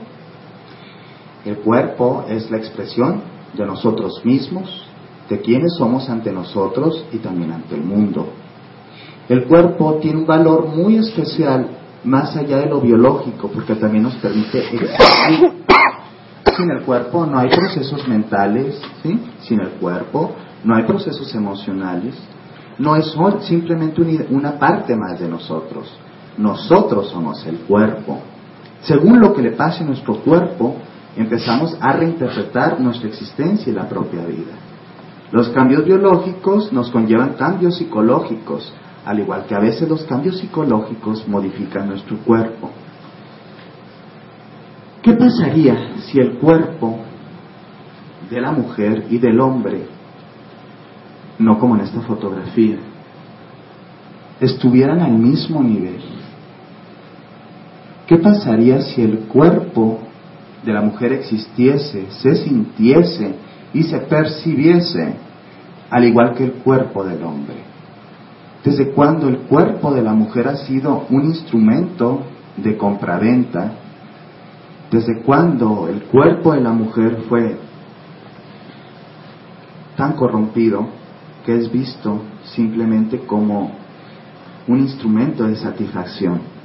El 1.45 1.59
cuerpo 1.59 2.25
es 2.29 2.51
la 2.51 2.57
expresión 2.57 3.23
de 3.55 3.65
nosotros 3.65 4.21
mismos, 4.25 4.85
de 5.29 5.41
quienes 5.41 5.75
somos 5.77 6.09
ante 6.11 6.33
nosotros 6.33 7.05
y 7.13 7.19
también 7.19 7.53
ante 7.53 7.77
el 7.77 7.83
mundo. 7.83 8.29
El 9.29 9.45
cuerpo 9.45 9.99
tiene 10.03 10.21
un 10.21 10.27
valor 10.27 10.67
muy 10.67 10.97
especial 10.97 11.69
más 12.03 12.37
allá 12.37 12.59
de 12.59 12.67
lo 12.67 12.81
biológico, 12.81 13.49
porque 13.49 13.75
también 13.75 14.05
nos 14.05 14.15
permite 14.17 14.59
existir. 14.59 15.68
Sin 16.59 16.73
el 16.73 16.83
cuerpo 16.83 17.25
no 17.25 17.39
hay 17.39 17.51
procesos 17.51 18.09
mentales, 18.09 18.81
¿sí? 19.05 19.17
sin 19.43 19.61
el 19.61 19.71
cuerpo 19.75 20.35
no 20.65 20.75
hay 20.75 20.83
procesos 20.83 21.33
emocionales, 21.33 22.17
no 22.79 22.97
es 22.97 23.15
simplemente 23.43 24.27
una 24.31 24.59
parte 24.59 24.97
más 24.97 25.21
de 25.21 25.29
nosotros. 25.29 25.97
Nosotros 26.37 27.11
somos 27.11 27.47
el 27.47 27.59
cuerpo. 27.59 28.19
Según 28.83 29.21
lo 29.21 29.35
que 29.35 29.43
le 29.43 29.53
pase 29.53 29.85
a 29.85 29.87
nuestro 29.87 30.17
cuerpo, 30.17 30.75
empezamos 31.17 31.77
a 31.81 31.93
reinterpretar 31.93 32.81
nuestra 32.81 33.09
existencia 33.09 33.73
y 33.73 33.77
la 33.77 33.89
propia 33.89 34.25
vida. 34.25 34.55
Los 35.31 35.51
cambios 35.51 35.85
biológicos 35.85 36.73
nos 36.73 36.91
conllevan 36.91 37.35
cambios 37.35 37.77
psicológicos, 37.77 38.73
al 39.05 39.21
igual 39.21 39.45
que 39.47 39.55
a 39.55 39.61
veces 39.61 39.89
los 39.89 40.03
cambios 40.07 40.39
psicológicos 40.39 41.29
modifican 41.29 41.89
nuestro 41.89 42.17
cuerpo. 42.19 42.71
¿Qué 45.09 45.15
pasaría 45.15 45.95
si 46.05 46.21
el 46.21 46.35
cuerpo 46.35 46.99
de 48.29 48.43
la 48.43 48.53
mujer 48.53 49.07
y 49.09 49.17
del 49.17 49.41
hombre, 49.41 49.87
no 51.39 51.59
como 51.59 51.77
en 51.77 51.81
esta 51.81 52.03
fotografía, 52.03 52.77
estuvieran 54.39 55.01
al 55.01 55.13
mismo 55.13 55.63
nivel? 55.63 56.03
¿Qué 58.07 58.19
pasaría 58.19 58.83
si 58.83 59.01
el 59.01 59.21
cuerpo 59.21 60.01
de 60.63 60.75
la 60.75 60.83
mujer 60.83 61.15
existiese, 61.15 62.11
se 62.11 62.35
sintiese 62.35 63.35
y 63.73 63.85
se 63.85 64.01
percibiese, 64.01 65.15
al 65.89 66.05
igual 66.05 66.35
que 66.35 66.45
el 66.45 66.53
cuerpo 66.53 67.03
del 67.03 67.23
hombre? 67.23 67.57
¿Desde 68.63 68.91
cuándo 68.91 69.27
el 69.29 69.39
cuerpo 69.39 69.91
de 69.91 70.03
la 70.03 70.13
mujer 70.13 70.49
ha 70.49 70.57
sido 70.57 71.07
un 71.09 71.25
instrumento 71.25 72.25
de 72.59 72.77
compraventa? 72.77 73.73
¿Desde 74.91 75.23
cuándo 75.23 75.89
el 75.89 76.03
cuerpo 76.05 76.53
de 76.55 76.61
la 76.61 76.73
mujer 76.73 77.25
fue 77.29 77.59
tan 79.97 80.13
corrompido 80.15 80.87
que 81.45 81.57
es 81.57 81.71
visto 81.71 82.23
simplemente 82.45 83.21
como 83.21 83.73
un 84.67 84.79
instrumento 84.79 85.47
de 85.47 85.57
satisfacción? 85.57 86.59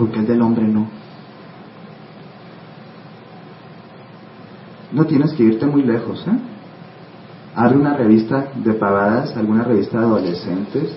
porque 0.00 0.20
el 0.20 0.26
del 0.26 0.40
hombre 0.40 0.66
no. 0.66 0.88
No 4.92 5.04
tienes 5.04 5.34
que 5.34 5.44
irte 5.44 5.66
muy 5.66 5.82
lejos, 5.82 6.26
¿eh? 6.26 6.38
Abre 7.54 7.76
una 7.76 7.94
revista 7.94 8.48
de 8.54 8.72
pavadas, 8.74 9.36
alguna 9.36 9.62
revista 9.62 9.98
de 9.98 10.06
adolescentes, 10.06 10.96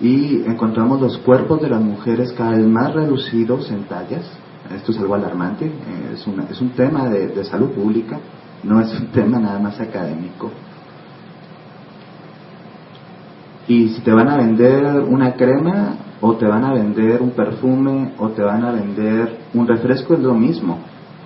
y 0.00 0.42
encontramos 0.44 1.00
los 1.00 1.16
cuerpos 1.18 1.62
de 1.62 1.70
las 1.70 1.80
mujeres 1.80 2.32
cada 2.32 2.50
vez 2.50 2.66
más 2.66 2.92
reducidos 2.92 3.70
en 3.70 3.84
tallas. 3.84 4.30
Esto 4.74 4.92
es 4.92 4.98
algo 4.98 5.14
alarmante, 5.14 5.66
eh, 5.66 6.14
es, 6.14 6.26
es 6.50 6.60
un 6.60 6.70
tema 6.70 7.08
de, 7.08 7.28
de 7.28 7.44
salud 7.44 7.70
pública, 7.70 8.18
no 8.62 8.80
es 8.80 8.92
un 8.98 9.06
tema 9.12 9.38
nada 9.38 9.58
más 9.58 9.80
académico. 9.80 10.50
Y 13.68 13.88
si 13.90 14.00
te 14.00 14.12
van 14.12 14.28
a 14.28 14.36
vender 14.36 14.84
una 15.08 15.34
crema, 15.34 15.96
o 16.22 16.36
te 16.36 16.46
van 16.46 16.64
a 16.64 16.72
vender 16.72 17.20
un 17.20 17.30
perfume 17.30 18.12
o 18.16 18.28
te 18.28 18.42
van 18.42 18.64
a 18.64 18.70
vender 18.70 19.40
un 19.52 19.66
refresco, 19.66 20.14
es 20.14 20.20
lo 20.20 20.34
mismo. 20.34 20.78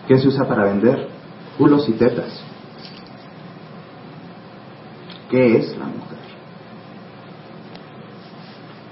¿Qué 0.09 0.19
se 0.19 0.27
usa 0.27 0.49
para 0.49 0.65
vender? 0.65 1.09
Culos 1.59 1.87
y 1.89 1.93
tetas. 1.93 2.43
¿Qué 5.31 5.59
es 5.59 5.77
la 5.77 5.85
mujer? 5.85 6.16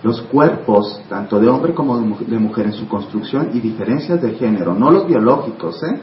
Los 0.04 0.20
cuerpos, 0.20 1.00
tanto 1.08 1.40
de 1.40 1.48
hombre 1.48 1.72
como 1.72 1.98
de 1.98 2.38
mujer 2.38 2.66
en 2.66 2.74
su 2.74 2.86
construcción 2.86 3.52
y 3.54 3.60
diferencias 3.60 4.20
de 4.20 4.34
género, 4.34 4.74
no 4.74 4.90
los 4.90 5.08
biológicos, 5.08 5.82
¿eh? 5.82 5.98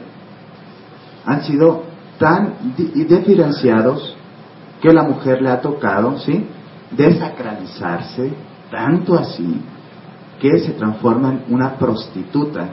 han 1.24 1.44
sido 1.44 1.84
tan 2.18 2.74
diferenciados 2.76 4.16
que 4.80 4.92
la 4.92 5.04
mujer 5.04 5.40
le 5.40 5.50
ha 5.50 5.60
tocado, 5.60 6.18
¿sí? 6.18 6.44
Desacralizarse, 6.90 8.32
tanto 8.72 9.14
así 9.14 9.62
que 10.40 10.58
se 10.58 10.72
transforma 10.72 11.30
en 11.30 11.54
una 11.54 11.76
prostituta 11.76 12.70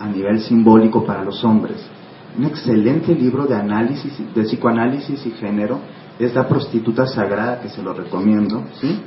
a 0.00 0.06
nivel 0.06 0.40
simbólico 0.40 1.04
para 1.04 1.22
los 1.22 1.44
hombres. 1.44 1.76
Un 2.38 2.46
excelente 2.46 3.14
libro 3.14 3.44
de 3.44 3.54
análisis, 3.54 4.18
de 4.34 4.42
psicoanálisis 4.44 5.26
y 5.26 5.30
género 5.32 5.78
es 6.18 6.34
La 6.34 6.48
prostituta 6.48 7.06
sagrada, 7.06 7.60
que 7.60 7.68
se 7.68 7.82
lo 7.82 7.92
recomiendo. 7.92 8.64
¿sí? 8.80 8.98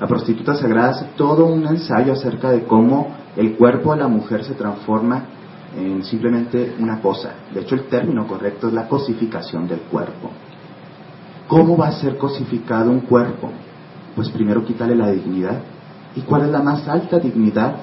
La 0.00 0.06
prostituta 0.06 0.54
sagrada 0.54 0.90
hace 0.90 1.06
todo 1.16 1.46
un 1.46 1.66
ensayo 1.66 2.12
acerca 2.12 2.50
de 2.50 2.64
cómo 2.64 3.08
el 3.36 3.56
cuerpo 3.56 3.92
de 3.92 4.00
la 4.00 4.08
mujer 4.08 4.44
se 4.44 4.54
transforma 4.54 5.24
en 5.76 6.04
simplemente 6.04 6.74
una 6.78 7.00
cosa. 7.00 7.34
De 7.52 7.60
hecho, 7.60 7.74
el 7.74 7.84
término 7.84 8.26
correcto 8.26 8.68
es 8.68 8.74
la 8.74 8.88
cosificación 8.88 9.66
del 9.66 9.80
cuerpo. 9.80 10.30
¿Cómo 11.48 11.76
va 11.76 11.88
a 11.88 11.92
ser 11.92 12.16
cosificado 12.16 12.90
un 12.90 13.00
cuerpo? 13.00 13.50
Pues 14.14 14.30
primero 14.30 14.64
quítale 14.64 14.94
la 14.94 15.10
dignidad, 15.10 15.60
¿Y 16.16 16.20
cuál 16.20 16.42
es 16.42 16.50
la 16.50 16.62
más 16.62 16.86
alta 16.88 17.18
dignidad 17.18 17.76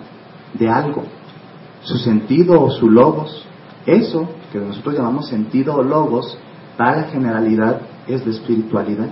de 0.53 0.69
algo? 0.69 1.03
Su 1.83 1.97
sentido 1.97 2.61
o 2.61 2.69
su 2.71 2.89
logos. 2.89 3.45
Eso 3.85 4.29
que 4.51 4.59
nosotros 4.59 4.95
llamamos 4.95 5.27
sentido 5.27 5.75
o 5.75 5.83
logos, 5.83 6.37
para 6.77 6.97
la 6.97 7.03
generalidad 7.03 7.81
es 8.07 8.23
de 8.23 8.31
espiritualidad. 8.31 9.07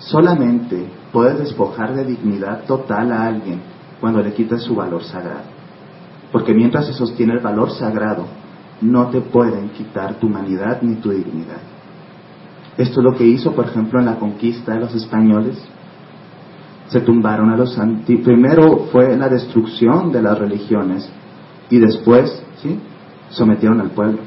Solamente 0.00 0.88
puedes 1.12 1.38
despojar 1.38 1.94
de 1.94 2.04
dignidad 2.04 2.64
total 2.64 3.12
a 3.12 3.26
alguien 3.26 3.60
cuando 4.00 4.22
le 4.22 4.32
quitas 4.32 4.62
su 4.62 4.74
valor 4.74 5.04
sagrado. 5.04 5.48
Porque 6.32 6.54
mientras 6.54 6.86
se 6.86 6.94
sostiene 6.94 7.34
el 7.34 7.40
valor 7.40 7.70
sagrado, 7.70 8.26
no 8.80 9.08
te 9.08 9.20
pueden 9.20 9.70
quitar 9.70 10.14
tu 10.14 10.26
humanidad 10.26 10.80
ni 10.82 10.96
tu 10.96 11.10
dignidad. 11.10 11.60
Esto 12.78 13.00
es 13.00 13.04
lo 13.04 13.14
que 13.14 13.24
hizo, 13.24 13.52
por 13.52 13.66
ejemplo, 13.66 14.00
en 14.00 14.06
la 14.06 14.18
conquista 14.18 14.72
de 14.72 14.80
los 14.80 14.94
españoles 14.94 15.62
se 16.90 17.00
tumbaron 17.00 17.50
a 17.50 17.56
los 17.56 17.78
antiguos. 17.78 18.24
Primero 18.24 18.88
fue 18.90 19.16
la 19.16 19.28
destrucción 19.28 20.10
de 20.10 20.22
las 20.22 20.38
religiones 20.38 21.08
y 21.70 21.78
después, 21.78 22.42
¿sí? 22.56 22.78
Sometieron 23.30 23.80
al 23.80 23.90
pueblo. 23.90 24.18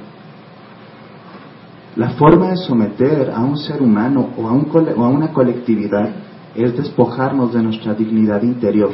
La 1.96 2.10
forma 2.12 2.50
de 2.50 2.58
someter 2.58 3.30
a 3.30 3.42
un 3.42 3.58
ser 3.58 3.82
humano 3.82 4.30
o 4.38 4.48
a, 4.48 4.52
un, 4.52 4.68
o 4.98 5.04
a 5.04 5.10
una 5.10 5.32
colectividad 5.32 6.10
es 6.56 6.76
despojarnos 6.76 7.54
de 7.54 7.62
nuestra 7.62 7.94
dignidad 7.94 8.42
interior. 8.42 8.92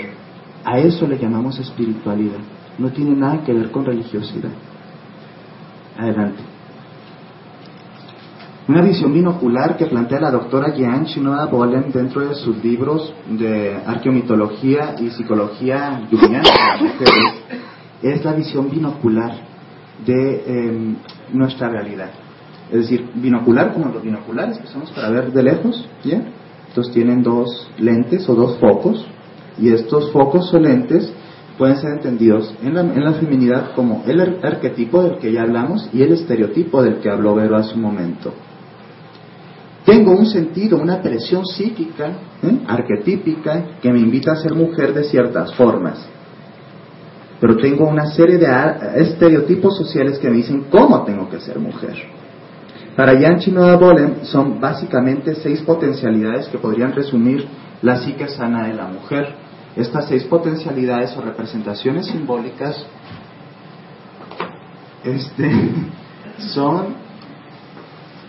A 0.66 0.80
eso 0.80 1.08
le 1.08 1.18
llamamos 1.18 1.58
espiritualidad. 1.60 2.40
No 2.78 2.90
tiene 2.90 3.16
nada 3.16 3.42
que 3.44 3.54
ver 3.54 3.72
con 3.72 3.86
religiosidad. 3.86 4.52
Adelante. 5.98 6.44
Una 8.68 8.82
visión 8.82 9.14
binocular 9.14 9.78
que 9.78 9.88
plantea 9.88 10.20
la 10.20 10.32
doctora 10.32 10.76
Jean 10.76 11.06
Shinoda 11.06 11.48
Bolen 11.48 11.92
dentro 11.92 12.28
de 12.28 12.36
sus 12.36 12.64
libros 12.64 13.14
de 13.28 13.82
arqueomitología 13.84 14.96
y 15.00 15.10
psicología 15.10 16.02
junguiana 16.10 16.44
es 18.04 18.24
la 18.24 18.34
visión 18.34 18.70
binocular 18.70 19.32
de 20.06 20.44
em, 20.46 20.96
nuestra 21.34 21.70
realidad. 21.70 22.12
Es 22.72 22.82
decir, 22.82 23.10
binocular 23.16 23.74
como 23.74 23.92
los 23.92 24.04
binoculares 24.04 24.58
que 24.60 24.68
usamos 24.68 24.92
para 24.92 25.10
ver 25.10 25.32
de 25.32 25.44
lejos, 25.44 25.88
¿ya? 26.04 26.22
Entonces 26.68 26.94
tienen 26.94 27.24
dos 27.24 27.70
lentes 27.78 28.30
o 28.30 28.36
dos 28.36 28.58
focos 28.60 29.06
y 29.60 29.70
estos 29.70 30.12
focos 30.12 30.54
o 30.54 30.60
lentes 30.60 31.12
pueden 31.58 31.78
ser 31.78 31.92
entendidos 31.92 32.56
en 32.62 32.76
la, 32.76 32.82
en 32.82 33.04
la 33.04 33.14
feminidad 33.14 33.74
como 33.76 34.04
el 34.08 34.22
arquetipo 34.22 35.04
del 35.04 35.18
que 35.18 35.32
ya 35.32 35.42
hablamos 35.42 35.90
y 35.92 36.04
el 36.04 36.14
estereotipo 36.14 36.82
del 36.82 37.00
que 37.00 37.10
habló 37.10 37.36
Vero 37.36 37.58
hace 37.58 37.76
un 37.76 37.82
momento. 37.82 38.34
Tengo 39.86 40.12
un 40.12 40.28
sentido, 40.28 40.78
una 40.78 41.02
presión 41.02 41.46
psíquica, 41.46 42.12
¿eh? 42.44 42.60
arquetípica, 42.68 43.80
que 43.82 43.92
me 43.92 44.00
invita 44.00 44.34
a 44.34 44.36
ser 44.36 44.54
mujer 44.54 44.94
de 44.94 45.04
ciertas 45.04 45.54
formas. 45.56 46.08
Pero 47.40 47.58
tengo 47.58 47.88
una 47.88 48.06
serie 48.06 48.38
de 48.38 48.48
estereotipos 49.02 49.78
sociales 49.78 50.20
que 50.20 50.30
me 50.30 50.38
dicen 50.38 50.66
cómo 50.70 51.04
tengo 51.04 51.28
que 51.30 51.40
ser 51.40 51.58
mujer. 51.58 52.19
Para 53.00 53.18
Jan 53.18 53.40
Chinoda 53.40 53.78
Bolem 53.78 54.26
son 54.26 54.60
básicamente 54.60 55.34
seis 55.36 55.62
potencialidades 55.62 56.50
que 56.50 56.58
podrían 56.58 56.92
resumir 56.92 57.48
la 57.82 57.96
psique 57.96 58.28
sana 58.28 58.68
de 58.68 58.74
la 58.74 58.88
mujer. 58.88 59.36
Estas 59.78 60.10
seis 60.10 60.26
potencialidades 60.26 61.16
o 61.16 61.22
representaciones 61.22 62.08
simbólicas 62.08 62.86
este, 65.06 65.50
son 66.54 66.88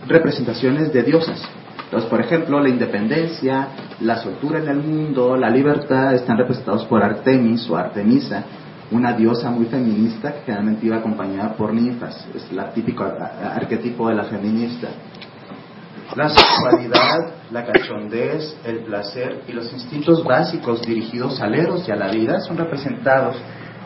representaciones 0.07 0.93
de 0.93 1.03
diosas. 1.03 1.43
Entonces, 1.87 2.09
por 2.09 2.21
ejemplo, 2.21 2.61
la 2.61 2.69
independencia, 2.69 3.71
la 3.99 4.19
soltura 4.19 4.61
en 4.61 4.69
el 4.69 4.79
mundo, 4.79 5.37
la 5.37 5.51
libertad 5.51 6.15
están 6.15 6.39
representados 6.39 6.85
por 6.85 7.03
Artemis 7.03 7.69
o 7.69 7.77
Artemisa, 7.77 8.45
una 8.91 9.13
diosa 9.13 9.51
muy 9.51 9.67
feminista 9.67 10.33
que 10.33 10.41
generalmente 10.41 10.87
iba 10.87 10.97
acompañada 10.97 11.55
por 11.55 11.73
ninfas. 11.73 12.27
Es 12.35 12.47
el 12.51 12.61
típico 12.73 13.05
arquetipo 13.05 14.09
de 14.09 14.15
la 14.15 14.25
feminista. 14.25 14.89
La 16.17 16.29
sexualidad, 16.29 17.35
la 17.53 17.65
cachondez, 17.67 18.57
el 18.65 18.81
placer 18.81 19.45
y 19.47 19.53
los 19.53 19.73
instintos 19.73 20.25
básicos 20.25 20.83
dirigidos 20.83 21.41
al 21.41 21.55
eros 21.55 21.87
y 21.87 21.93
a 21.93 21.97
la 21.97 22.09
vida 22.09 22.41
son 22.41 22.57
representados 22.57 23.37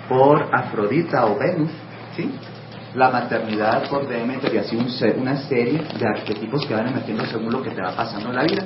por 0.09 0.49
Afrodita 0.55 1.27
o 1.27 1.39
Venus, 1.39 1.71
¿sí? 2.17 2.31
la 2.95 3.11
maternidad 3.11 3.89
por 3.89 4.09
Demeter 4.09 4.55
y 4.55 4.59
así 4.59 4.77
una 5.17 5.37
serie 5.49 5.83
de 5.99 6.07
arquetipos 6.07 6.65
que 6.67 6.75
van 6.75 6.89
emergiendo 6.89 7.27
según 7.27 7.53
lo 7.53 7.63
que 7.63 7.71
te 7.71 7.83
va 7.83 7.95
pasando 7.95 8.31
en 8.31 8.37
la 8.37 8.45
vida. 8.45 8.65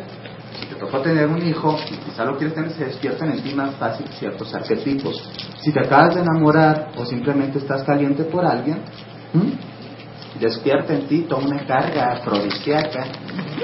Si 0.61 0.67
te 0.67 0.75
tocó 0.75 1.01
tener 1.01 1.27
un 1.29 1.45
hijo 1.47 1.79
y 1.91 1.97
quizá 1.97 2.25
lo 2.25 2.37
quieres 2.37 2.55
tener, 2.55 2.73
se 2.73 2.85
despiertan 2.87 3.31
en 3.31 3.43
ti 3.43 3.55
más 3.55 3.75
fácil 3.77 4.07
ciertos 4.19 4.55
arquetipos. 4.55 5.23
Si 5.61 5.73
te 5.73 5.81
acabas 5.81 6.15
de 6.15 6.21
enamorar 6.21 6.91
o 6.97 7.05
simplemente 7.05 7.59
estás 7.59 7.83
caliente 7.85 8.25
por 8.25 8.45
alguien, 8.45 8.79
despierta 10.41 10.95
en 10.95 11.07
ti 11.07 11.27
toda 11.29 11.45
una 11.45 11.65
carga 11.67 12.13
afrodisíaca 12.13 13.07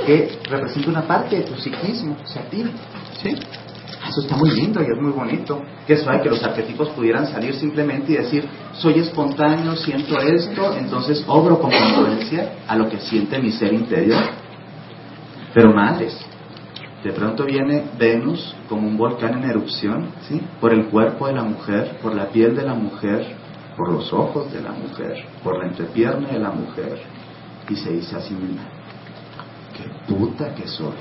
que 0.07 0.39
representa 0.49 0.91
una 0.91 1.03
parte 1.03 1.37
de 1.37 1.43
tu 1.43 1.55
psiquismo, 1.57 2.17
o 2.23 2.27
sea, 2.27 2.43
ti. 2.43 2.65
¿sí? 3.23 3.37
Eso 4.09 4.21
está 4.21 4.37
muy 4.37 4.51
lindo 4.51 4.83
y 4.83 4.85
es 4.85 5.01
muy 5.01 5.13
bonito. 5.13 5.63
Que 5.87 5.95
eso 5.95 6.11
hay 6.11 6.21
que 6.21 6.29
los 6.29 6.43
arquetipos 6.43 6.91
pudieran 6.91 7.27
salir 7.27 7.55
simplemente 7.55 8.13
y 8.13 8.17
decir, 8.17 8.49
soy 8.75 8.99
espontáneo, 8.99 9.77
siento 9.77 10.19
esto, 10.21 10.75
entonces 10.77 11.25
obro 11.27 11.59
con 11.59 11.71
congruencia 11.71 12.55
a 12.67 12.77
lo 12.77 12.89
que 12.89 12.99
siente 12.99 13.39
mi 13.39 13.51
ser 13.51 13.73
interior. 13.73 14.23
Pero 15.55 15.73
madres, 15.73 16.15
de 17.05 17.13
pronto 17.13 17.45
viene 17.45 17.85
Venus 17.99 18.57
como 18.69 18.89
un 18.89 18.97
volcán 18.97 19.35
en 19.35 19.51
erupción, 19.51 20.07
¿sí? 20.23 20.41
Por 20.61 20.73
el 20.73 20.87
cuerpo 20.87 21.27
de 21.27 21.35
la 21.35 21.45
mujer, 21.45 21.99
por 22.03 22.15
la 22.15 22.31
piel 22.31 22.57
de 22.57 22.63
la 22.63 22.75
mujer, 22.75 23.27
por 23.77 23.93
los 23.93 24.13
ojos 24.13 24.51
de 24.51 24.63
la 24.63 24.73
mujer, 24.73 25.25
por 25.43 25.59
la 25.59 25.67
entrepierna 25.67 26.29
de 26.29 26.39
la 26.39 26.51
mujer, 26.51 26.99
y 27.69 27.77
se 27.77 27.93
dice 27.93 28.17
así 28.17 28.33
misma, 28.35 28.63
qué 29.77 29.85
puta 30.13 30.55
que 30.55 30.67
soy. 30.67 30.97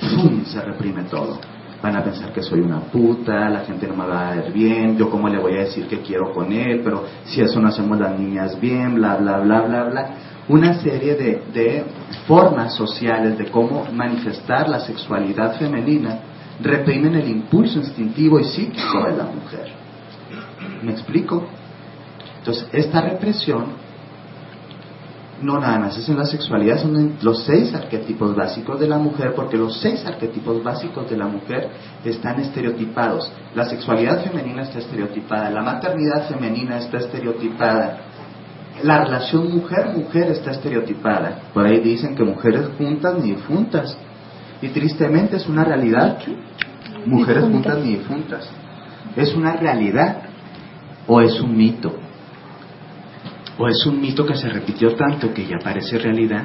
¡Pum! 0.00 0.44
Se 0.44 0.60
reprime 0.60 1.04
todo 1.04 1.38
van 1.82 1.96
a 1.96 2.02
pensar 2.02 2.32
que 2.32 2.42
soy 2.42 2.60
una 2.60 2.80
puta, 2.80 3.48
la 3.48 3.60
gente 3.60 3.86
no 3.86 3.94
me 3.94 4.06
va 4.06 4.28
a 4.28 4.34
ver 4.36 4.52
bien, 4.52 4.96
yo 4.96 5.10
cómo 5.10 5.28
le 5.28 5.38
voy 5.38 5.54
a 5.54 5.60
decir 5.60 5.86
que 5.86 6.00
quiero 6.00 6.32
con 6.32 6.50
él, 6.52 6.80
pero 6.82 7.04
si 7.24 7.40
eso 7.40 7.60
no 7.60 7.68
hacemos 7.68 7.98
las 7.98 8.18
niñas 8.18 8.58
bien, 8.60 8.94
bla, 8.94 9.16
bla, 9.16 9.38
bla, 9.38 9.60
bla, 9.62 9.84
bla. 9.84 10.14
Una 10.48 10.74
serie 10.80 11.14
de, 11.16 11.42
de 11.52 11.84
formas 12.26 12.74
sociales 12.74 13.36
de 13.36 13.50
cómo 13.50 13.86
manifestar 13.92 14.68
la 14.68 14.80
sexualidad 14.80 15.58
femenina 15.58 16.20
reprimen 16.60 17.14
el 17.16 17.28
impulso 17.28 17.78
instintivo 17.78 18.38
y 18.38 18.44
psíquico 18.44 19.04
de 19.04 19.16
la 19.16 19.24
mujer. 19.24 19.68
¿Me 20.82 20.92
explico? 20.92 21.44
Entonces, 22.38 22.68
esta 22.72 23.00
represión 23.00 23.86
no 25.42 25.58
nada 25.58 25.78
más 25.78 25.98
es 25.98 26.08
en 26.08 26.16
la 26.16 26.24
sexualidad, 26.24 26.80
son 26.80 27.16
los 27.20 27.44
seis 27.44 27.74
arquetipos 27.74 28.34
básicos 28.34 28.80
de 28.80 28.88
la 28.88 28.98
mujer, 28.98 29.34
porque 29.34 29.56
los 29.56 29.80
seis 29.80 30.04
arquetipos 30.06 30.62
básicos 30.62 31.10
de 31.10 31.16
la 31.16 31.26
mujer 31.26 31.68
están 32.04 32.40
estereotipados. 32.40 33.30
La 33.54 33.66
sexualidad 33.66 34.22
femenina 34.24 34.62
está 34.62 34.78
estereotipada, 34.78 35.50
la 35.50 35.62
maternidad 35.62 36.26
femenina 36.28 36.78
está 36.78 36.98
estereotipada, 36.98 37.98
la 38.82 39.04
relación 39.04 39.54
mujer-mujer 39.54 40.30
está 40.30 40.50
estereotipada. 40.50 41.38
Por 41.54 41.66
ahí 41.66 41.80
dicen 41.80 42.14
que 42.14 42.24
mujeres 42.24 42.68
juntas 42.76 43.14
ni 43.22 43.30
difuntas. 43.32 43.96
Y 44.60 44.68
tristemente 44.68 45.36
es 45.36 45.46
una 45.46 45.64
realidad. 45.64 46.18
Mujeres 47.06 47.44
juntas 47.44 47.78
ni 47.78 47.96
difuntas. 47.96 48.48
¿Es 49.16 49.34
una 49.34 49.52
realidad 49.56 50.22
o 51.06 51.20
es 51.20 51.40
un 51.40 51.56
mito? 51.56 51.94
¿O 53.58 53.68
es 53.68 53.86
un 53.86 54.00
mito 54.00 54.26
que 54.26 54.34
se 54.34 54.48
repitió 54.48 54.94
tanto 54.94 55.32
que 55.32 55.46
ya 55.46 55.56
parece 55.62 55.98
realidad? 55.98 56.44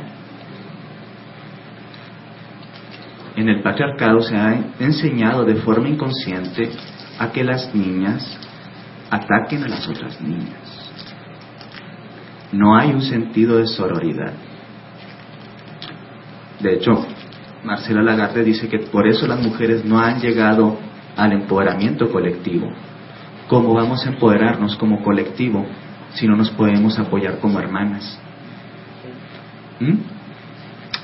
En 3.35 3.49
el 3.49 3.61
patriarcado 3.61 4.21
se 4.21 4.35
ha 4.35 4.53
enseñado 4.79 5.43
de 5.45 5.55
forma 5.55 5.89
inconsciente 5.89 6.69
a 7.17 7.31
que 7.31 7.43
las 7.43 7.73
niñas 7.73 8.37
ataquen 9.09 9.63
a 9.63 9.67
las 9.67 9.87
otras 9.87 10.21
niñas. 10.21 10.80
No 12.51 12.75
hay 12.75 12.91
un 12.91 13.01
sentido 13.01 13.57
de 13.57 13.67
sororidad. 13.67 14.33
De 16.59 16.75
hecho, 16.75 17.05
Marcela 17.63 18.01
Lagarde 18.01 18.43
dice 18.43 18.67
que 18.67 18.79
por 18.79 19.07
eso 19.07 19.27
las 19.27 19.39
mujeres 19.39 19.85
no 19.85 19.99
han 19.99 20.19
llegado 20.19 20.77
al 21.15 21.31
empoderamiento 21.33 22.11
colectivo. 22.11 22.71
¿Cómo 23.47 23.73
vamos 23.73 24.05
a 24.05 24.09
empoderarnos 24.09 24.75
como 24.75 25.03
colectivo 25.03 25.65
si 26.13 26.27
no 26.27 26.35
nos 26.35 26.49
podemos 26.51 26.97
apoyar 26.99 27.39
como 27.39 27.59
hermanas? 27.59 28.19
¿Mm? 29.79 29.95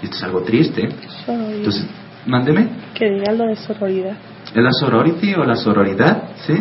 Esto 0.04 0.16
es 0.16 0.24
algo 0.24 0.42
triste. 0.42 0.88
Entonces, 1.28 1.88
mándeme. 2.26 2.70
Que 2.94 3.10
diga 3.10 3.34
lo 3.34 3.46
de 3.46 3.56
sororidad. 3.56 4.18
¿Es 4.54 4.64
la 4.64 4.72
sorority 4.72 5.34
o 5.34 5.44
la 5.44 5.56
sororidad? 5.56 6.30
¿Sí? 6.46 6.56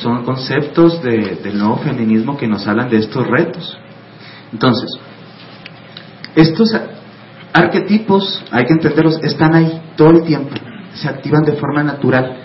Son 0.00 0.24
conceptos 0.24 1.02
de, 1.02 1.36
del 1.36 1.58
nuevo 1.58 1.76
feminismo 1.76 2.36
que 2.36 2.48
nos 2.48 2.66
hablan 2.66 2.88
de 2.88 2.98
estos 2.98 3.26
retos. 3.26 3.78
Entonces, 4.52 4.90
estos 6.34 6.76
arquetipos, 7.52 8.44
hay 8.50 8.64
que 8.64 8.74
entenderlos, 8.74 9.18
están 9.22 9.54
ahí 9.54 9.80
todo 9.96 10.10
el 10.10 10.24
tiempo, 10.24 10.54
se 10.94 11.08
activan 11.08 11.42
de 11.42 11.52
forma 11.52 11.82
natural 11.82 12.42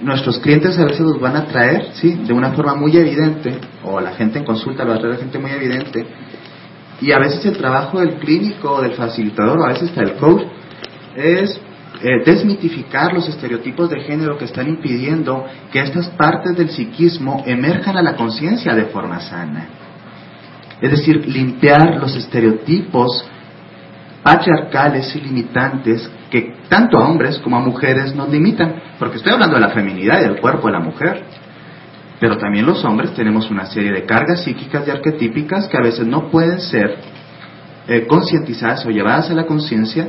nuestros 0.00 0.38
clientes 0.38 0.78
a 0.78 0.84
veces 0.84 1.00
los 1.00 1.20
van 1.20 1.36
a 1.36 1.46
traer, 1.46 1.88
¿sí? 1.94 2.14
De 2.26 2.32
una 2.32 2.52
forma 2.52 2.74
muy 2.74 2.96
evidente, 2.96 3.58
o 3.84 4.00
la 4.00 4.12
gente 4.12 4.38
en 4.38 4.44
consulta 4.44 4.84
lo 4.84 4.90
va 4.90 4.96
a 4.96 5.00
traer 5.00 5.18
gente 5.18 5.38
muy 5.38 5.50
evidente, 5.50 6.06
y 7.00 7.12
a 7.12 7.18
veces 7.18 7.44
el 7.46 7.56
trabajo 7.56 8.00
del 8.00 8.14
clínico, 8.14 8.80
del 8.80 8.92
facilitador, 8.92 9.58
o 9.58 9.64
a 9.64 9.68
veces 9.68 9.90
hasta 9.90 10.02
del 10.02 10.14
coach, 10.14 10.42
es 11.16 11.60
eh, 12.02 12.22
desmitificar 12.24 13.12
los 13.12 13.28
estereotipos 13.28 13.90
de 13.90 14.00
género 14.00 14.38
que 14.38 14.44
están 14.44 14.68
impidiendo 14.68 15.44
que 15.72 15.80
estas 15.80 16.08
partes 16.10 16.56
del 16.56 16.70
psiquismo 16.70 17.42
emerjan 17.46 17.96
a 17.96 18.02
la 18.02 18.14
conciencia 18.14 18.74
de 18.74 18.84
forma 18.86 19.20
sana. 19.20 19.68
Es 20.80 20.90
decir, 20.90 21.26
limpiar 21.26 21.96
los 21.96 22.14
estereotipos 22.14 23.28
patriarcales 24.22 25.14
y 25.16 25.20
limitantes 25.20 26.10
que 26.30 26.54
tanto 26.68 26.98
a 26.98 27.08
hombres 27.08 27.38
como 27.38 27.56
a 27.56 27.60
mujeres 27.60 28.14
nos 28.14 28.28
limitan, 28.28 28.74
porque 28.98 29.16
estoy 29.16 29.32
hablando 29.32 29.56
de 29.56 29.62
la 29.62 29.70
feminidad 29.70 30.20
y 30.20 30.24
del 30.24 30.40
cuerpo 30.40 30.68
de 30.68 30.74
la 30.74 30.80
mujer, 30.80 31.24
pero 32.20 32.36
también 32.36 32.66
los 32.66 32.84
hombres 32.84 33.14
tenemos 33.14 33.50
una 33.50 33.66
serie 33.66 33.92
de 33.92 34.04
cargas 34.04 34.44
psíquicas 34.44 34.86
y 34.86 34.90
arquetípicas 34.90 35.66
que 35.68 35.76
a 35.76 35.80
veces 35.80 36.06
no 36.06 36.30
pueden 36.30 36.60
ser 36.60 36.96
eh, 37.86 38.06
concientizadas 38.06 38.84
o 38.86 38.90
llevadas 38.90 39.30
a 39.30 39.34
la 39.34 39.46
conciencia 39.46 40.08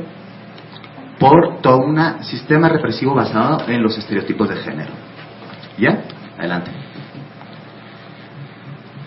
por 1.18 1.60
todo 1.60 1.78
un 1.78 2.22
sistema 2.22 2.68
represivo 2.68 3.14
basado 3.14 3.68
en 3.68 3.82
los 3.82 3.96
estereotipos 3.96 4.48
de 4.48 4.56
género. 4.56 4.92
¿Ya? 5.78 6.02
Adelante. 6.38 6.70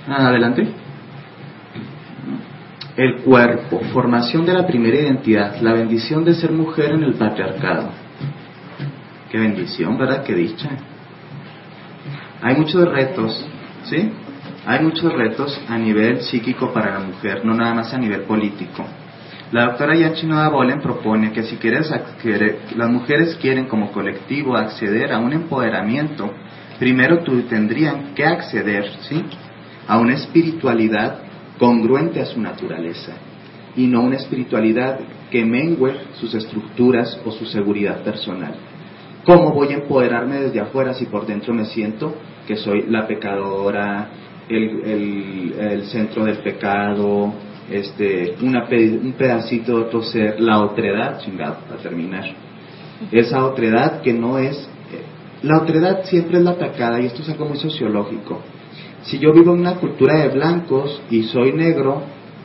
Adelante 0.07 0.82
el 2.95 3.17
cuerpo, 3.17 3.79
formación 3.91 4.45
de 4.45 4.53
la 4.53 4.67
primera 4.67 4.97
identidad, 4.97 5.59
la 5.61 5.73
bendición 5.73 6.23
de 6.23 6.35
ser 6.35 6.51
mujer 6.51 6.91
en 6.91 7.03
el 7.03 7.13
patriarcado. 7.15 7.89
Qué 9.31 9.39
bendición, 9.39 9.97
¿verdad? 9.97 10.23
Qué 10.23 10.35
dicha. 10.35 10.69
Hay 12.41 12.55
muchos 12.55 12.87
retos, 12.87 13.45
¿sí? 13.85 14.11
Hay 14.65 14.83
muchos 14.83 15.11
retos 15.11 15.59
a 15.67 15.77
nivel 15.77 16.21
psíquico 16.21 16.71
para 16.71 16.93
la 16.93 16.99
mujer, 16.99 17.43
no 17.43 17.53
nada 17.53 17.73
más 17.73 17.93
a 17.93 17.97
nivel 17.97 18.21
político. 18.21 18.85
La 19.51 19.65
doctora 19.65 19.95
Yanchinoda 19.95 20.49
Bolen 20.49 20.81
propone 20.81 21.31
que 21.31 21.43
si 21.43 21.57
quieres 21.57 21.91
las 22.75 22.89
mujeres 22.89 23.35
quieren 23.35 23.65
como 23.65 23.91
colectivo 23.91 24.55
acceder 24.55 25.11
a 25.11 25.19
un 25.19 25.33
empoderamiento, 25.33 26.31
primero 26.79 27.19
tú 27.19 27.41
tendrían 27.43 28.13
que 28.13 28.25
acceder, 28.25 28.89
¿sí? 29.01 29.23
A 29.87 29.97
una 29.97 30.13
espiritualidad 30.13 31.19
congruente 31.63 32.19
a 32.19 32.25
su 32.25 32.41
naturaleza 32.41 33.13
y 33.77 33.87
no 33.87 34.01
una 34.01 34.17
espiritualidad 34.17 34.99
que 35.31 35.45
mengue 35.45 35.93
sus 36.19 36.35
estructuras 36.35 37.17
o 37.25 37.31
su 37.31 37.45
seguridad 37.45 38.03
personal. 38.03 38.53
¿Cómo 39.23 39.53
voy 39.53 39.69
a 39.69 39.75
empoderarme 39.75 40.41
desde 40.41 40.59
afuera 40.59 40.93
si 40.93 41.05
por 41.05 41.25
dentro 41.25 41.53
me 41.53 41.63
siento 41.63 42.15
que 42.45 42.57
soy 42.57 42.83
la 42.89 43.07
pecadora, 43.07 44.09
el, 44.49 45.53
el 45.57 45.85
centro 45.85 46.25
del 46.25 46.39
pecado, 46.39 47.33
este, 47.71 48.35
un 48.41 49.13
pedacito 49.17 49.77
de 49.77 49.83
otro 49.83 50.03
ser, 50.03 50.41
la 50.41 50.59
otredad, 50.59 51.21
chingado, 51.21 51.59
para 51.69 51.81
terminar. 51.81 52.25
Esa 53.09 53.45
otredad 53.45 54.01
que 54.01 54.11
no 54.11 54.37
es, 54.37 54.57
eh, 54.57 55.01
la 55.43 55.59
otredad 55.59 56.03
siempre 56.03 56.39
es 56.39 56.43
la 56.43 56.51
atacada 56.51 56.99
y 56.99 57.05
esto 57.05 57.21
es 57.21 57.29
algo 57.29 57.45
muy 57.45 57.57
sociológico. 57.57 58.41
Si 59.03 59.19
yo 59.19 59.33
vivo 59.33 59.53
en 59.53 59.61
una 59.61 59.75
cultura 59.75 60.17
de 60.17 60.29
blancos 60.29 61.01
y 61.09 61.23
soy 61.23 61.53
negro, 61.53 62.03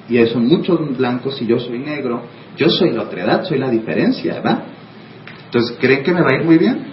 y 0.08 0.24
son 0.26 0.46
muchos 0.46 0.96
blancos 0.96 1.40
y 1.40 1.46
yo 1.46 1.58
soy 1.58 1.78
negro, 1.78 2.24
yo 2.56 2.68
soy 2.68 2.92
la 2.92 3.02
otredad, 3.02 3.44
soy 3.44 3.58
la 3.58 3.70
diferencia, 3.70 4.34
¿verdad? 4.34 4.64
Entonces, 5.44 5.76
¿creen 5.80 6.02
que 6.02 6.12
me 6.12 6.20
va 6.20 6.28
a 6.32 6.36
ir 6.40 6.44
muy 6.44 6.58
bien? 6.58 6.86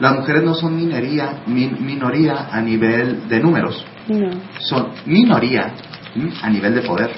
Las 0.00 0.14
mujeres 0.16 0.44
no 0.44 0.54
son 0.54 0.76
minoría, 0.76 1.42
minoría 1.46 2.48
a 2.50 2.60
nivel 2.60 3.28
de 3.28 3.40
números. 3.40 3.84
No. 4.08 4.30
Son 4.60 4.88
minoría 5.06 5.72
a 6.42 6.50
nivel 6.50 6.74
de 6.74 6.82
poder. 6.82 7.10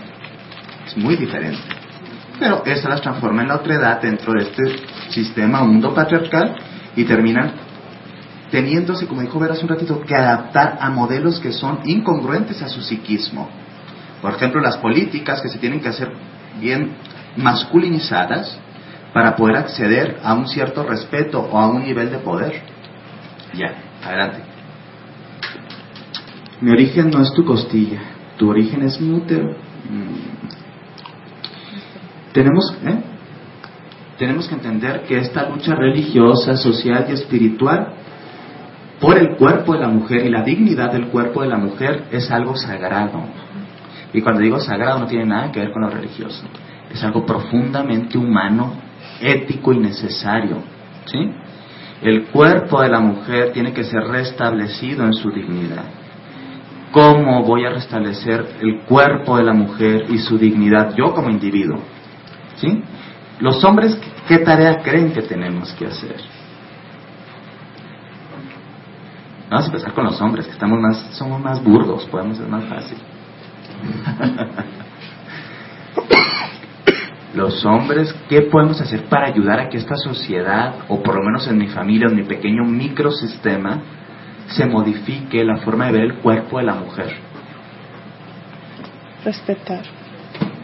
Es 0.86 0.96
muy 0.96 1.16
diferente. 1.16 1.60
Pero 2.38 2.64
eso 2.64 2.88
las 2.88 3.02
transforma 3.02 3.42
en 3.42 3.48
la 3.48 3.56
otredad 3.56 4.00
dentro 4.00 4.32
de 4.32 4.44
este 4.44 4.62
sistema, 5.10 5.62
mundo 5.62 5.94
patriarcal, 5.94 6.56
y 6.96 7.04
terminan 7.04 7.52
teniéndose, 8.50 9.06
como 9.06 9.20
dijo 9.20 9.38
Vera 9.38 9.54
un 9.60 9.68
ratito, 9.68 10.00
que 10.00 10.14
adaptar 10.14 10.78
a 10.80 10.90
modelos 10.90 11.38
que 11.40 11.52
son 11.52 11.80
incongruentes 11.84 12.60
a 12.62 12.68
su 12.68 12.82
psiquismo. 12.82 13.48
Por 14.20 14.34
ejemplo, 14.34 14.60
las 14.60 14.76
políticas 14.76 15.40
que 15.40 15.48
se 15.48 15.58
tienen 15.58 15.80
que 15.80 15.88
hacer 15.88 16.12
bien 16.60 16.92
masculinizadas 17.36 18.58
para 19.14 19.36
poder 19.36 19.56
acceder 19.56 20.18
a 20.22 20.34
un 20.34 20.46
cierto 20.46 20.82
respeto 20.82 21.40
o 21.40 21.58
a 21.58 21.68
un 21.68 21.82
nivel 21.82 22.10
de 22.10 22.18
poder. 22.18 22.62
Ya, 23.54 23.74
adelante. 24.04 24.42
Mi 26.60 26.70
origen 26.70 27.10
no 27.10 27.22
es 27.22 27.32
tu 27.32 27.44
costilla, 27.44 28.00
tu 28.36 28.50
origen 28.50 28.82
es 28.82 29.00
mi 29.00 29.12
útero. 29.14 29.50
Mm. 29.88 30.30
Tenemos, 32.32 32.74
¿eh? 32.84 33.02
tenemos 34.18 34.46
que 34.46 34.54
entender 34.54 35.02
que 35.02 35.18
esta 35.18 35.48
lucha 35.48 35.74
religiosa, 35.74 36.56
social 36.56 37.06
y 37.08 37.12
espiritual 37.12 37.94
por 39.00 39.16
el 39.18 39.36
cuerpo 39.36 39.72
de 39.72 39.80
la 39.80 39.88
mujer 39.88 40.26
y 40.26 40.30
la 40.30 40.42
dignidad 40.42 40.92
del 40.92 41.06
cuerpo 41.06 41.42
de 41.42 41.48
la 41.48 41.56
mujer 41.56 42.04
es 42.12 42.30
algo 42.30 42.54
sagrado. 42.54 43.22
Y 44.12 44.20
cuando 44.20 44.42
digo 44.42 44.60
sagrado 44.60 44.98
no 44.98 45.06
tiene 45.06 45.24
nada 45.24 45.50
que 45.50 45.60
ver 45.60 45.72
con 45.72 45.82
lo 45.82 45.90
religioso. 45.90 46.42
Es 46.92 47.02
algo 47.02 47.24
profundamente 47.24 48.18
humano, 48.18 48.74
ético 49.20 49.72
y 49.72 49.78
necesario. 49.78 50.58
El 52.02 52.26
cuerpo 52.26 52.82
de 52.82 52.88
la 52.88 53.00
mujer 53.00 53.52
tiene 53.52 53.72
que 53.72 53.84
ser 53.84 54.02
restablecido 54.04 55.04
en 55.04 55.14
su 55.14 55.30
dignidad. 55.30 55.84
¿Cómo 56.92 57.44
voy 57.44 57.64
a 57.64 57.70
restablecer 57.70 58.44
el 58.60 58.80
cuerpo 58.80 59.36
de 59.36 59.44
la 59.44 59.52
mujer 59.52 60.06
y 60.10 60.18
su 60.18 60.36
dignidad 60.36 60.94
yo 60.96 61.14
como 61.14 61.30
individuo? 61.30 61.78
Los 63.38 63.64
hombres, 63.64 63.98
¿qué 64.28 64.38
tarea 64.38 64.82
creen 64.82 65.12
que 65.12 65.22
tenemos 65.22 65.72
que 65.74 65.86
hacer? 65.86 66.16
Vamos 69.50 69.64
a 69.64 69.66
empezar 69.66 69.92
con 69.94 70.04
los 70.04 70.20
hombres, 70.20 70.46
que 70.46 70.52
estamos 70.52 70.78
más, 70.78 70.96
somos 71.10 71.40
más 71.40 71.60
burdos, 71.60 72.06
podemos 72.06 72.36
ser 72.36 72.46
más 72.46 72.64
fácil. 72.66 72.96
los 77.34 77.64
hombres, 77.66 78.14
¿qué 78.28 78.42
podemos 78.42 78.80
hacer 78.80 79.06
para 79.06 79.26
ayudar 79.26 79.58
a 79.58 79.68
que 79.68 79.78
esta 79.78 79.96
sociedad, 79.96 80.84
o 80.86 81.02
por 81.02 81.16
lo 81.16 81.24
menos 81.24 81.48
en 81.48 81.58
mi 81.58 81.66
familia, 81.66 82.06
en 82.06 82.14
mi 82.14 82.22
pequeño 82.22 82.62
microsistema, 82.64 83.82
se 84.46 84.66
modifique 84.66 85.44
la 85.44 85.56
forma 85.56 85.86
de 85.86 85.92
ver 85.92 86.02
el 86.02 86.14
cuerpo 86.18 86.58
de 86.58 86.64
la 86.64 86.74
mujer. 86.74 87.12
Respetar. 89.24 89.82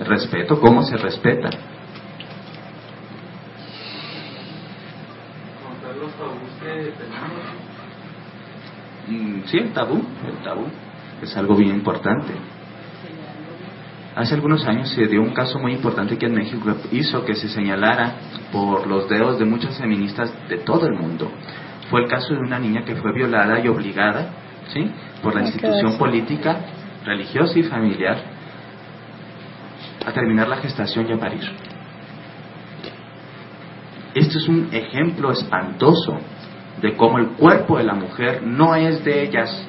Respeto, 0.07 0.61
¿cómo 0.61 0.85
se 0.85 0.97
respeta? 0.97 1.51
Mm, 6.69 7.77
sí, 9.47 9.59
el 9.59 9.73
tabú, 9.73 10.03
el 10.27 10.43
tabú 10.43 10.67
es 11.23 11.37
algo 11.37 11.57
bien 11.57 11.75
importante. 11.75 12.33
Hace 14.15 14.35
algunos 14.35 14.67
años 14.67 14.89
se 14.91 15.07
dio 15.07 15.21
un 15.21 15.35
caso 15.35 15.59
muy 15.59 15.73
importante 15.73 16.17
que 16.17 16.27
en 16.27 16.35
México 16.35 16.75
hizo 16.91 17.25
que 17.25 17.35
se 17.35 17.49
señalara 17.49 18.15
por 18.51 18.87
los 18.87 19.09
dedos 19.09 19.39
de 19.39 19.45
muchas 19.45 19.79
feministas 19.79 20.33
de 20.49 20.59
todo 20.59 20.87
el 20.87 20.95
mundo 20.95 21.31
fue 21.91 22.03
el 22.03 22.09
caso 22.09 22.35
de 22.35 22.41
una 22.41 22.59
niña 22.59 22.85
que 22.85 22.97
fue 22.97 23.13
violada 23.13 23.61
y 23.61 23.69
obligada 23.69 24.31
¿sí? 24.73 24.91
por 25.23 25.35
la 25.35 25.43
institución 25.43 25.97
política, 25.99 26.57
religiosa 27.05 27.59
y 27.59 27.63
familiar 27.63 28.17
a 30.05 30.13
terminar 30.13 30.49
la 30.49 30.57
gestación 30.57 31.09
y 31.09 31.13
a 31.13 31.19
parir. 31.19 31.43
Esto 34.15 34.39
es 34.39 34.49
un 34.49 34.69
ejemplo 34.73 35.31
espantoso 35.31 36.19
de 36.81 36.97
cómo 36.97 37.19
el 37.19 37.29
cuerpo 37.29 37.79
de 37.79 37.85
la 37.85 37.95
mujer 37.95 38.43
no 38.43 38.75
es 38.75 39.05
de 39.05 39.23
ellas 39.23 39.67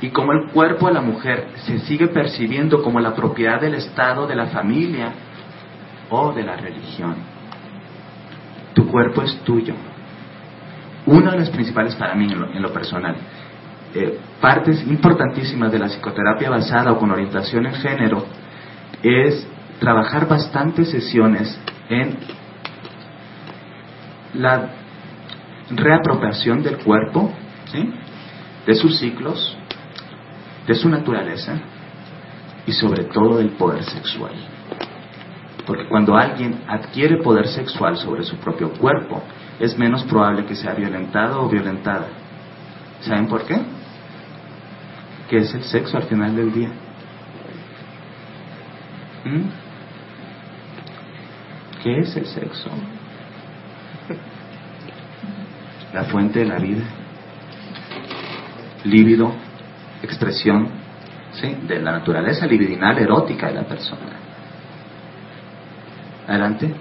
y 0.00 0.10
cómo 0.10 0.32
el 0.32 0.50
cuerpo 0.50 0.88
de 0.88 0.94
la 0.94 1.00
mujer 1.00 1.48
se 1.64 1.78
sigue 1.80 2.08
percibiendo 2.08 2.82
como 2.82 3.00
la 3.00 3.14
propiedad 3.14 3.60
del 3.60 3.74
Estado, 3.74 4.26
de 4.26 4.36
la 4.36 4.46
familia 4.46 5.12
o 6.10 6.32
de 6.32 6.42
la 6.42 6.56
religión. 6.56 7.14
Tu 8.74 8.86
cuerpo 8.86 9.22
es 9.22 9.36
tuyo, 9.40 9.74
una 11.06 11.32
de 11.32 11.38
las 11.38 11.50
principales 11.50 11.94
para 11.94 12.14
mí 12.14 12.28
en 12.30 12.62
lo, 12.62 12.72
personal, 12.72 13.16
eh, 13.94 14.18
partes 14.40 14.86
importantísimas 14.86 15.72
de 15.72 15.78
la 15.78 15.86
psicoterapia 15.86 16.50
basada 16.50 16.92
o 16.92 16.98
con 16.98 17.10
orientación 17.10 17.66
en 17.66 17.74
género 17.74 18.24
es 19.02 19.46
trabajar 19.78 20.28
bastantes 20.28 20.90
sesiones 20.90 21.58
en 21.88 22.18
la 24.34 24.68
reapropiación 25.70 26.62
del 26.62 26.78
cuerpo, 26.78 27.32
de 28.66 28.74
sus 28.74 28.98
ciclos, 28.98 29.56
de 30.66 30.74
su 30.74 30.88
naturaleza 30.88 31.58
y 32.66 32.72
sobre 32.72 33.04
todo 33.04 33.38
del 33.38 33.50
poder 33.50 33.84
sexual. 33.84 34.32
Porque 35.66 35.88
cuando 35.88 36.16
alguien 36.16 36.62
adquiere 36.68 37.22
poder 37.22 37.48
sexual 37.48 37.96
sobre 37.96 38.22
su 38.22 38.36
propio 38.36 38.72
cuerpo, 38.72 39.22
es 39.58 39.76
menos 39.76 40.04
probable 40.04 40.44
que 40.44 40.54
sea 40.54 40.74
violentado 40.74 41.42
o 41.42 41.48
violentada. 41.48 42.06
¿Saben 43.00 43.26
por 43.26 43.44
qué? 43.44 43.60
Que 45.28 45.38
es 45.38 45.54
el 45.54 45.64
sexo 45.64 45.96
al 45.96 46.04
final 46.04 46.36
del 46.36 46.52
día. 46.52 46.70
¿Mm? 49.24 49.42
¿Qué 51.82 51.98
es 51.98 52.16
el 52.16 52.26
sexo? 52.26 52.70
La 55.96 56.04
fuente 56.04 56.40
de 56.40 56.44
la 56.44 56.58
vida. 56.58 56.84
Líbido, 58.84 59.32
expresión 60.02 60.68
¿sí? 61.32 61.56
de 61.66 61.80
la 61.80 61.92
naturaleza 61.92 62.46
libidinal 62.46 62.98
erótica 62.98 63.46
de 63.46 63.54
la 63.54 63.62
persona. 63.62 64.12
Adelante 66.28 66.74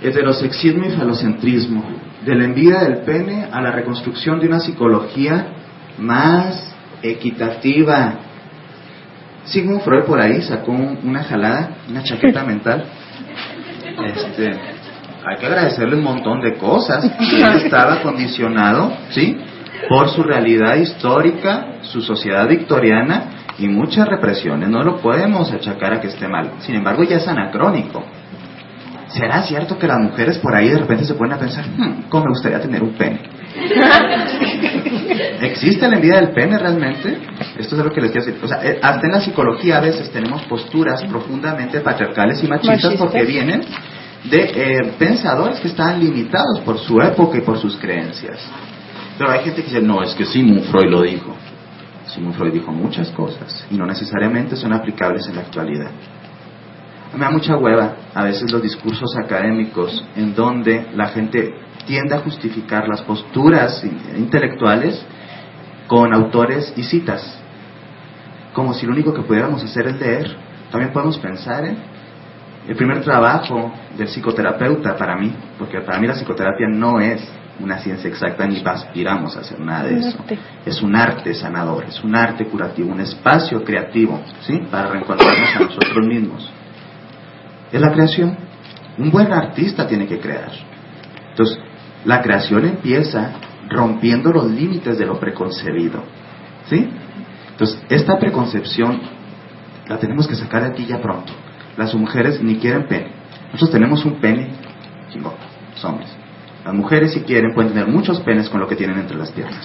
heterosexismo 0.00 0.86
y 0.86 0.90
falocentrismo, 0.90 1.82
de 2.24 2.34
la 2.36 2.44
envidia 2.44 2.78
del 2.80 2.98
pene 2.98 3.48
a 3.50 3.60
la 3.60 3.72
reconstrucción 3.72 4.38
de 4.38 4.46
una 4.46 4.60
psicología 4.60 5.48
más 5.98 6.72
equitativa. 7.02 8.14
Sigmund 9.44 9.80
Freud 9.80 10.04
por 10.04 10.20
ahí 10.20 10.40
sacó 10.42 10.70
una 10.70 11.24
jalada, 11.24 11.70
una 11.88 12.04
chaqueta 12.04 12.44
mental. 12.44 12.84
Este, 14.14 14.77
hay 15.28 15.36
que 15.36 15.46
agradecerle 15.46 15.96
un 15.96 16.04
montón 16.04 16.40
de 16.40 16.54
cosas. 16.54 17.04
Él 17.04 17.62
estaba 17.64 18.00
condicionado, 18.02 18.92
¿sí? 19.10 19.36
Por 19.88 20.08
su 20.08 20.22
realidad 20.22 20.76
histórica, 20.76 21.78
su 21.82 22.00
sociedad 22.00 22.48
victoriana 22.48 23.24
y 23.58 23.68
muchas 23.68 24.08
represiones. 24.08 24.68
No 24.68 24.82
lo 24.82 24.98
podemos 24.98 25.52
achacar 25.52 25.94
a 25.94 26.00
que 26.00 26.08
esté 26.08 26.28
mal. 26.28 26.52
Sin 26.60 26.74
embargo, 26.74 27.02
ya 27.04 27.16
es 27.16 27.28
anacrónico. 27.28 28.04
¿será 29.08 29.42
cierto 29.42 29.78
que 29.78 29.86
las 29.86 29.98
mujeres 29.98 30.38
por 30.38 30.54
ahí 30.54 30.68
de 30.68 30.78
repente 30.78 31.04
se 31.04 31.14
ponen 31.14 31.34
a 31.34 31.38
pensar, 31.38 31.64
hmm, 31.66 32.08
¿cómo 32.08 32.24
me 32.24 32.30
gustaría 32.30 32.60
tener 32.60 32.82
un 32.82 32.92
pene? 32.92 33.20
¿Existe 35.40 35.88
la 35.88 35.96
envidia 35.96 36.16
del 36.16 36.30
pene 36.30 36.58
realmente? 36.58 37.18
Esto 37.58 37.76
es 37.76 37.84
lo 37.84 37.90
que 37.90 38.00
les 38.00 38.10
quiero 38.10 38.26
decir. 38.26 38.40
O 38.42 38.48
sea, 38.48 38.62
eh, 38.62 38.78
hasta 38.82 39.06
en 39.06 39.12
la 39.12 39.20
psicología 39.20 39.78
a 39.78 39.80
veces 39.80 40.10
tenemos 40.10 40.42
posturas 40.42 41.02
profundamente 41.04 41.80
patriarcales 41.80 42.42
y 42.44 42.46
machistas, 42.46 42.84
Machistas. 42.84 43.00
porque 43.00 43.24
vienen 43.24 43.62
de 44.24 44.38
eh, 44.42 44.94
pensadores 44.98 45.60
que 45.60 45.68
están 45.68 46.00
limitados 46.00 46.60
por 46.64 46.78
su 46.78 47.00
época 47.00 47.38
y 47.38 47.40
por 47.42 47.58
sus 47.58 47.76
creencias. 47.76 48.38
Pero 49.16 49.30
hay 49.30 49.44
gente 49.44 49.62
que 49.62 49.68
dice, 49.68 49.82
no, 49.82 50.02
es 50.02 50.14
que 50.14 50.24
Sigmund 50.24 50.64
Freud 50.64 50.90
lo 50.90 51.02
dijo. 51.02 51.34
Sigmund 52.06 52.36
Freud 52.36 52.52
dijo 52.52 52.72
muchas 52.72 53.10
cosas 53.10 53.66
y 53.70 53.76
no 53.76 53.86
necesariamente 53.86 54.56
son 54.56 54.72
aplicables 54.72 55.26
en 55.28 55.36
la 55.36 55.42
actualidad. 55.42 55.90
Me 57.12 57.20
da 57.20 57.30
mucha 57.30 57.56
hueva 57.56 57.96
a 58.14 58.24
veces 58.24 58.50
los 58.50 58.60
discursos 58.62 59.16
académicos 59.16 60.04
en 60.14 60.34
donde 60.34 60.86
la 60.94 61.08
gente 61.08 61.54
tiende 61.86 62.14
a 62.14 62.18
justificar 62.18 62.86
las 62.86 63.00
posturas 63.02 63.82
in- 63.82 63.98
intelectuales 64.18 65.02
con 65.86 66.12
autores 66.12 66.72
y 66.76 66.82
citas, 66.82 67.38
como 68.52 68.74
si 68.74 68.84
lo 68.84 68.92
único 68.92 69.14
que 69.14 69.22
pudiéramos 69.22 69.64
hacer 69.64 69.86
es 69.88 69.98
leer. 69.98 70.36
También 70.70 70.92
podemos 70.92 71.16
pensar 71.18 71.64
en 71.64 71.78
el 72.68 72.76
primer 72.76 73.00
trabajo 73.00 73.72
del 73.96 74.08
psicoterapeuta 74.08 74.94
para 74.94 75.16
mí, 75.16 75.32
porque 75.58 75.80
para 75.80 75.98
mí 75.98 76.06
la 76.06 76.12
psicoterapia 76.12 76.68
no 76.68 77.00
es 77.00 77.26
una 77.60 77.78
ciencia 77.78 78.08
exacta 78.08 78.46
ni 78.46 78.62
aspiramos 78.62 79.36
a 79.36 79.40
hacer 79.40 79.58
nada 79.58 79.84
de 79.84 79.98
eso. 79.98 80.18
Es 80.66 80.82
un 80.82 80.94
arte 80.94 81.32
sanador, 81.34 81.84
es 81.84 82.04
un 82.04 82.14
arte 82.14 82.44
curativo, 82.44 82.92
un 82.92 83.00
espacio 83.00 83.64
creativo, 83.64 84.20
¿sí? 84.42 84.62
Para 84.70 84.90
reencontrarnos 84.90 85.56
a 85.56 85.60
nosotros 85.60 86.06
mismos. 86.06 86.52
Es 87.72 87.80
la 87.80 87.90
creación. 87.90 88.36
Un 88.98 89.10
buen 89.10 89.32
artista 89.32 89.86
tiene 89.86 90.06
que 90.06 90.20
crear. 90.20 90.52
Entonces, 91.30 91.58
la 92.04 92.20
creación 92.20 92.66
empieza 92.66 93.32
rompiendo 93.70 94.30
los 94.30 94.50
límites 94.50 94.98
de 94.98 95.06
lo 95.06 95.18
preconcebido. 95.18 96.02
¿Sí? 96.68 96.86
Entonces, 97.50 97.82
esta 97.88 98.18
preconcepción 98.18 99.00
la 99.88 99.98
tenemos 99.98 100.28
que 100.28 100.34
sacar 100.34 100.62
de 100.62 100.68
aquí 100.68 100.84
ya 100.84 101.00
pronto. 101.00 101.32
Las 101.78 101.94
mujeres 101.94 102.42
ni 102.42 102.56
quieren 102.56 102.88
pene. 102.88 103.06
Nosotros 103.52 103.70
tenemos 103.70 104.04
un 104.04 104.16
pene 104.16 104.48
chingón, 105.12 105.34
los 105.72 105.84
hombres. 105.84 106.08
Las 106.64 106.74
mujeres, 106.74 107.12
si 107.12 107.20
quieren, 107.20 107.54
pueden 107.54 107.70
tener 107.72 107.86
muchos 107.86 108.20
penes 108.20 108.48
con 108.50 108.58
lo 108.60 108.66
que 108.66 108.74
tienen 108.74 108.98
entre 108.98 109.16
las 109.16 109.30
piernas. 109.30 109.64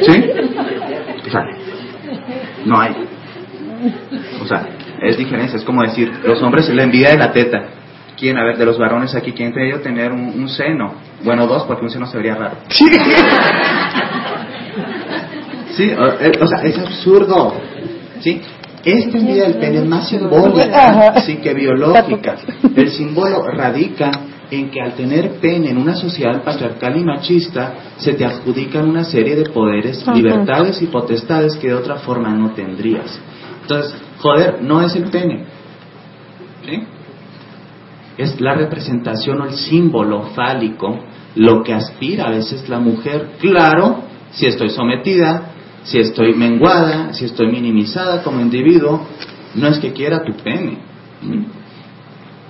¿Sí? 0.00 0.24
O 1.26 1.30
sea, 1.30 1.44
no 2.64 2.80
hay. 2.80 2.94
O 4.40 4.46
sea, 4.46 4.66
es 5.02 5.18
diferencia. 5.18 5.58
Es 5.58 5.64
como 5.64 5.82
decir, 5.82 6.10
los 6.24 6.42
hombres 6.42 6.70
la 6.70 6.84
envidia 6.84 7.10
de 7.10 7.18
la 7.18 7.32
teta. 7.32 7.64
¿Quién, 8.16 8.38
a 8.38 8.44
ver, 8.44 8.56
de 8.56 8.64
los 8.64 8.78
varones 8.78 9.14
aquí, 9.14 9.32
quién 9.32 9.52
yo 9.52 9.80
tener 9.80 10.10
un, 10.10 10.40
un 10.40 10.48
seno? 10.48 10.94
Bueno, 11.22 11.46
dos, 11.46 11.64
porque 11.64 11.84
un 11.84 11.90
seno 11.90 12.06
se 12.06 12.16
vería 12.16 12.34
raro. 12.34 12.56
Sí, 15.76 15.90
o, 15.90 16.06
eh, 16.20 16.32
o 16.40 16.46
sea, 16.46 16.62
es 16.62 16.78
absurdo. 16.78 17.54
¿Sí? 18.20 18.40
Esta 18.84 19.18
envidia 19.18 19.44
del 19.44 19.54
pene 19.54 19.78
es 19.78 19.86
más 19.86 20.08
simbólica, 20.08 21.20
sí, 21.20 21.36
que 21.36 21.54
biológica. 21.54 22.36
El 22.74 22.90
símbolo 22.90 23.46
radica 23.46 24.10
en 24.50 24.70
que 24.70 24.80
al 24.80 24.92
tener 24.94 25.40
pene 25.40 25.70
en 25.70 25.78
una 25.78 25.94
sociedad 25.94 26.42
patriarcal 26.42 26.96
y 26.96 27.04
machista, 27.04 27.74
se 27.96 28.14
te 28.14 28.24
adjudican 28.24 28.88
una 28.88 29.04
serie 29.04 29.36
de 29.36 29.48
poderes, 29.50 30.04
libertades 30.14 30.82
y 30.82 30.86
potestades 30.86 31.56
que 31.56 31.68
de 31.68 31.74
otra 31.74 31.96
forma 31.96 32.30
no 32.30 32.50
tendrías. 32.50 33.18
Entonces, 33.62 33.94
joder, 34.18 34.62
no 34.62 34.82
es 34.82 34.94
el 34.96 35.04
pene. 35.04 35.44
¿Sí? 36.66 36.82
Es 38.18 38.40
la 38.40 38.54
representación 38.54 39.40
o 39.40 39.46
el 39.46 39.54
símbolo 39.54 40.22
fálico, 40.34 40.98
lo 41.36 41.62
que 41.62 41.72
aspira 41.72 42.26
a 42.26 42.30
veces 42.30 42.68
la 42.68 42.78
mujer. 42.78 43.30
Claro, 43.40 44.02
si 44.32 44.46
estoy 44.46 44.70
sometida, 44.70 45.51
si 45.84 45.98
estoy 45.98 46.34
menguada, 46.34 47.12
si 47.12 47.24
estoy 47.24 47.50
minimizada 47.50 48.22
como 48.22 48.40
individuo, 48.40 49.06
no 49.54 49.68
es 49.68 49.78
que 49.78 49.92
quiera 49.92 50.24
tu 50.24 50.32
pene. 50.34 50.78
¿Mm? 51.22 51.44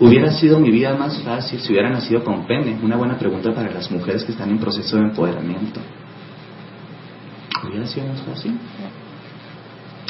Hubiera 0.00 0.32
sido 0.32 0.58
mi 0.58 0.70
vida 0.70 0.94
más 0.94 1.22
fácil 1.22 1.60
si 1.60 1.72
hubiera 1.72 1.90
nacido 1.90 2.24
con 2.24 2.46
pene. 2.46 2.78
Una 2.82 2.96
buena 2.96 3.16
pregunta 3.16 3.52
para 3.54 3.70
las 3.70 3.90
mujeres 3.90 4.24
que 4.24 4.32
están 4.32 4.50
en 4.50 4.58
proceso 4.58 4.96
de 4.96 5.04
empoderamiento. 5.04 5.80
¿Hubiera 7.64 7.86
sido 7.86 8.06
más 8.08 8.20
fácil? 8.22 8.58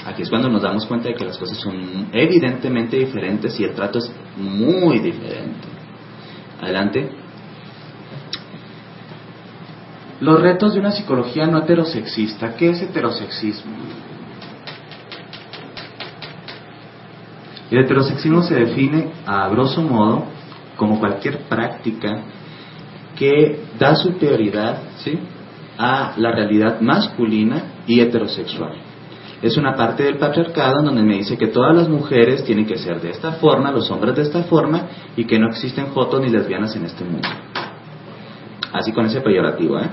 Aquí 0.06 0.22
es 0.22 0.30
cuando 0.30 0.48
nos 0.48 0.62
damos 0.62 0.86
cuenta 0.86 1.08
de 1.08 1.14
que 1.14 1.24
las 1.24 1.38
cosas 1.38 1.58
son 1.58 2.08
evidentemente 2.12 2.96
diferentes 2.96 3.58
y 3.60 3.64
el 3.64 3.72
trato 3.72 3.98
es 3.98 4.10
muy 4.36 4.98
diferente. 4.98 5.68
Adelante. 6.60 7.21
Los 10.22 10.40
retos 10.40 10.72
de 10.72 10.78
una 10.78 10.92
psicología 10.92 11.48
no 11.48 11.58
heterosexista. 11.58 12.54
¿Qué 12.54 12.70
es 12.70 12.80
heterosexismo? 12.80 13.72
El 17.68 17.78
heterosexismo 17.80 18.40
se 18.42 18.54
define 18.54 19.10
a 19.26 19.48
grosso 19.48 19.82
modo 19.82 20.26
como 20.76 21.00
cualquier 21.00 21.40
práctica 21.48 22.22
que 23.16 23.64
da 23.76 23.96
superioridad 23.96 24.82
¿sí? 24.98 25.18
a 25.76 26.14
la 26.16 26.30
realidad 26.30 26.80
masculina 26.80 27.82
y 27.88 27.98
heterosexual. 27.98 28.74
Es 29.42 29.56
una 29.56 29.74
parte 29.74 30.04
del 30.04 30.18
patriarcado 30.18 30.78
en 30.78 30.84
donde 30.84 31.02
me 31.02 31.16
dice 31.16 31.36
que 31.36 31.48
todas 31.48 31.74
las 31.74 31.88
mujeres 31.88 32.44
tienen 32.44 32.66
que 32.66 32.78
ser 32.78 33.00
de 33.00 33.10
esta 33.10 33.32
forma, 33.32 33.72
los 33.72 33.90
hombres 33.90 34.14
de 34.14 34.22
esta 34.22 34.44
forma, 34.44 34.86
y 35.16 35.24
que 35.24 35.40
no 35.40 35.48
existen 35.48 35.86
jotos 35.86 36.20
ni 36.20 36.28
lesbianas 36.28 36.76
en 36.76 36.84
este 36.84 37.02
mundo. 37.02 37.28
Así 38.72 38.92
con 38.92 39.06
ese 39.06 39.20
peyorativo, 39.20 39.78
¿eh? 39.78 39.88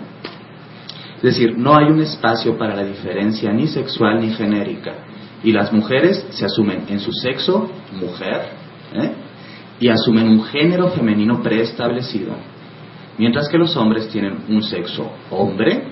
Es 1.17 1.23
decir, 1.23 1.57
no 1.57 1.75
hay 1.75 1.85
un 1.85 1.99
espacio 1.99 2.57
para 2.57 2.75
la 2.75 2.83
diferencia 2.83 3.51
ni 3.51 3.67
sexual 3.67 4.21
ni 4.21 4.31
genérica. 4.31 4.93
Y 5.43 5.51
las 5.51 5.71
mujeres 5.73 6.25
se 6.29 6.45
asumen 6.45 6.85
en 6.87 6.99
su 7.01 7.11
sexo, 7.11 7.69
mujer, 7.91 8.41
¿eh? 8.93 9.11
y 9.81 9.89
asumen 9.89 10.27
un 10.27 10.43
género 10.43 10.89
femenino 10.89 11.41
preestablecido. 11.41 12.33
Mientras 13.17 13.49
que 13.49 13.57
los 13.57 13.75
hombres 13.75 14.07
tienen 14.09 14.45
un 14.47 14.63
sexo 14.63 15.11
hombre 15.29 15.83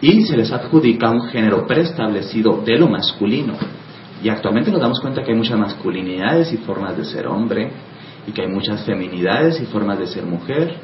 y 0.00 0.22
se 0.22 0.36
les 0.36 0.50
adjudica 0.52 1.10
un 1.10 1.22
género 1.28 1.66
preestablecido 1.66 2.62
de 2.64 2.78
lo 2.78 2.88
masculino. 2.88 3.54
Y 4.22 4.30
actualmente 4.30 4.70
nos 4.70 4.80
damos 4.80 5.00
cuenta 5.00 5.22
que 5.22 5.32
hay 5.32 5.36
muchas 5.36 5.58
masculinidades 5.58 6.50
y 6.52 6.56
formas 6.58 6.96
de 6.96 7.04
ser 7.04 7.26
hombre, 7.26 7.70
y 8.26 8.32
que 8.32 8.42
hay 8.42 8.48
muchas 8.48 8.82
feminidades 8.84 9.60
y 9.60 9.66
formas 9.66 9.98
de 9.98 10.06
ser 10.06 10.24
mujer, 10.24 10.76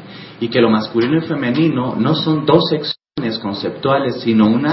y 0.43 0.49
que 0.49 0.61
lo 0.61 0.70
masculino 0.70 1.18
y 1.18 1.20
femenino 1.20 1.95
no 1.95 2.16
son 2.16 2.45
dos 2.45 2.64
secciones 2.68 3.38
conceptuales, 3.38 4.22
sino 4.22 4.49
un 4.49 4.66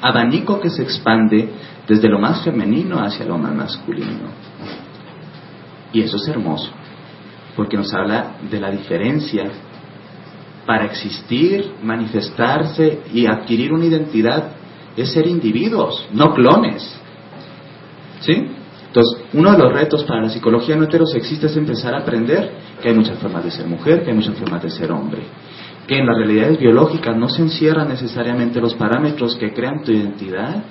abanico 0.00 0.60
que 0.60 0.70
se 0.70 0.84
expande 0.84 1.48
desde 1.88 2.08
lo 2.08 2.20
más 2.20 2.44
femenino 2.44 3.00
hacia 3.00 3.26
lo 3.26 3.36
más 3.36 3.52
masculino. 3.52 4.28
Y 5.92 6.02
eso 6.02 6.18
es 6.18 6.28
hermoso, 6.28 6.70
porque 7.56 7.76
nos 7.76 7.92
habla 7.92 8.36
de 8.48 8.60
la 8.60 8.70
diferencia 8.70 9.50
para 10.64 10.84
existir, 10.84 11.68
manifestarse 11.82 13.00
y 13.12 13.26
adquirir 13.26 13.72
una 13.72 13.86
identidad 13.86 14.52
es 14.96 15.12
ser 15.12 15.26
individuos, 15.26 16.06
no 16.12 16.32
clones. 16.32 16.96
¿Sí? 18.20 18.46
Entonces, 18.88 19.22
uno 19.34 19.52
de 19.52 19.58
los 19.58 19.72
retos 19.72 20.02
para 20.04 20.22
la 20.22 20.30
psicología 20.30 20.74
no 20.74 20.84
heterosexista 20.84 21.46
es 21.46 21.56
empezar 21.56 21.94
a 21.94 21.98
aprender 21.98 22.50
que 22.80 22.88
hay 22.88 22.94
muchas 22.94 23.18
formas 23.18 23.44
de 23.44 23.50
ser 23.50 23.66
mujer, 23.66 24.02
que 24.02 24.10
hay 24.10 24.16
muchas 24.16 24.36
formas 24.36 24.62
de 24.62 24.70
ser 24.70 24.90
hombre, 24.90 25.22
que 25.86 25.98
en 25.98 26.06
las 26.06 26.16
realidades 26.16 26.58
biológicas 26.58 27.14
no 27.16 27.28
se 27.28 27.42
encierran 27.42 27.88
necesariamente 27.88 28.60
los 28.60 28.74
parámetros 28.74 29.36
que 29.36 29.52
crean 29.52 29.82
tu 29.84 29.92
identidad. 29.92 30.64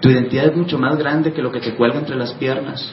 Tu 0.00 0.08
identidad 0.08 0.46
es 0.46 0.56
mucho 0.56 0.78
más 0.78 0.98
grande 0.98 1.32
que 1.32 1.42
lo 1.42 1.52
que 1.52 1.60
te 1.60 1.74
cuelga 1.74 2.00
entre 2.00 2.16
las 2.16 2.32
piernas. 2.34 2.92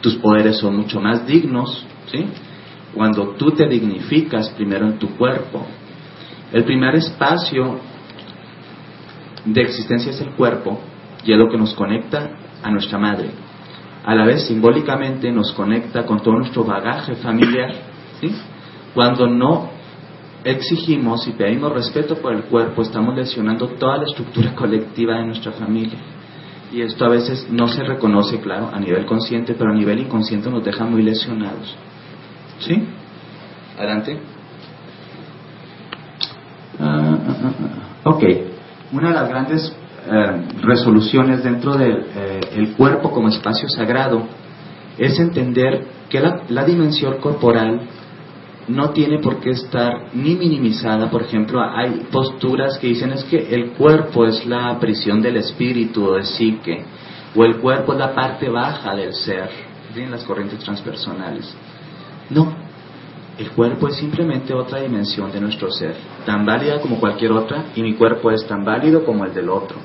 Tus 0.00 0.14
poderes 0.16 0.56
son 0.56 0.76
mucho 0.76 0.98
más 0.98 1.26
dignos, 1.26 1.86
¿sí? 2.10 2.24
Cuando 2.94 3.34
tú 3.34 3.50
te 3.50 3.66
dignificas 3.68 4.48
primero 4.50 4.86
en 4.86 4.98
tu 4.98 5.08
cuerpo. 5.16 5.66
El 6.52 6.64
primer 6.64 6.94
espacio 6.94 7.80
de 9.44 9.60
existencia 9.60 10.10
es 10.10 10.20
el 10.22 10.30
cuerpo 10.30 10.80
y 11.22 11.32
es 11.32 11.38
lo 11.38 11.50
que 11.50 11.58
nos 11.58 11.74
conecta 11.74 12.30
a 12.64 12.70
nuestra 12.70 12.98
madre. 12.98 13.30
A 14.04 14.14
la 14.14 14.24
vez, 14.24 14.46
simbólicamente, 14.46 15.30
nos 15.30 15.52
conecta 15.52 16.04
con 16.04 16.20
todo 16.20 16.34
nuestro 16.38 16.64
bagaje 16.64 17.14
familiar. 17.16 17.72
¿sí? 18.20 18.34
Cuando 18.94 19.26
no 19.28 19.70
exigimos 20.42 21.26
y 21.28 21.32
pedimos 21.32 21.72
respeto 21.72 22.16
por 22.16 22.34
el 22.34 22.44
cuerpo, 22.44 22.82
estamos 22.82 23.14
lesionando 23.14 23.68
toda 23.68 23.98
la 23.98 24.04
estructura 24.04 24.54
colectiva 24.54 25.18
de 25.18 25.26
nuestra 25.26 25.52
familia. 25.52 25.98
Y 26.72 26.80
esto 26.80 27.04
a 27.04 27.08
veces 27.08 27.46
no 27.50 27.68
se 27.68 27.84
reconoce, 27.84 28.40
claro, 28.40 28.70
a 28.72 28.80
nivel 28.80 29.06
consciente, 29.06 29.54
pero 29.54 29.70
a 29.70 29.74
nivel 29.74 30.00
inconsciente 30.00 30.50
nos 30.50 30.64
deja 30.64 30.84
muy 30.84 31.02
lesionados. 31.02 31.76
¿Sí? 32.58 32.82
Adelante. 33.78 34.18
Ah, 36.80 37.18
ah, 37.28 37.36
ah. 37.42 38.10
Ok. 38.10 38.24
Una 38.92 39.08
de 39.08 39.14
las 39.14 39.28
grandes 39.28 39.76
eh, 40.06 40.42
resoluciones 40.62 41.42
dentro 41.42 41.76
del 41.76 42.06
eh, 42.14 42.74
cuerpo 42.76 43.10
como 43.10 43.28
espacio 43.28 43.68
sagrado 43.68 44.22
es 44.98 45.18
entender 45.18 45.86
que 46.08 46.20
la, 46.20 46.42
la 46.48 46.64
dimensión 46.64 47.18
corporal 47.18 47.80
no 48.68 48.90
tiene 48.90 49.18
por 49.18 49.40
qué 49.40 49.50
estar 49.50 50.14
ni 50.14 50.34
minimizada. 50.34 51.10
Por 51.10 51.22
ejemplo, 51.22 51.62
hay 51.62 52.06
posturas 52.10 52.78
que 52.78 52.88
dicen 52.88 53.12
es 53.12 53.24
que 53.24 53.54
el 53.54 53.72
cuerpo 53.72 54.26
es 54.26 54.46
la 54.46 54.78
prisión 54.78 55.20
del 55.20 55.36
espíritu 55.36 56.06
o 56.06 56.14
de 56.14 56.24
psique, 56.24 56.84
o 57.34 57.44
el 57.44 57.56
cuerpo 57.56 57.92
es 57.92 57.98
la 57.98 58.14
parte 58.14 58.48
baja 58.48 58.94
del 58.94 59.12
ser, 59.12 59.50
en 59.94 60.10
las 60.10 60.24
corrientes 60.24 60.58
transpersonales. 60.60 61.54
No, 62.30 62.52
el 63.38 63.50
cuerpo 63.50 63.88
es 63.88 63.96
simplemente 63.96 64.54
otra 64.54 64.80
dimensión 64.80 65.30
de 65.32 65.40
nuestro 65.40 65.70
ser, 65.70 65.94
tan 66.24 66.46
válida 66.46 66.80
como 66.80 66.98
cualquier 66.98 67.32
otra, 67.32 67.66
y 67.74 67.82
mi 67.82 67.94
cuerpo 67.94 68.30
es 68.30 68.46
tan 68.46 68.64
válido 68.64 69.04
como 69.04 69.24
el 69.24 69.34
del 69.34 69.48
otro. 69.48 69.76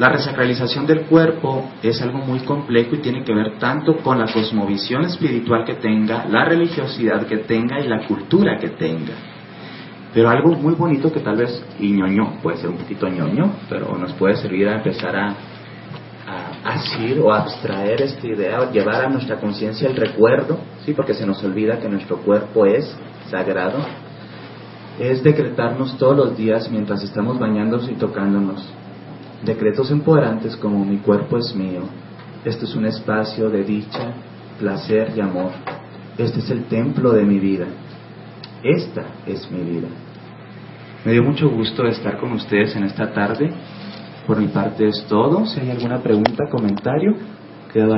La 0.00 0.08
resacralización 0.08 0.86
del 0.86 1.02
cuerpo 1.02 1.72
es 1.82 2.00
algo 2.00 2.20
muy 2.20 2.40
complejo 2.40 2.94
y 2.94 3.00
tiene 3.00 3.22
que 3.22 3.34
ver 3.34 3.58
tanto 3.58 3.98
con 3.98 4.18
la 4.18 4.32
cosmovisión 4.32 5.04
espiritual 5.04 5.62
que 5.66 5.74
tenga, 5.74 6.24
la 6.24 6.46
religiosidad 6.46 7.26
que 7.26 7.36
tenga 7.36 7.78
y 7.80 7.86
la 7.86 8.06
cultura 8.06 8.56
que 8.58 8.70
tenga. 8.70 9.12
Pero 10.14 10.30
algo 10.30 10.54
muy 10.54 10.72
bonito 10.72 11.12
que 11.12 11.20
tal 11.20 11.36
vez, 11.36 11.62
y 11.78 11.90
ñoño, 11.90 12.38
puede 12.42 12.56
ser 12.56 12.70
un 12.70 12.78
poquito 12.78 13.08
ñoño, 13.08 13.52
pero 13.68 13.94
nos 13.98 14.14
puede 14.14 14.36
servir 14.36 14.70
a 14.70 14.76
empezar 14.76 15.14
a, 15.14 15.34
a 16.26 16.70
asir 16.72 17.20
o 17.20 17.30
abstraer 17.30 18.00
esta 18.00 18.26
idea, 18.26 18.70
llevar 18.72 19.04
a 19.04 19.10
nuestra 19.10 19.36
conciencia 19.36 19.86
el 19.86 19.96
recuerdo, 19.96 20.60
¿sí? 20.86 20.94
porque 20.94 21.12
se 21.12 21.26
nos 21.26 21.44
olvida 21.44 21.78
que 21.78 21.90
nuestro 21.90 22.16
cuerpo 22.22 22.64
es 22.64 22.96
sagrado, 23.30 23.84
es 24.98 25.22
decretarnos 25.22 25.98
todos 25.98 26.16
los 26.16 26.38
días 26.38 26.70
mientras 26.70 27.02
estamos 27.02 27.38
bañándonos 27.38 27.86
y 27.90 27.96
tocándonos 27.96 28.66
Decretos 29.44 29.90
empoderantes 29.90 30.56
como 30.56 30.84
mi 30.84 30.98
cuerpo 30.98 31.38
es 31.38 31.54
mío. 31.54 31.82
Este 32.44 32.66
es 32.66 32.74
un 32.74 32.84
espacio 32.84 33.48
de 33.48 33.64
dicha, 33.64 34.12
placer 34.58 35.12
y 35.16 35.20
amor. 35.20 35.52
Este 36.18 36.40
es 36.40 36.50
el 36.50 36.64
templo 36.64 37.12
de 37.12 37.24
mi 37.24 37.38
vida. 37.38 37.66
Esta 38.62 39.04
es 39.26 39.50
mi 39.50 39.62
vida. 39.62 39.88
Me 41.04 41.12
dio 41.12 41.22
mucho 41.22 41.48
gusto 41.48 41.86
estar 41.86 42.18
con 42.18 42.32
ustedes 42.32 42.76
en 42.76 42.84
esta 42.84 43.10
tarde. 43.12 43.50
Por 44.26 44.38
mi 44.38 44.48
parte 44.48 44.86
es 44.86 45.06
todo. 45.08 45.46
Si 45.46 45.58
hay 45.58 45.70
alguna 45.70 46.02
pregunta, 46.02 46.44
comentario, 46.50 47.14
quedo 47.72 47.88